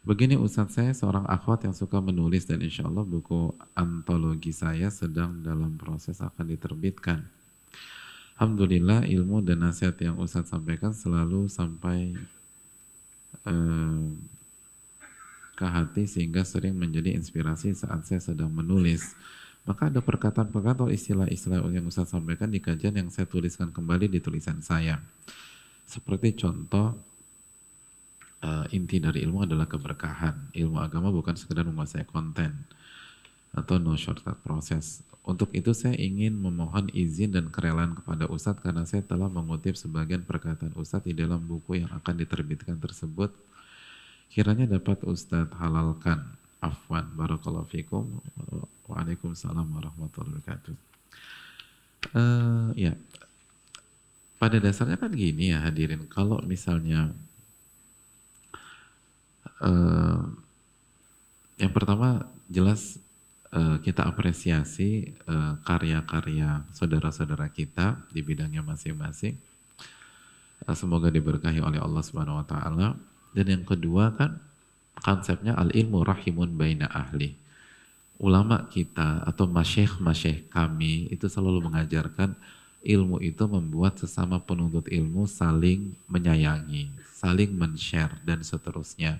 Begini 0.01 0.33
Ustaz 0.41 0.73
saya 0.73 0.89
seorang 0.89 1.29
akhwat 1.29 1.69
yang 1.69 1.77
suka 1.77 2.01
menulis 2.01 2.49
dan 2.49 2.65
insya 2.65 2.89
Allah 2.89 3.05
buku 3.05 3.53
antologi 3.77 4.49
saya 4.49 4.89
sedang 4.89 5.45
dalam 5.45 5.77
proses 5.77 6.17
akan 6.17 6.49
diterbitkan. 6.49 7.21
Alhamdulillah 8.33 9.05
ilmu 9.05 9.45
dan 9.45 9.61
nasihat 9.61 10.01
yang 10.01 10.17
Ustaz 10.17 10.49
sampaikan 10.49 10.97
selalu 10.97 11.45
sampai 11.45 12.17
eh, 13.45 14.09
ke 15.53 15.65
hati 15.69 16.09
sehingga 16.09 16.41
sering 16.41 16.73
menjadi 16.73 17.13
inspirasi 17.13 17.77
saat 17.77 18.01
saya 18.09 18.17
sedang 18.17 18.49
menulis. 18.49 19.13
Maka 19.69 19.93
ada 19.93 20.01
perkataan-perkataan 20.01 20.81
atau 20.81 20.89
istilah-istilah 20.89 21.61
yang 21.69 21.85
Ustaz 21.85 22.09
sampaikan 22.09 22.49
di 22.49 22.57
kajian 22.57 22.97
yang 22.97 23.13
saya 23.13 23.29
tuliskan 23.29 23.69
kembali 23.69 24.09
di 24.09 24.17
tulisan 24.17 24.65
saya. 24.65 24.97
Seperti 25.85 26.33
contoh, 26.41 26.97
uh, 28.41 28.65
inti 28.73 28.97
dari 28.97 29.21
ilmu 29.29 29.45
adalah 29.45 29.69
keberkahan. 29.69 30.57
Ilmu 30.57 30.81
agama 30.81 31.13
bukan 31.13 31.37
sekedar 31.37 31.69
menguasai 31.69 32.01
konten 32.09 32.65
atau 33.53 33.77
no 33.77 33.93
shortcut 33.93 34.41
proses. 34.41 35.05
Untuk 35.21 35.53
itu 35.53 35.69
saya 35.77 35.93
ingin 36.01 36.33
memohon 36.33 36.89
izin 36.89 37.37
dan 37.37 37.53
kerelaan 37.53 37.93
kepada 37.93 38.25
Ustadz 38.25 38.65
karena 38.65 38.89
saya 38.89 39.05
telah 39.05 39.29
mengutip 39.29 39.77
sebagian 39.77 40.25
perkataan 40.25 40.73
Ustadz 40.73 41.05
di 41.05 41.13
dalam 41.13 41.45
buku 41.45 41.85
yang 41.85 41.93
akan 41.93 42.17
diterbitkan 42.17 42.81
tersebut. 42.81 43.29
Kiranya 44.33 44.65
dapat 44.65 45.05
Ustadz 45.05 45.53
halalkan 45.61 46.38
Afwan, 46.59 47.07
barakallahu 47.15 47.71
fikum. 47.71 48.19
Waalaikumsalam 48.91 49.63
warahmatullahi 49.63 50.43
wabarakatuh. 50.43 50.75
Uh, 52.15 52.71
ya, 52.75 52.95
pada 54.39 54.59
dasarnya 54.59 54.95
kan 54.95 55.11
gini 55.11 55.51
ya 55.51 55.63
hadirin, 55.63 56.07
kalau 56.07 56.39
misalnya 56.43 57.11
uh, 59.63 60.23
yang 61.59 61.71
pertama 61.75 62.27
jelas 62.47 62.99
uh, 63.51 63.79
kita 63.83 64.07
apresiasi 64.07 65.11
karya-karya 65.67 66.63
uh, 66.63 66.67
saudara-saudara 66.71 67.51
kita 67.51 67.99
di 68.11 68.23
bidangnya 68.23 68.63
masing-masing. 68.63 69.35
Uh, 70.63 70.75
semoga 70.75 71.11
diberkahi 71.11 71.63
oleh 71.63 71.79
Allah 71.79 72.03
Subhanahu 72.03 72.39
wa 72.41 72.47
taala. 72.47 72.99
Dan 73.35 73.45
yang 73.47 73.63
kedua 73.67 74.15
kan 74.17 74.41
konsepnya 75.03 75.55
al-ilmu 75.55 76.03
rahimun 76.03 76.55
baina 76.55 76.87
ahli. 76.91 77.35
Ulama 78.19 78.67
kita 78.67 79.23
atau 79.23 79.47
masyekh-masyekh 79.47 80.51
kami 80.51 81.07
itu 81.07 81.31
selalu 81.31 81.63
mengajarkan 81.71 82.35
ilmu 82.83 83.19
itu 83.23 83.43
membuat 83.47 83.99
sesama 83.99 84.39
penuntut 84.39 84.87
ilmu 84.91 85.27
saling 85.27 85.95
menyayangi, 86.07 86.91
saling 87.15 87.51
men-share 87.51 88.19
dan 88.27 88.43
seterusnya. 88.43 89.19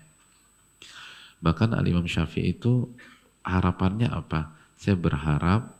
Bahkan 1.39 1.71
Al-Imam 1.75 2.07
Syafi'i 2.07 2.51
itu 2.51 2.91
harapannya 3.43 4.11
apa? 4.11 4.51
Saya 4.75 4.99
berharap 4.99 5.75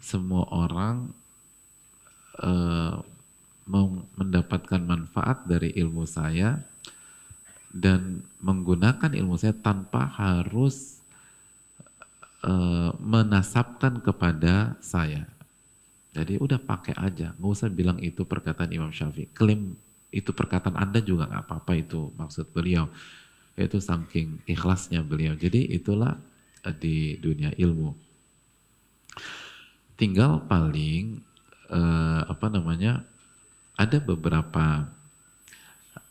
semua 0.00 0.48
orang 0.48 1.12
uh, 2.40 3.00
mendapatkan 4.16 4.80
manfaat 4.80 5.44
dari 5.44 5.74
ilmu 5.76 6.06
saya 6.06 6.62
dan 7.76 8.24
menggunakan 8.40 9.12
ilmu 9.12 9.36
saya 9.36 9.52
tanpa 9.52 10.08
harus 10.08 11.04
uh, 12.40 12.96
menasabkan 12.96 14.00
kepada 14.00 14.80
saya. 14.80 15.28
Jadi 16.16 16.40
udah 16.40 16.56
pakai 16.56 16.96
aja, 16.96 17.36
nggak 17.36 17.52
usah 17.52 17.68
bilang 17.68 18.00
itu 18.00 18.24
perkataan 18.24 18.72
Imam 18.72 18.88
Syafi'i. 18.88 19.28
Klaim 19.36 19.76
itu 20.08 20.32
perkataan 20.32 20.72
Anda 20.80 21.04
juga 21.04 21.28
nggak 21.28 21.44
apa-apa 21.44 21.72
itu 21.76 22.08
maksud 22.16 22.48
beliau. 22.56 22.88
Itu 23.52 23.76
saking 23.84 24.48
ikhlasnya 24.48 25.04
beliau. 25.04 25.36
Jadi 25.36 25.68
itulah 25.76 26.16
eh, 26.64 26.72
di 26.72 27.20
dunia 27.20 27.52
ilmu. 27.52 27.92
Tinggal 30.00 30.48
paling 30.48 31.20
eh, 31.68 32.22
apa 32.24 32.46
namanya 32.48 33.04
ada 33.76 34.00
beberapa 34.00 34.88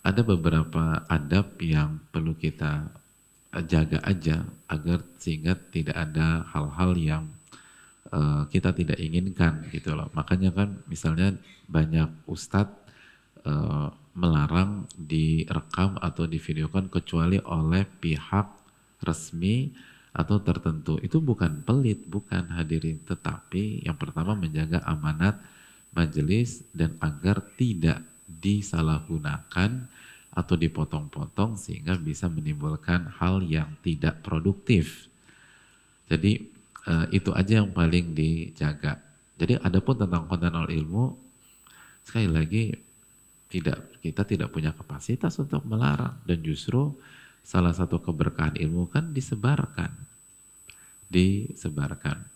ada 0.05 0.21
beberapa 0.21 1.01
adab 1.09 1.57
yang 1.57 1.97
perlu 2.13 2.37
kita 2.37 2.93
jaga 3.65 3.97
aja 4.05 4.45
agar 4.69 5.01
sehingga 5.17 5.57
tidak 5.73 5.97
ada 5.97 6.45
hal-hal 6.53 6.93
yang 6.93 7.23
uh, 8.13 8.45
kita 8.53 8.69
tidak 8.77 9.01
inginkan 9.01 9.65
gitu 9.73 9.97
loh. 9.97 10.13
Makanya 10.13 10.53
kan 10.53 10.77
misalnya 10.85 11.33
banyak 11.65 12.05
ustadz 12.29 12.77
uh, 13.49 13.89
melarang 14.13 14.85
direkam 14.93 15.97
atau 15.97 16.29
divideokan 16.29 16.85
kecuali 16.87 17.41
oleh 17.41 17.87
pihak 17.87 18.47
resmi 19.01 19.73
atau 20.13 20.37
tertentu. 20.39 21.01
Itu 21.01 21.19
bukan 21.19 21.65
pelit, 21.65 22.05
bukan 22.07 22.53
hadirin, 22.55 23.01
tetapi 23.03 23.83
yang 23.83 23.97
pertama 23.97 24.37
menjaga 24.37 24.85
amanat 24.85 25.41
majelis 25.91 26.63
dan 26.71 26.95
agar 27.01 27.43
tidak 27.55 28.03
disalahgunakan 28.25 29.87
atau 30.35 30.55
dipotong-potong 30.59 31.55
sehingga 31.55 31.95
bisa 31.95 32.27
menimbulkan 32.27 33.07
hal 33.21 33.39
yang 33.45 33.71
tidak 33.79 34.19
produktif. 34.19 35.07
Jadi 36.11 36.43
uh, 36.85 37.07
itu 37.09 37.31
aja 37.31 37.63
yang 37.63 37.71
paling 37.71 38.11
dijaga. 38.11 38.99
Jadi 39.39 39.55
adapun 39.63 39.95
tentang 39.95 40.27
konten 40.27 40.51
ilmu 40.51 41.15
sekali 42.03 42.29
lagi 42.29 42.63
tidak 43.49 43.99
kita 44.03 44.27
tidak 44.27 44.51
punya 44.51 44.75
kapasitas 44.75 45.39
untuk 45.39 45.63
melarang 45.63 46.19
dan 46.27 46.39
justru 46.43 46.91
salah 47.45 47.71
satu 47.71 48.03
keberkahan 48.03 48.59
ilmu 48.59 48.91
kan 48.91 49.15
disebarkan. 49.15 49.95
Disebarkan. 51.07 52.27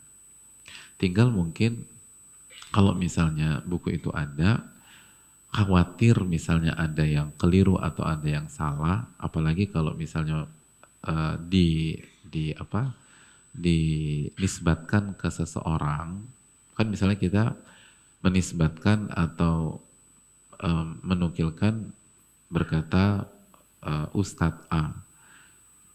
Tinggal 0.96 1.32
mungkin 1.32 1.84
kalau 2.72 2.96
misalnya 2.96 3.60
buku 3.66 3.98
itu 4.00 4.14
ada 4.16 4.64
khawatir 5.50 6.22
misalnya 6.26 6.78
ada 6.78 7.02
yang 7.02 7.34
keliru 7.36 7.82
atau 7.82 8.06
ada 8.06 8.26
yang 8.26 8.46
salah 8.48 9.10
apalagi 9.18 9.66
kalau 9.70 9.98
misalnya 9.98 10.46
uh, 11.06 11.36
di 11.42 11.98
di 12.30 12.54
apa 12.54 12.94
dinisbatkan 13.54 15.18
ke 15.18 15.28
seseorang, 15.34 16.22
kan 16.78 16.88
misalnya 16.88 17.18
kita 17.18 17.44
menisbatkan 18.22 19.10
atau 19.10 19.82
um, 20.62 21.00
menukilkan 21.02 21.90
berkata 22.52 23.26
uh, 23.84 24.08
Ustadz 24.14 24.70
A. 24.70 24.94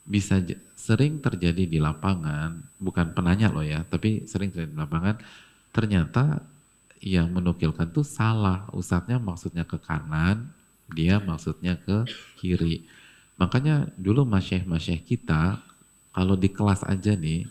Bisa 0.04 0.36
sering 0.76 1.22
terjadi 1.24 1.64
di 1.64 1.80
lapangan, 1.80 2.60
bukan 2.76 3.16
penanya 3.16 3.48
loh 3.48 3.64
ya, 3.64 3.88
tapi 3.88 4.28
sering 4.28 4.52
terjadi 4.52 4.68
di 4.68 4.80
lapangan, 4.80 5.16
ternyata 5.72 6.44
yang 7.04 7.28
menukilkan 7.28 7.92
tuh 7.92 8.00
salah. 8.00 8.64
Ustadznya 8.72 9.20
maksudnya 9.20 9.68
ke 9.68 9.76
kanan, 9.76 10.48
dia 10.88 11.20
maksudnya 11.20 11.76
ke 11.76 12.08
kiri. 12.40 12.88
Makanya 13.36 13.92
dulu 14.00 14.24
masyih-masyih 14.24 15.04
kita 15.04 15.60
kalau 16.16 16.38
di 16.38 16.48
kelas 16.48 16.80
aja 16.86 17.12
nih, 17.12 17.44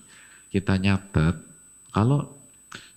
kita 0.49 0.79
nyatet, 0.81 1.37
kalau 1.93 2.33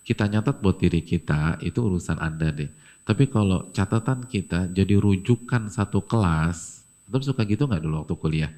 kita 0.07 0.31
nyatet 0.31 0.63
buat 0.63 0.79
diri 0.79 1.03
kita, 1.03 1.59
itu 1.61 1.83
urusan 1.83 2.23
Anda 2.23 2.55
deh. 2.55 2.71
Tapi 3.03 3.27
kalau 3.27 3.69
catatan 3.75 4.25
kita 4.25 4.71
jadi 4.71 4.97
rujukan 4.97 5.67
satu 5.67 6.01
kelas, 6.07 6.87
Antum 7.07 7.23
suka 7.23 7.47
gitu 7.47 7.71
nggak 7.71 7.83
dulu 7.87 8.03
waktu 8.03 8.15
kuliah? 8.19 8.53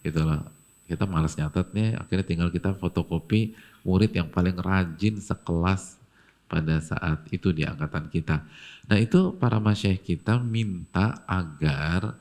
Gitu 0.00 0.20
loh. 0.24 0.48
Kita 0.88 1.04
malas 1.08 1.36
nyatet 1.36 1.72
nih, 1.72 1.96
akhirnya 1.96 2.26
tinggal 2.26 2.48
kita 2.52 2.76
fotokopi 2.76 3.56
murid 3.84 4.12
yang 4.12 4.28
paling 4.28 4.56
rajin 4.60 5.20
sekelas 5.20 6.01
pada 6.52 6.76
saat 6.84 7.24
itu 7.32 7.48
di 7.56 7.64
angkatan 7.64 8.12
kita. 8.12 8.44
Nah 8.92 8.98
itu 9.00 9.32
para 9.40 9.56
masyayikh 9.56 10.04
kita 10.04 10.36
minta 10.36 11.24
agar 11.24 12.20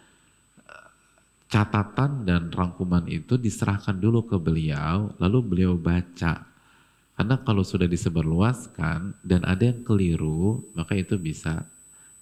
catatan 1.51 2.23
dan 2.23 2.47
rangkuman 2.47 3.03
itu 3.11 3.35
diserahkan 3.35 3.99
dulu 3.99 4.23
ke 4.23 4.39
beliau, 4.39 5.11
lalu 5.19 5.37
beliau 5.43 5.75
baca. 5.75 6.47
Karena 7.11 7.35
kalau 7.43 7.61
sudah 7.67 7.91
disebarluaskan 7.91 9.19
dan 9.19 9.43
ada 9.43 9.67
yang 9.67 9.83
keliru, 9.83 10.63
maka 10.71 10.95
itu 10.95 11.19
bisa 11.19 11.67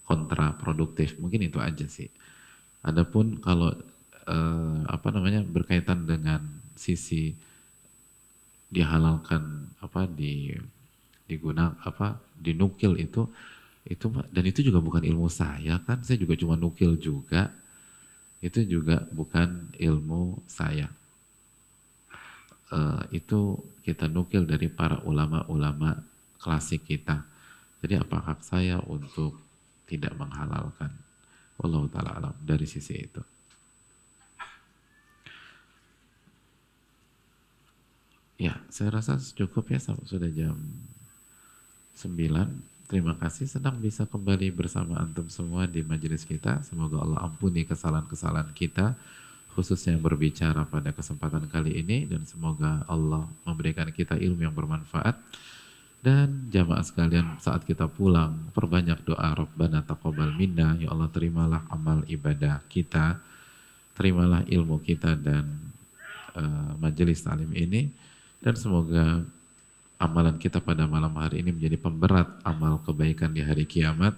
kontraproduktif. 0.09 1.21
Mungkin 1.21 1.45
itu 1.45 1.61
aja 1.61 1.85
sih. 1.85 2.09
Adapun 2.81 3.37
kalau 3.37 3.69
eh, 4.25 4.81
apa 4.89 5.07
namanya 5.13 5.45
berkaitan 5.45 6.09
dengan 6.09 6.41
sisi 6.73 7.37
dihalalkan 8.73 9.69
apa 9.85 10.09
di 10.09 10.57
digunakan 11.29 11.77
apa 11.85 12.17
dinukil 12.41 12.97
itu 12.97 13.29
itu 13.85 14.05
dan 14.33 14.43
itu 14.43 14.65
juga 14.65 14.81
bukan 14.81 15.05
ilmu 15.05 15.29
saya 15.29 15.77
kan 15.85 16.01
saya 16.01 16.17
juga 16.17 16.33
cuma 16.33 16.57
nukil 16.57 16.97
juga 16.97 17.53
itu 18.39 18.63
juga 18.63 19.03
bukan 19.11 19.67
ilmu 19.75 20.39
saya. 20.47 20.87
Uh, 22.69 23.01
itu 23.11 23.59
kita 23.83 24.07
nukil 24.07 24.45
dari 24.47 24.71
para 24.71 25.03
ulama-ulama 25.03 25.99
klasik 26.39 26.87
kita. 26.87 27.25
Jadi 27.83 27.99
apa 27.99 28.17
hak 28.31 28.39
saya 28.45 28.79
untuk 28.87 29.35
tidak 29.89 30.15
menghalalkan? 30.15 30.91
Allah 31.59 31.83
taala 31.91 32.11
alam 32.15 32.35
dari 32.39 32.63
sisi 32.63 32.95
itu. 32.95 33.19
Ya, 38.39 38.55
saya 38.71 38.95
rasa 38.95 39.19
cukup 39.19 39.67
ya 39.67 39.83
sudah 39.83 40.31
jam 40.31 40.55
9. 41.99 42.87
Terima 42.87 43.13
kasih, 43.19 43.45
senang 43.45 43.77
bisa 43.77 44.07
kembali 44.07 44.49
bersama 44.55 44.97
antum 44.97 45.27
semua 45.27 45.67
di 45.67 45.83
majelis 45.83 46.23
kita. 46.23 46.63
Semoga 46.63 47.03
Allah 47.03 47.27
ampuni 47.27 47.67
kesalahan-kesalahan 47.67 48.55
kita, 48.55 48.97
khususnya 49.53 49.93
yang 49.93 50.01
berbicara 50.01 50.63
pada 50.65 50.95
kesempatan 50.95 51.45
kali 51.51 51.75
ini, 51.75 52.07
dan 52.07 52.23
semoga 52.23 52.87
Allah 52.87 53.27
memberikan 53.43 53.91
kita 53.91 54.17
ilmu 54.17 54.41
yang 54.47 54.55
bermanfaat. 54.55 55.19
Dan 55.99 56.47
jamaah 56.47 56.81
sekalian 56.81 57.37
saat 57.43 57.67
kita 57.67 57.91
pulang, 57.91 58.49
perbanyak 58.55 59.03
doa 59.03 59.35
Rabbana 59.35 59.83
taqabbal 59.83 60.31
minna, 60.33 60.79
ya 60.79 60.89
Allah 60.95 61.11
terimalah 61.11 61.67
amal 61.67 62.07
ibadah 62.07 62.63
kita, 62.71 63.19
terimalah 63.99 64.47
ilmu 64.47 64.79
kita 64.79 65.19
dan 65.19 65.45
uh, 66.39 66.73
majelis 66.79 67.19
talim 67.19 67.51
ini, 67.51 67.91
dan 68.39 68.55
semoga 68.55 69.27
amalan 69.99 70.39
kita 70.39 70.63
pada 70.63 70.87
malam 70.87 71.11
hari 71.19 71.43
ini 71.43 71.51
menjadi 71.51 71.75
pemberat 71.75 72.39
amal 72.47 72.79
kebaikan 72.87 73.35
di 73.35 73.43
hari 73.43 73.67
kiamat. 73.67 74.15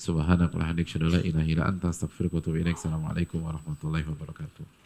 Subhanakallahumma 0.00 0.80
wa 0.80 2.40
bihamdika 2.40 2.72
Assalamualaikum 2.72 3.44
warahmatullahi 3.44 4.08
wabarakatuh. 4.08 4.79